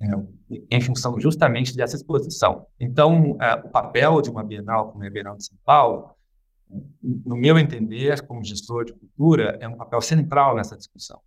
é, 0.00 0.06
em 0.70 0.80
função 0.80 1.18
justamente 1.18 1.74
dessa 1.76 1.96
exposição. 1.96 2.66
Então, 2.78 3.36
é, 3.40 3.54
o 3.54 3.68
papel 3.70 4.22
de 4.22 4.30
uma 4.30 4.44
Bienal 4.44 4.92
como 4.92 5.04
a 5.04 5.10
Bienal 5.10 5.36
de 5.36 5.46
São 5.46 5.56
Paulo, 5.64 6.10
no 7.02 7.36
meu 7.36 7.58
entender, 7.58 8.24
como 8.26 8.44
gestor 8.44 8.84
de 8.84 8.92
cultura, 8.92 9.56
é 9.60 9.68
um 9.68 9.76
papel 9.76 10.00
central 10.00 10.56
nessa 10.56 10.76
discussão. 10.76 11.20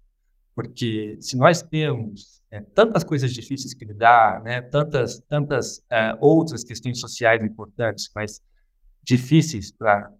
Porque 0.53 1.17
se 1.21 1.37
nós 1.37 1.61
temos 1.61 2.41
é, 2.51 2.61
tantas 2.61 3.03
coisas 3.03 3.31
difíceis 3.31 3.73
que 3.73 3.85
lidar, 3.85 4.41
né, 4.43 4.61
tantas, 4.61 5.19
tantas 5.21 5.83
é, 5.89 6.15
outras 6.19 6.63
questões 6.63 6.99
sociais 6.99 7.43
importantes, 7.43 8.11
mas 8.13 8.41
difíceis 9.03 9.71
para 9.71 10.11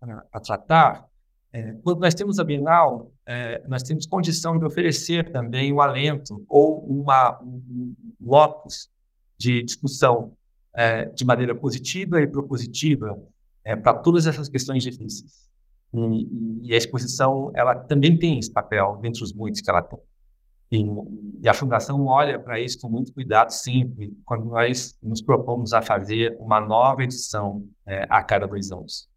tratar, 0.44 1.06
é, 1.54 1.74
quando 1.84 2.00
nós 2.00 2.16
temos 2.16 2.40
a 2.40 2.44
Bienal, 2.44 3.12
é, 3.26 3.62
nós 3.68 3.84
temos 3.84 4.08
condição 4.08 4.58
de 4.58 4.66
oferecer 4.66 5.32
também 5.32 5.74
o 5.74 5.82
alento 5.82 6.46
ou 6.48 6.80
uma, 6.86 7.42
um 7.42 7.94
locus 8.22 8.90
de 9.38 9.62
discussão 9.62 10.34
é, 10.74 11.06
de 11.06 11.26
maneira 11.26 11.54
positiva 11.54 12.22
e 12.22 12.28
propositiva 12.28 13.18
é, 13.64 13.76
para 13.76 13.94
todas 13.94 14.28
essas 14.28 14.50
questões 14.50 14.84
difíceis. 14.84 15.50
E, 15.94 16.68
e, 16.70 16.74
a 16.74 16.78
exposição 16.78 17.52
ela 17.54 17.76
também 17.76 18.18
tem 18.18 18.40
esse 18.40 18.52
papel, 18.52 18.98
dentre 19.02 19.24
os 19.24 19.34
muitos 19.34 19.62
que 19.62 19.70
ela 19.70 19.82
tem. 19.82 20.00
E, 20.72 20.86
e 21.42 21.50
a 21.50 21.54
Fundação 21.54 22.06
olha 22.06 22.40
para 22.40 22.60
isso 22.60 22.80
com 22.80 22.88
muito 22.88 23.14
cuidado 23.14 23.50
sempre, 23.52 24.14
quando 24.26 24.46
nós 24.46 24.98
nos 25.04 25.22
propomos 25.22 25.74
a 25.74 25.82
fazer 25.82 26.38
uma 26.40 26.62
nova 26.62 27.04
edição 27.04 27.68
é, 27.86 28.06
a 28.10 28.24
cada 28.24 28.48
dois 28.48 28.72
anos. 28.72 29.10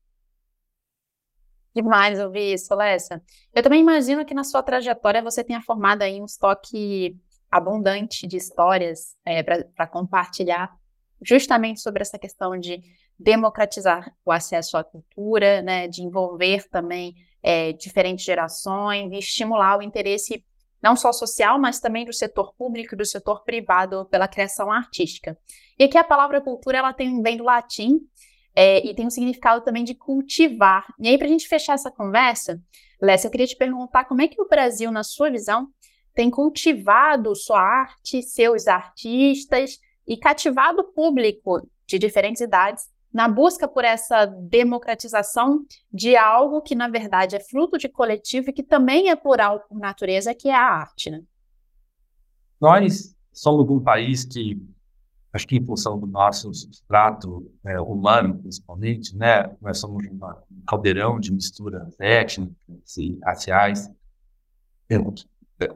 Demais 1.74 2.20
ouvir 2.20 2.54
isso, 2.54 2.72
Lessa. 2.74 3.20
Eu 3.52 3.62
também 3.62 3.80
imagino 3.80 4.24
que 4.24 4.34
na 4.34 4.44
sua 4.44 4.62
trajetória 4.62 5.22
você 5.22 5.42
tenha 5.42 5.60
formado 5.60 6.02
aí 6.02 6.20
um 6.20 6.24
estoque 6.24 7.16
abundante 7.50 8.26
de 8.26 8.36
histórias 8.36 9.16
é, 9.24 9.42
para 9.42 9.86
compartilhar 9.86 10.72
justamente 11.22 11.80
sobre 11.80 12.02
essa 12.02 12.18
questão 12.18 12.58
de 12.58 12.82
democratizar 13.18 14.12
o 14.24 14.32
acesso 14.32 14.76
à 14.76 14.84
cultura, 14.84 15.62
né, 15.62 15.88
de 15.88 16.02
envolver 16.02 16.68
também 16.68 17.14
é, 17.42 17.72
diferentes 17.72 18.24
gerações 18.24 19.12
e 19.12 19.18
estimular 19.18 19.78
o 19.78 19.82
interesse 19.82 20.44
não 20.82 20.94
só 20.94 21.12
social, 21.12 21.58
mas 21.58 21.80
também 21.80 22.04
do 22.04 22.12
setor 22.12 22.54
público 22.56 22.94
e 22.94 22.98
do 22.98 23.06
setor 23.06 23.42
privado 23.42 24.04
pela 24.10 24.28
criação 24.28 24.70
artística. 24.70 25.38
E 25.78 25.84
aqui 25.84 25.96
a 25.96 26.04
palavra 26.04 26.42
cultura 26.42 26.76
ela 26.76 26.92
tem 26.92 27.22
vem 27.22 27.38
do 27.38 27.44
latim 27.44 28.00
é, 28.54 28.86
e 28.86 28.94
tem 28.94 29.06
um 29.06 29.10
significado 29.10 29.64
também 29.64 29.82
de 29.82 29.94
cultivar. 29.94 30.86
E 31.00 31.08
aí, 31.08 31.16
para 31.16 31.26
a 31.26 31.30
gente 31.30 31.48
fechar 31.48 31.72
essa 31.72 31.90
conversa, 31.90 32.60
Lécia, 33.00 33.28
eu 33.28 33.30
queria 33.30 33.46
te 33.46 33.56
perguntar 33.56 34.04
como 34.04 34.20
é 34.20 34.28
que 34.28 34.40
o 34.40 34.46
Brasil, 34.46 34.92
na 34.92 35.02
sua 35.02 35.30
visão, 35.30 35.68
tem 36.14 36.30
cultivado 36.30 37.34
sua 37.34 37.60
arte, 37.60 38.22
seus 38.22 38.68
artistas 38.68 39.78
e 40.06 40.18
cativado 40.18 40.82
o 40.82 40.92
público 40.92 41.66
de 41.86 41.98
diferentes 41.98 42.42
idades 42.42 42.84
na 43.14 43.28
busca 43.28 43.68
por 43.68 43.84
essa 43.84 44.26
democratização 44.26 45.64
de 45.92 46.16
algo 46.16 46.60
que, 46.60 46.74
na 46.74 46.88
verdade, 46.88 47.36
é 47.36 47.40
fruto 47.40 47.78
de 47.78 47.88
coletivo 47.88 48.50
e 48.50 48.52
que 48.52 48.62
também 48.62 49.08
é 49.08 49.14
plural 49.14 49.60
por 49.60 49.78
natureza, 49.78 50.34
que 50.34 50.48
é 50.48 50.54
a 50.54 50.66
arte. 50.66 51.10
Né? 51.10 51.22
Nós 52.60 53.14
somos 53.32 53.70
um 53.70 53.78
país 53.78 54.24
que 54.24 54.60
acho 55.32 55.46
que 55.46 55.56
em 55.56 55.64
função 55.64 55.98
do 55.98 56.06
nosso 56.06 56.52
substrato 56.52 57.52
é, 57.64 57.80
humano, 57.80 58.38
principalmente, 58.38 59.16
né, 59.16 59.56
nós 59.60 59.78
somos 59.78 60.04
um 60.06 60.18
caldeirão 60.66 61.18
de 61.18 61.32
misturas 61.32 61.94
étnicas 62.00 62.96
e 62.96 63.18
raciais. 63.22 63.90
É, 64.88 64.98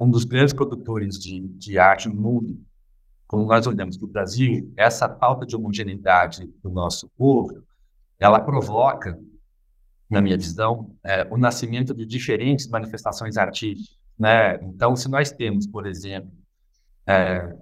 um 0.01 0.11
dos 0.11 0.25
grandes 0.25 0.53
produtores 0.53 1.19
de, 1.19 1.41
de 1.41 1.79
arte 1.79 2.09
no 2.09 2.15
mundo, 2.15 2.61
quando 3.29 3.47
nós 3.47 3.67
olhamos 3.67 3.99
para 3.99 4.07
o 4.07 4.11
Brasil, 4.11 4.73
essa 4.75 5.07
falta 5.07 5.45
de 5.45 5.55
homogeneidade 5.55 6.51
do 6.63 6.71
nosso 6.71 7.11
povo, 7.11 7.63
ela 8.19 8.41
provoca, 8.41 9.19
na 10.09 10.23
minha 10.23 10.37
visão, 10.37 10.97
é, 11.05 11.29
o 11.31 11.37
nascimento 11.37 11.95
de 11.95 12.07
diferentes 12.07 12.67
manifestações 12.67 13.37
artísticas. 13.37 13.99
Né? 14.19 14.57
Então, 14.63 14.97
se 14.97 15.11
nós 15.11 15.31
temos, 15.31 15.67
por 15.67 15.87
exemplo, 15.87 16.33
é, 17.07 17.55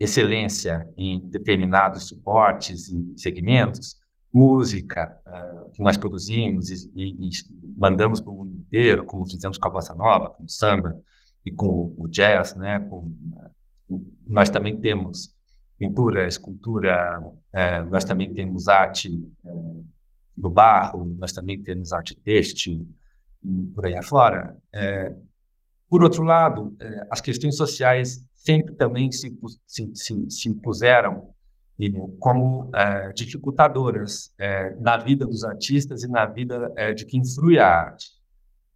excelência 0.00 0.88
em 0.96 1.20
determinados 1.28 2.08
suportes 2.08 2.88
e 2.88 3.14
segmentos, 3.18 4.00
música 4.32 5.20
uh, 5.26 5.70
que 5.72 5.82
nós 5.82 5.96
produzimos 5.96 6.70
e, 6.70 6.88
e, 6.94 7.28
e 7.28 7.30
mandamos 7.76 8.20
para 8.20 8.30
o 8.30 8.36
mundo 8.36 8.54
inteiro, 8.54 9.04
como 9.04 9.28
fizemos 9.28 9.58
com 9.58 9.68
a 9.68 9.70
bossa 9.70 9.94
nova, 9.94 10.30
com 10.30 10.44
o 10.44 10.48
samba 10.48 10.96
e 11.44 11.50
com 11.50 11.94
o 11.98 12.08
jazz, 12.08 12.54
né? 12.54 12.78
Com, 12.78 13.12
nós 14.26 14.50
também 14.50 14.78
temos 14.78 15.34
pintura, 15.78 16.26
escultura, 16.26 17.20
uh, 17.20 17.90
nós 17.90 18.04
também 18.04 18.32
temos 18.32 18.68
arte 18.68 19.10
do 20.36 20.50
barro, 20.50 21.04
nós 21.18 21.32
também 21.32 21.62
temos 21.62 21.92
arte 21.92 22.14
têxtil, 22.14 22.86
por 23.74 23.86
aí 23.86 23.96
afora. 23.96 24.56
por 25.88 26.02
outro 26.02 26.22
lado, 26.22 26.76
as 27.10 27.20
questões 27.20 27.56
sociais 27.56 28.26
sempre 28.34 28.74
também 28.74 29.10
se, 29.12 29.36
se, 29.66 29.90
se, 29.94 30.30
se 30.30 30.48
impuseram 30.48 31.32
como 32.18 32.70
é, 32.74 33.12
dificultadoras 33.12 34.32
é, 34.38 34.74
na 34.76 34.98
vida 34.98 35.24
dos 35.24 35.44
artistas 35.44 36.02
e 36.02 36.08
na 36.08 36.26
vida 36.26 36.72
é, 36.76 36.92
de 36.92 37.06
quem 37.06 37.24
frui 37.24 37.58
a 37.58 37.66
arte. 37.66 38.10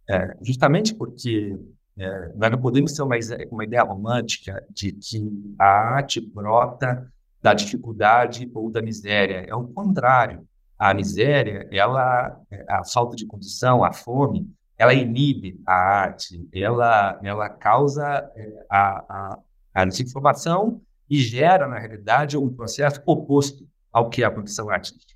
É, 0.09 0.37
justamente 0.41 0.93
porque 0.93 1.57
é, 1.97 2.31
nós 2.35 2.51
não 2.51 2.59
podemos 2.59 2.93
ter 2.93 3.01
uma, 3.01 3.15
uma 3.51 3.63
ideia 3.63 3.83
romântica 3.83 4.65
de 4.69 4.91
que 4.91 5.55
a 5.57 5.65
arte 5.65 6.19
brota 6.19 7.11
da 7.41 7.53
dificuldade 7.53 8.49
ou 8.53 8.69
da 8.69 8.81
miséria. 8.81 9.45
É 9.47 9.55
o 9.55 9.67
contrário. 9.67 10.45
A 10.77 10.93
miséria, 10.93 11.67
ela, 11.71 12.37
é, 12.51 12.65
a 12.69 12.83
falta 12.83 13.15
de 13.15 13.25
condição, 13.25 13.83
a 13.83 13.93
fome, 13.93 14.49
ela 14.77 14.93
inibe 14.93 15.61
a 15.65 15.73
arte, 15.73 16.49
ela, 16.53 17.17
ela 17.23 17.47
causa 17.49 18.29
a, 18.69 19.05
a, 19.09 19.39
a 19.73 19.85
desinformação 19.85 20.81
e 21.09 21.17
gera, 21.17 21.67
na 21.67 21.79
realidade, 21.79 22.37
um 22.37 22.53
processo 22.53 23.01
oposto 23.05 23.65
ao 23.91 24.09
que 24.09 24.21
é 24.21 24.25
a 24.25 24.31
produção 24.31 24.69
artística. 24.69 25.13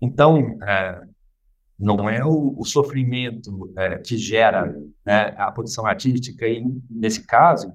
Então, 0.00 0.58
é, 0.62 1.02
não 1.78 2.08
é 2.08 2.24
o, 2.24 2.54
o 2.58 2.64
sofrimento 2.64 3.72
é, 3.76 3.98
que 3.98 4.16
gera 4.16 4.74
né, 5.04 5.34
a 5.36 5.52
produção 5.52 5.86
artística, 5.86 6.46
e 6.46 6.64
nesse 6.90 7.26
caso, 7.26 7.72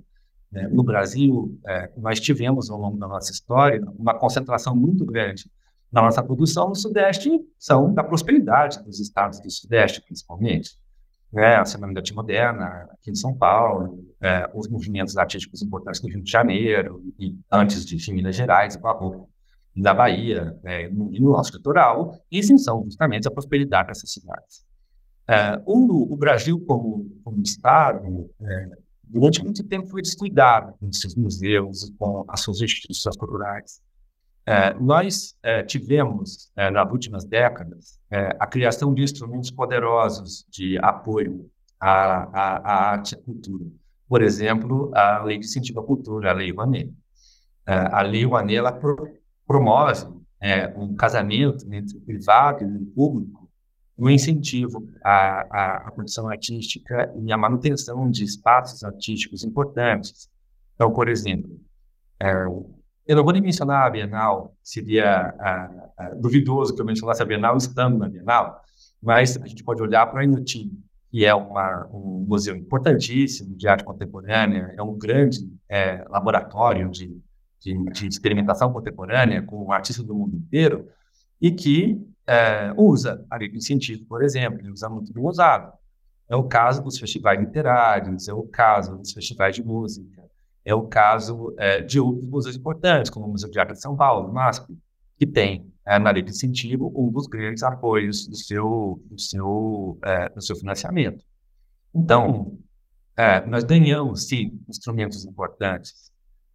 né, 0.51 0.67
no 0.67 0.83
Brasil, 0.83 1.57
é, 1.67 1.91
nós 1.97 2.19
tivemos 2.19 2.69
ao 2.69 2.79
longo 2.79 2.97
da 2.97 3.07
nossa 3.07 3.31
história 3.31 3.81
uma 3.97 4.17
concentração 4.17 4.75
muito 4.75 5.05
grande 5.05 5.49
na 5.91 6.01
nossa 6.01 6.23
produção 6.23 6.69
no 6.69 6.75
Sudeste, 6.75 7.29
são 7.59 7.93
da 7.93 8.03
prosperidade 8.03 8.81
dos 8.83 8.99
estados 8.99 9.39
do 9.41 9.51
Sudeste, 9.51 10.01
principalmente 10.01 10.77
né, 11.31 11.55
a 11.55 11.65
Semana 11.65 11.93
da 11.93 11.99
Arte 11.99 12.13
Moderna, 12.13 12.89
aqui 12.91 13.11
em 13.11 13.15
São 13.15 13.33
Paulo, 13.33 14.03
é, 14.21 14.49
os 14.53 14.67
movimentos 14.67 15.17
artísticos 15.17 15.61
importantes 15.61 16.01
do 16.01 16.07
Rio 16.07 16.21
de 16.21 16.29
Janeiro, 16.29 17.01
e 17.17 17.37
antes 17.51 17.85
de 17.85 18.13
Minas 18.13 18.35
Gerais, 18.35 18.75
e 18.75 18.81
da 19.75 19.93
Bahia, 19.93 20.57
né, 20.63 20.89
no, 20.89 21.09
no 21.11 21.31
nosso 21.31 21.55
litoral, 21.55 22.19
e 22.31 22.39
assim 22.39 22.57
são 22.57 22.83
justamente 22.85 23.27
a 23.27 23.31
prosperidade 23.31 23.87
dessas 23.87 24.11
cidades. 24.11 24.65
É, 25.27 25.61
um, 25.65 25.87
o 25.89 26.15
Brasil, 26.17 26.59
como, 26.65 27.09
como 27.23 27.41
Estado, 27.41 28.29
é, 28.41 28.69
durante 29.03 29.43
muito 29.43 29.63
tempo 29.63 29.87
foi 29.87 30.01
descuidado 30.01 30.73
com 30.79 30.91
seus 30.91 31.15
museus, 31.15 31.91
com 31.97 32.25
as 32.27 32.41
suas 32.41 32.61
instituições 32.61 33.15
culturais. 33.15 33.81
É, 34.45 34.73
nós 34.73 35.35
é, 35.43 35.63
tivemos, 35.63 36.51
é, 36.55 36.71
nas 36.71 36.91
últimas 36.91 37.23
décadas, 37.23 37.99
é, 38.09 38.35
a 38.39 38.47
criação 38.47 38.93
de 38.93 39.03
instrumentos 39.03 39.51
poderosos 39.51 40.45
de 40.49 40.77
apoio 40.79 41.49
à, 41.79 42.23
à, 42.23 42.57
à, 42.57 42.91
arte 42.91 43.13
e 43.13 43.15
à 43.17 43.21
cultura. 43.21 43.65
Por 44.09 44.21
exemplo, 44.21 44.91
a 44.93 45.23
Lei 45.23 45.37
de 45.37 45.45
Incentivo 45.45 45.79
à 45.79 45.83
Cultura, 45.85 46.31
a 46.31 46.33
Lei 46.33 46.51
Rouanet. 46.51 46.91
A 47.65 48.01
Lei 48.01 48.25
Rouanet 48.25 48.57
ela 48.57 48.73
promove 49.51 50.07
é, 50.39 50.67
um 50.77 50.95
casamento 50.95 51.65
entre 51.73 51.97
o 51.97 52.01
privado 52.01 52.63
e 52.63 52.77
o 52.77 52.85
público 52.85 53.49
no 53.97 54.09
incentivo 54.09 54.87
à, 55.03 55.41
à, 55.51 55.87
à 55.87 55.91
produção 55.91 56.29
artística 56.29 57.13
e 57.21 57.31
à 57.33 57.37
manutenção 57.37 58.09
de 58.09 58.23
espaços 58.23 58.81
artísticos 58.83 59.43
importantes. 59.43 60.29
Então, 60.73 60.91
por 60.91 61.09
exemplo, 61.09 61.59
eu 63.05 63.15
não 63.15 63.23
vou 63.23 63.33
nem 63.33 63.41
mencionar 63.41 63.85
a 63.85 63.89
Bienal, 63.89 64.55
seria 64.63 65.35
duvidoso 66.19 66.73
que 66.73 66.81
eu 66.81 66.85
mencionasse 66.85 67.21
a 67.21 67.25
Bienal 67.25 67.57
estando 67.57 67.97
na 67.97 68.07
Bienal, 68.07 68.61
mas 69.03 69.37
a 69.37 69.45
gente 69.45 69.63
pode 69.63 69.81
olhar 69.81 70.07
para 70.07 70.21
a 70.21 70.23
Inutim, 70.23 70.71
que 71.11 71.25
é 71.25 71.35
uma, 71.35 71.87
um 71.91 72.25
museu 72.27 72.55
importantíssimo 72.55 73.55
de 73.55 73.67
arte 73.67 73.83
contemporânea, 73.83 74.73
é 74.77 74.81
um 74.81 74.97
grande 74.97 75.39
é, 75.67 76.05
laboratório 76.09 76.89
de, 76.89 77.21
de, 77.61 77.77
de, 77.91 78.07
experimentação 78.07 78.73
contemporânea 78.73 79.41
com 79.41 79.71
artistas 79.71 80.05
do 80.05 80.15
mundo 80.15 80.35
inteiro, 80.35 80.87
e 81.39 81.51
que 81.51 81.99
é, 82.27 82.73
usa 82.75 83.25
a 83.29 83.37
lei 83.37 83.49
do 83.49 83.57
incentivo, 83.57 84.05
por 84.05 84.23
exemplo, 84.23 84.59
ele 84.59 84.71
usa 84.71 84.89
muito 84.89 85.13
bem 85.13 85.23
usado. 85.25 85.71
É 86.27 86.35
o 86.35 86.43
caso 86.43 86.83
dos 86.83 86.97
festivais 86.97 87.39
literários, 87.39 88.27
é 88.27 88.33
o 88.33 88.43
caso 88.43 88.97
dos 88.97 89.11
festivais 89.11 89.55
de 89.55 89.63
música, 89.63 90.23
é 90.63 90.73
o 90.73 90.83
caso 90.83 91.53
é, 91.57 91.81
de 91.81 91.99
outros 91.99 92.27
museus 92.27 92.55
importantes, 92.55 93.09
como 93.09 93.25
o 93.25 93.29
Museu 93.29 93.49
de 93.49 93.59
Arte 93.59 93.73
de 93.73 93.81
São 93.81 93.95
Paulo, 93.95 94.29
o 94.29 94.33
MASP, 94.33 94.77
que 95.17 95.25
tem 95.25 95.71
é, 95.85 95.99
na 95.99 96.11
lei 96.11 96.21
de 96.21 96.31
incentivo 96.31 96.91
um 96.95 97.11
dos 97.11 97.27
grandes 97.27 97.63
apoios 97.63 98.27
do 98.27 98.35
seu, 98.35 99.01
do 99.05 99.19
seu, 99.19 99.99
é, 100.03 100.29
do 100.29 100.41
seu 100.41 100.55
financiamento. 100.55 101.23
Então, 101.93 102.57
é, 103.17 103.45
nós 103.45 103.63
ganhamos, 103.63 104.27
sim, 104.27 104.59
instrumentos 104.69 105.25
importantes. 105.25 106.10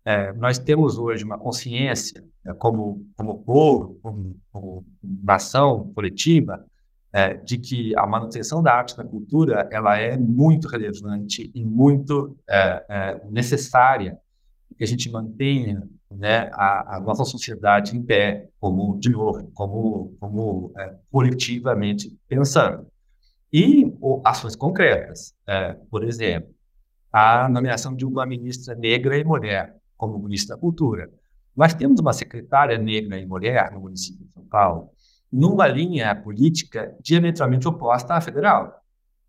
É, 0.07 0.33
nós 0.35 0.57
temos 0.57 0.99
hoje 0.99 1.25
uma 1.25 1.37
consciência, 1.37 2.23
é, 2.47 2.55
como, 2.55 3.05
como 3.17 3.43
povo, 3.43 3.99
como, 4.01 4.37
como 4.53 4.87
nação 5.03 5.93
coletiva, 5.97 6.65
é, 7.13 7.35
de 7.35 7.59
que 7.59 7.93
a 7.99 8.07
manutenção 8.07 8.63
da 8.63 8.73
arte 8.73 8.97
da 8.97 9.03
cultura 9.03 9.69
ela 9.73 9.99
é 9.99 10.17
muito 10.17 10.69
relevante 10.69 11.51
e 11.53 11.65
muito 11.65 12.39
é, 12.49 12.85
é, 12.89 13.21
necessária 13.29 14.17
que 14.79 14.85
a 14.85 14.87
gente 14.87 15.11
mantenha 15.11 15.83
né, 16.09 16.51
a, 16.53 16.99
a, 16.99 17.01
nossa 17.01 17.25
sociedade 17.25 17.97
em 17.97 18.03
pé, 18.03 18.49
como 18.61 19.01
de 19.01 19.11
novo, 19.11 19.51
como, 19.55 20.15
como 20.21 20.73
é, 20.79 20.95
coletivamente 21.11 22.17
pensando. 22.29 22.87
E 23.53 23.93
ações 24.25 24.55
concretas, 24.55 25.35
por 25.89 26.05
exemplo, 26.05 26.51
a 27.11 27.49
nomeação 27.49 27.95
de 27.95 28.05
uma 28.05 28.27
ministra 28.27 28.75
negra 28.75 29.17
e 29.17 29.25
mulher 29.25 29.76
como 29.97 30.19
ministra 30.19 30.57
da 30.57 30.61
Cultura. 30.61 31.11
Nós 31.57 31.73
temos 31.75 32.01
uma 32.01 32.13
secretária 32.13 32.77
negra 32.77 33.19
e 33.19 33.27
mulher 33.27 33.73
no 33.73 33.81
município 33.81 34.27
de 34.27 34.33
São 34.33 34.45
Paulo, 34.45 34.91
numa 35.33 35.67
linha 35.67 36.15
política 36.15 36.95
diametralmente 37.01 37.67
oposta 37.67 38.15
à 38.15 38.21
federal. 38.21 38.81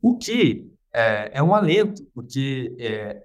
O 0.01 0.18
que 0.18 0.70
é, 0.93 1.32
é 1.34 1.43
um 1.43 1.53
alento, 1.55 2.03
porque 2.13 2.76
é, 2.80 3.24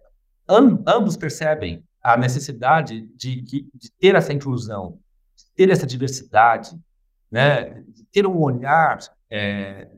amb 0.49 0.82
ambos 0.86 1.16
percebem 1.16 1.82
a 2.03 2.16
necessidade 2.16 3.07
de, 3.16 3.40
de, 3.40 3.66
ter 3.99 4.14
essa 4.14 4.32
inclusão, 4.32 4.99
de 5.36 5.45
ter 5.55 5.70
essa 5.70 5.86
diversidade, 5.86 6.70
né, 7.30 7.82
de 7.88 8.05
ter 8.05 8.26
um 8.26 8.38
olhar 8.38 8.99
é, 9.30 9.88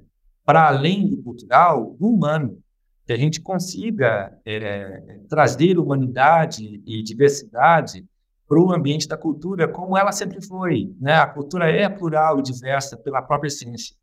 para 0.45 0.69
além 0.69 1.09
do 1.09 1.23
cultural, 1.23 1.97
do 1.99 2.07
humano, 2.07 2.63
que 3.07 3.13
a 3.13 3.17
gente 3.17 3.41
consiga 3.41 4.37
é, 4.47 5.19
trazer 5.29 5.79
humanidade 5.79 6.83
e 6.87 7.03
diversidade 7.03 8.05
para 8.49 8.59
o 8.59 8.73
ambiente 8.73 9.09
da 9.09 9.17
cultura 9.17 9.69
como 9.69 9.97
ela 9.97 10.13
sempre 10.13 10.41
foi. 10.43 10.95
Né? 11.01 11.15
A 11.15 11.27
cultura 11.27 11.71
é 11.71 11.89
plural 11.89 12.39
e 12.39 12.43
diversa 12.43 12.97
pela 12.97 13.23
própria 13.23 13.49
essência. 13.49 13.95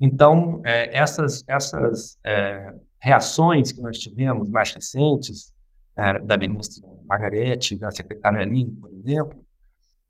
Então, 0.00 0.60
é, 0.64 0.96
essas, 0.96 1.44
essas 1.46 2.18
é, 2.24 2.72
reações 2.98 3.70
que 3.72 3.80
nós 3.80 3.98
tivemos 3.98 4.48
mais 4.48 4.72
recentes, 4.72 5.52
é, 5.96 6.18
da 6.18 6.36
ministra 6.36 6.88
Margarete, 7.04 7.76
da 7.76 7.90
secretária 7.90 8.40
Aline, 8.40 8.72
por 8.72 8.90
exemplo, 8.92 9.44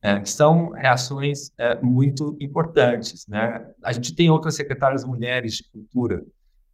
é, 0.03 0.25
são 0.25 0.71
reações 0.71 1.51
é, 1.59 1.81
muito 1.81 2.37
importantes. 2.41 3.27
Né? 3.27 3.67
A 3.83 3.93
gente 3.93 4.15
tem 4.15 4.31
outras 4.31 4.55
secretárias 4.55 5.05
mulheres 5.05 5.55
de 5.55 5.65
cultura 5.71 6.25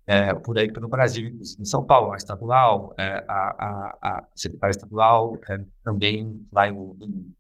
é, 0.07 0.32
por 0.34 0.57
aí 0.57 0.70
pelo 0.70 0.88
Brasil, 0.88 1.28
em 1.59 1.64
São 1.64 1.84
Paulo, 1.84 2.12
a 2.12 2.16
estadual, 2.16 2.94
é, 2.96 3.24
a, 3.26 3.32
a, 3.32 3.98
a, 4.02 4.24
secretária 4.34 4.70
estadual 4.70 5.36
é, 5.48 5.61
também 5.82 6.46
lá 6.52 6.68
em, 6.68 6.74
em 6.74 7.34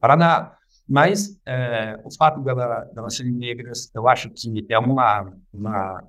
Paraná. 0.00 0.56
Mas 0.88 1.38
é, 1.44 2.00
o 2.02 2.10
fato 2.16 2.40
dela, 2.40 2.84
delas 2.94 3.14
serem 3.14 3.32
negras, 3.32 3.90
eu 3.94 4.08
acho 4.08 4.30
que 4.30 4.64
é 4.70 4.78
uma, 4.78 5.30
uma, 5.52 6.02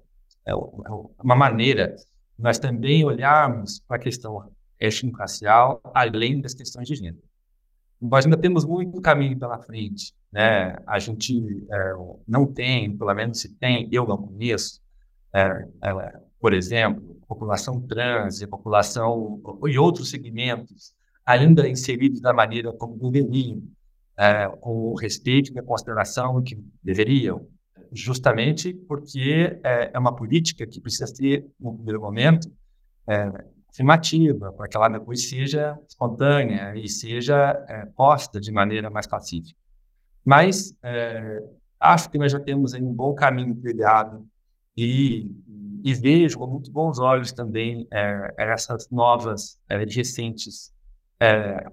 é, 0.45 0.51
é 0.51 0.55
uma 1.21 1.35
maneira 1.35 1.95
nós 2.37 2.57
também 2.57 3.03
olharmos 3.03 3.81
para 3.81 3.97
a 3.97 3.99
questão 3.99 4.49
étnico-racial 4.79 5.81
além 5.93 6.39
das 6.39 6.53
questões 6.53 6.87
de 6.87 6.95
gênero. 6.95 7.21
Nós 8.01 8.23
ainda 8.25 8.37
temos 8.37 8.63
muito 8.63 9.01
caminho 9.01 9.37
pela 9.37 9.59
frente. 9.59 10.13
Né? 10.31 10.77
A 10.87 10.97
gente 10.99 11.67
não 12.25 12.45
tem, 12.45 12.95
pelo 12.95 13.13
menos 13.13 13.41
se 13.41 13.53
tem, 13.55 13.89
eu 13.91 14.07
não 14.07 14.17
conheço, 14.17 14.79
por 16.39 16.53
exemplo, 16.53 17.19
população 17.27 17.79
trans 17.81 18.41
e 18.41 18.47
população 18.47 19.41
e 19.67 19.77
outros 19.77 20.09
segmentos 20.09 20.93
ainda 21.25 21.69
inseridos 21.69 22.19
da 22.19 22.33
maneira 22.33 22.73
como 22.73 22.97
deveriam, 22.97 23.61
é, 24.17 24.47
com 24.59 24.91
o 24.91 24.95
respeito 24.95 25.53
e 25.53 25.59
a 25.59 25.63
consideração 25.63 26.41
que 26.41 26.57
deveriam, 26.83 27.47
justamente 27.91 28.73
porque 28.73 29.59
é, 29.63 29.91
é, 29.93 29.99
uma 29.99 30.15
política 30.15 30.65
que 30.65 30.81
precisa 30.81 31.07
ser, 31.07 31.45
no 31.59 31.75
primeiro 31.75 32.01
momento, 32.01 32.51
é, 33.07 33.31
afirmativa, 33.69 34.51
para 34.53 34.67
que 34.67 34.75
ela 34.75 34.89
depois 34.89 35.29
seja 35.29 35.77
espontânea 35.87 36.75
e 36.75 36.89
seja 36.89 37.63
é, 37.67 37.85
posta 37.85 38.39
de 38.39 38.51
maneira 38.51 38.89
mais 38.89 39.05
pacífica. 39.05 39.57
Mas 40.25 40.73
é, 40.81 41.43
acho 41.79 42.09
que 42.09 42.17
nós 42.17 42.31
já 42.31 42.39
temos 42.39 42.73
um 42.73 42.93
bom 42.93 43.13
caminho 43.13 43.55
trilhado 43.55 44.27
e, 44.77 45.29
e 45.83 45.93
vejo 45.93 46.37
com 46.37 46.47
muito 46.47 46.71
bons 46.71 46.99
olhos 46.99 47.31
também 47.31 47.87
é, 47.91 48.33
essas 48.37 48.89
novas, 48.89 49.59
é, 49.69 49.77
recentes 49.83 50.73
é, 51.19 51.65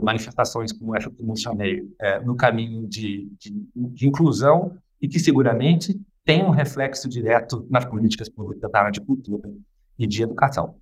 manifestações 0.00 0.72
como 0.72 0.96
essa 0.96 1.10
que 1.10 1.20
eu 1.20 1.26
mencionei, 1.26 1.82
é, 2.00 2.20
no 2.20 2.34
caminho 2.34 2.88
de, 2.88 3.30
de, 3.38 3.68
de, 3.74 4.08
inclusão 4.08 4.76
e 5.00 5.06
que 5.06 5.18
seguramente 5.18 6.00
tem 6.24 6.42
um 6.42 6.50
reflexo 6.50 7.08
direto 7.08 7.66
nas 7.68 7.84
políticas 7.84 8.30
públicas 8.30 8.70
da 8.70 8.78
área 8.78 8.92
de 8.92 9.00
cultura 9.00 9.52
e 9.98 10.06
de 10.06 10.22
educação. 10.22 10.76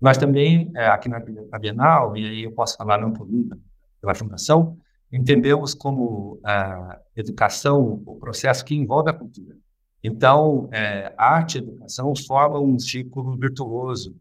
Nós 0.00 0.16
também, 0.16 0.70
é, 0.74 0.86
aqui 0.86 1.08
na, 1.08 1.22
na 1.50 1.58
Bienal, 1.58 2.16
e 2.16 2.26
aí 2.26 2.44
eu 2.44 2.52
posso 2.52 2.76
falar 2.76 2.98
não 2.98 3.12
por 3.12 3.28
mim, 3.28 3.50
pela 4.00 4.14
Fundação, 4.14 4.78
entendemos 5.12 5.74
como 5.74 6.40
a 6.44 6.98
educação 7.16 8.02
o 8.06 8.16
processo 8.16 8.64
que 8.64 8.74
envolve 8.74 9.10
a 9.10 9.12
cultura. 9.12 9.56
Então, 10.02 10.68
é, 10.72 11.12
arte 11.16 11.56
e 11.56 11.58
educação 11.58 12.12
formam 12.26 12.64
um 12.64 12.78
ciclo 12.78 13.36
virtuoso 13.36 14.16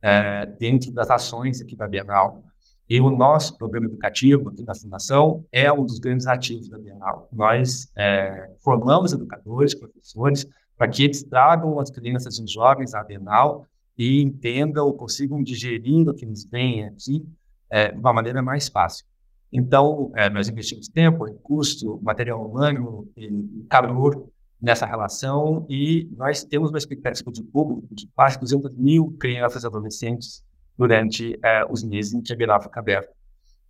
é, 0.00 0.46
dentro 0.46 0.92
das 0.92 1.10
ações 1.10 1.60
aqui 1.60 1.74
da 1.74 1.88
Bienal. 1.88 2.42
E 2.88 3.00
o 3.00 3.10
nosso 3.10 3.56
programa 3.56 3.86
educativo 3.86 4.50
aqui 4.50 4.62
da 4.62 4.74
Fundação 4.74 5.44
é 5.50 5.72
um 5.72 5.84
dos 5.84 5.98
grandes 5.98 6.26
ativos 6.26 6.68
da 6.68 6.78
Bienal. 6.78 7.28
Nós 7.32 7.90
é, 7.96 8.50
formamos 8.58 9.12
educadores, 9.12 9.74
professores, 9.74 10.46
para 10.76 10.88
que 10.88 11.04
eles 11.04 11.22
tragam 11.22 11.78
as 11.78 11.90
crianças 11.90 12.38
e 12.38 12.42
os 12.42 12.52
jovens 12.52 12.94
à 12.94 13.02
Bienal 13.02 13.66
e 13.96 14.20
entendam 14.20 14.92
consigam 14.92 15.42
digerir 15.42 16.08
o 16.08 16.14
que 16.14 16.26
nos 16.26 16.44
vem 16.44 16.84
aqui 16.84 17.24
é, 17.70 17.92
de 17.92 17.98
uma 17.98 18.12
maneira 18.12 18.42
mais 18.42 18.68
fácil. 18.68 19.06
Então, 19.52 20.10
é, 20.14 20.28
nós 20.28 20.48
investimos 20.48 20.88
tempo, 20.88 21.24
recurso, 21.24 22.00
material 22.02 22.44
humano 22.44 23.08
e 23.16 23.64
calor 23.68 24.28
nessa 24.62 24.86
relação 24.86 25.66
e 25.68 26.08
nós 26.16 26.44
temos 26.44 26.70
uma 26.70 26.78
expectativa 26.78 27.32
de 27.32 27.42
público 27.42 27.92
de 27.92 28.06
quase 28.14 28.38
200 28.38 28.76
mil 28.76 29.10
crianças 29.18 29.64
e 29.64 29.66
adolescentes 29.66 30.44
durante 30.78 31.36
é, 31.42 31.64
os 31.68 31.82
meses 31.82 32.14
em 32.14 32.22
que 32.22 32.32
a 32.32 32.36
Bienal 32.36 32.62
fica 32.62 32.78
aberta. 32.78 33.12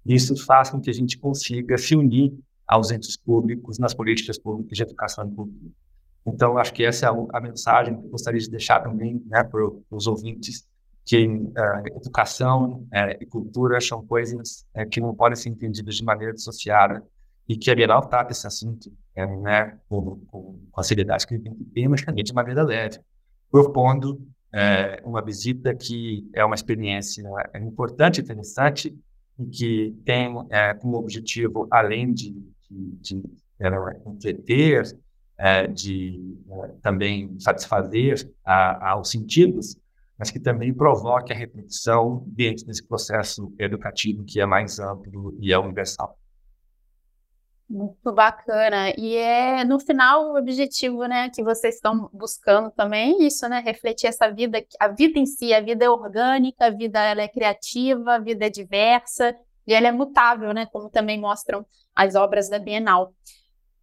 Isso 0.05 0.37
faz 0.45 0.69
com 0.69 0.81
que 0.81 0.91
a 0.91 0.93
gente 0.93 1.17
consiga 1.17 1.79
se 1.79 1.97
unir 1.97 2.33
aos 2.67 2.91
entes 2.91 3.17
públicos 3.17 3.79
nas 3.79 3.95
políticas 3.95 4.39
públicas 4.39 4.77
de 4.77 4.83
educação 4.83 5.27
e 5.27 5.35
cultura. 5.35 5.73
Então, 6.27 6.59
acho 6.59 6.73
que 6.73 6.85
essa 6.85 7.07
é 7.07 7.09
a, 7.09 7.41
mensagem 7.41 7.99
que 7.99 8.07
eu 8.07 8.11
gostaria 8.11 8.39
de 8.39 8.51
deixar 8.51 8.81
também 8.81 9.23
né, 9.27 9.43
para 9.43 9.61
os 9.91 10.07
ouvintes, 10.07 10.67
que 11.05 11.27
uh, 11.27 11.97
educação 11.97 12.87
uh, 12.93 13.17
e 13.21 13.27
cultura 13.27 13.81
são 13.81 14.07
coisas 14.07 14.65
que 14.91 15.01
não 15.01 15.15
podem 15.15 15.35
ser 15.35 15.49
entendidas 15.49 15.97
de 15.97 16.05
maneira 16.05 16.33
dissociada 16.33 17.03
e 17.53 17.57
que 17.57 17.71
a 17.71 17.75
Bienal 17.75 18.07
trata 18.07 18.33
esse 18.33 18.47
assunto 18.47 18.91
né, 19.15 19.79
com, 19.87 20.17
com, 20.27 20.59
a 20.75 20.83
seriedade 20.83 21.27
que 21.27 21.35
ele 21.35 21.43
tem 21.43 21.55
que 21.55 21.89
mas 21.89 22.03
também 22.03 22.25
de 22.25 22.33
maneira 22.33 22.63
leve, 22.63 22.99
propondo 23.51 24.21
uma 25.05 25.23
visita 25.23 25.75
que 25.75 26.29
é 26.35 26.43
uma 26.45 26.55
experiência 26.55 27.23
importante, 27.57 28.23
interessante 28.23 28.95
e 29.39 29.47
que 29.47 29.95
tem 30.05 30.35
como 30.81 30.97
objetivo, 30.97 31.67
além 31.71 32.13
de, 32.13 32.33
de, 32.71 32.97
de 33.01 33.23
entreter, 34.07 34.85
é, 35.37 35.67
de 35.67 36.39
é, 36.51 36.69
também 36.83 37.39
satisfazer 37.39 38.31
a, 38.45 38.93
aos 38.93 39.11
sentidos, 39.11 39.77
mas 40.19 40.31
que 40.31 40.39
também 40.39 40.73
provoque 40.73 41.33
a 41.33 41.37
reflexão 41.37 42.25
dentro 42.29 42.65
desse 42.65 42.87
processo 42.87 43.53
educativo 43.59 44.25
que 44.25 44.41
é 44.41 44.47
mais 44.47 44.79
amplo 44.79 45.37
e 45.41 45.53
é 45.53 45.59
universal. 45.59 46.19
Muito 47.73 48.13
bacana. 48.13 48.93
E 48.99 49.17
é 49.17 49.65
no 49.65 49.81
final 49.81 50.33
o 50.33 50.39
objetivo, 50.39 51.07
né, 51.07 51.31
que 51.31 51.43
vocês 51.43 51.77
estão 51.77 52.11
buscando 52.13 52.71
também 52.71 53.27
isso, 53.27 53.49
né, 53.49 53.63
refletir 53.65 54.09
essa 54.09 54.31
vida, 54.31 54.63
a 54.79 54.89
vida 54.89 55.19
em 55.19 55.25
si, 55.25 55.55
a 55.55 55.61
vida 55.63 55.87
é 55.87 55.89
orgânica, 55.89 56.67
a 56.67 56.71
vida 56.71 57.01
ela 57.01 57.23
é 57.23 57.29
criativa, 57.29 58.17
a 58.17 58.19
vida 58.19 58.45
é 58.45 58.51
diversa 58.51 59.35
e 59.67 59.73
ela 59.73 59.89
é 59.89 59.93
mutável, 59.93 60.53
né, 60.53 60.67
como 60.67 60.91
também 60.91 61.19
mostram 61.19 61.65
as 61.97 62.15
obras 62.15 62.51
da 62.51 62.59
Bienal. 62.59 63.15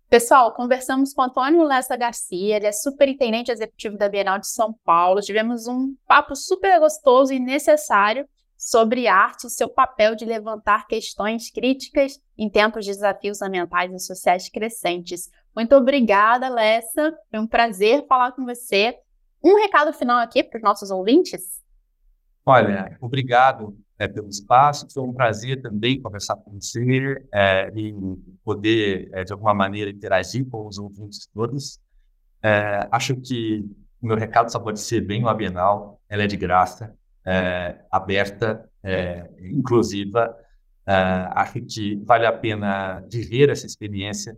Pessoal, 0.08 0.54
conversamos 0.54 1.12
com 1.12 1.24
Antônio 1.24 1.64
Lessa 1.64 1.98
Garcia, 1.98 2.58
ele 2.58 2.68
é 2.68 2.72
superintendente 2.72 3.52
executivo 3.52 3.98
da 3.98 4.08
Bienal 4.08 4.38
de 4.38 4.48
São 4.48 4.72
Paulo. 4.86 5.20
Tivemos 5.20 5.66
um 5.66 5.96
papo 6.08 6.36
super 6.36 6.80
gostoso 6.80 7.34
e 7.34 7.40
necessário 7.40 8.28
sobre 8.60 9.08
arte 9.08 9.48
e 9.48 9.50
seu 9.50 9.70
papel 9.70 10.18
de 10.18 10.26
levantar 10.26 10.86
questões 10.86 11.50
críticas 11.50 12.20
em 12.38 12.50
tempos 12.50 12.84
de 12.84 12.92
desafios 12.92 13.42
ambientais 13.42 13.90
e 13.94 14.00
sociais 14.00 14.50
crescentes. 14.50 15.30
Muito 15.56 15.74
obrigada, 15.78 16.50
Lessa. 16.50 17.18
Foi 17.32 17.40
um 17.40 17.48
prazer 17.48 18.06
falar 18.06 18.34
com 18.34 18.44
você. 18.44 18.98
Um 19.42 19.56
recado 19.56 19.94
final 19.94 20.18
aqui 20.18 20.44
para 20.44 20.58
os 20.58 20.64
nossos 20.64 20.92
ouvintes? 20.92 21.64
Olha, 22.46 22.98
obrigado 23.00 23.78
é, 23.98 24.10
pelo 24.10 24.28
espaço. 24.28 24.88
Foi 24.94 25.04
um 25.04 25.14
prazer 25.14 25.62
também 25.62 26.02
conversar 26.02 26.36
com 26.36 26.52
você 26.60 27.26
é, 27.34 27.72
e 27.74 27.96
poder, 28.44 29.10
é, 29.14 29.24
de 29.24 29.32
alguma 29.32 29.54
maneira, 29.54 29.90
interagir 29.90 30.46
com 30.50 30.68
os 30.68 30.78
ouvintes 30.78 31.30
todos. 31.34 31.80
É, 32.44 32.86
acho 32.92 33.16
que 33.16 33.66
o 34.02 34.08
meu 34.08 34.18
recado 34.18 34.52
só 34.52 34.60
pode 34.60 34.82
ser 34.82 35.00
bem 35.00 35.24
Bienal. 35.38 36.02
Ela 36.10 36.24
é 36.24 36.28
de 36.28 36.36
graça, 36.36 36.94
é, 37.26 37.80
aberta, 37.92 38.70
é, 38.84 39.30
inclusiva. 39.40 40.36
acho 41.36 41.62
que 41.62 41.96
vale 42.06 42.26
a 42.26 42.34
pena 42.34 43.04
viver 43.12 43.50
essa 43.50 43.66
experiência 43.66 44.36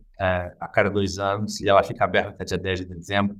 a 0.60 0.68
cada 0.68 0.90
dois 0.90 1.18
anos 1.18 1.62
e 1.62 1.70
ela 1.70 1.82
fica 1.84 2.04
aberta 2.04 2.32
até 2.32 2.44
dia 2.44 2.58
10 2.58 2.80
de 2.82 2.86
dezembro. 2.88 3.38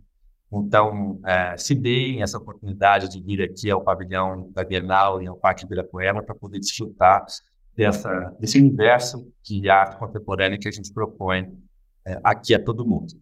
Então, 0.54 1.20
se 1.58 1.76
deem 1.76 2.22
essa 2.22 2.38
oportunidade 2.38 3.10
de 3.10 3.22
vir 3.22 3.42
aqui 3.42 3.70
ao 3.70 3.82
pavilhão 3.82 4.50
da 4.54 4.64
Bienal 4.64 5.22
e 5.22 5.28
ao 5.28 5.36
Parque 5.36 5.66
Ibirapuera 5.66 6.24
para 6.24 6.36
poder 6.36 6.60
desfrutar 6.60 7.26
dessa, 7.76 8.34
desse 8.40 8.60
universo 8.60 9.28
de 9.44 9.70
arte 9.70 9.98
contemporânea 9.98 10.58
que 10.58 10.68
a 10.68 10.72
gente 10.72 10.94
propõe 10.94 11.52
aqui 12.24 12.54
a 12.54 12.64
todo 12.64 12.86
mundo. 12.86 13.14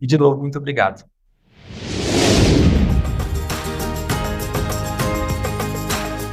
E, 0.00 0.06
de 0.06 0.18
novo, 0.18 0.40
muito 0.40 0.58
obrigado. 0.58 1.04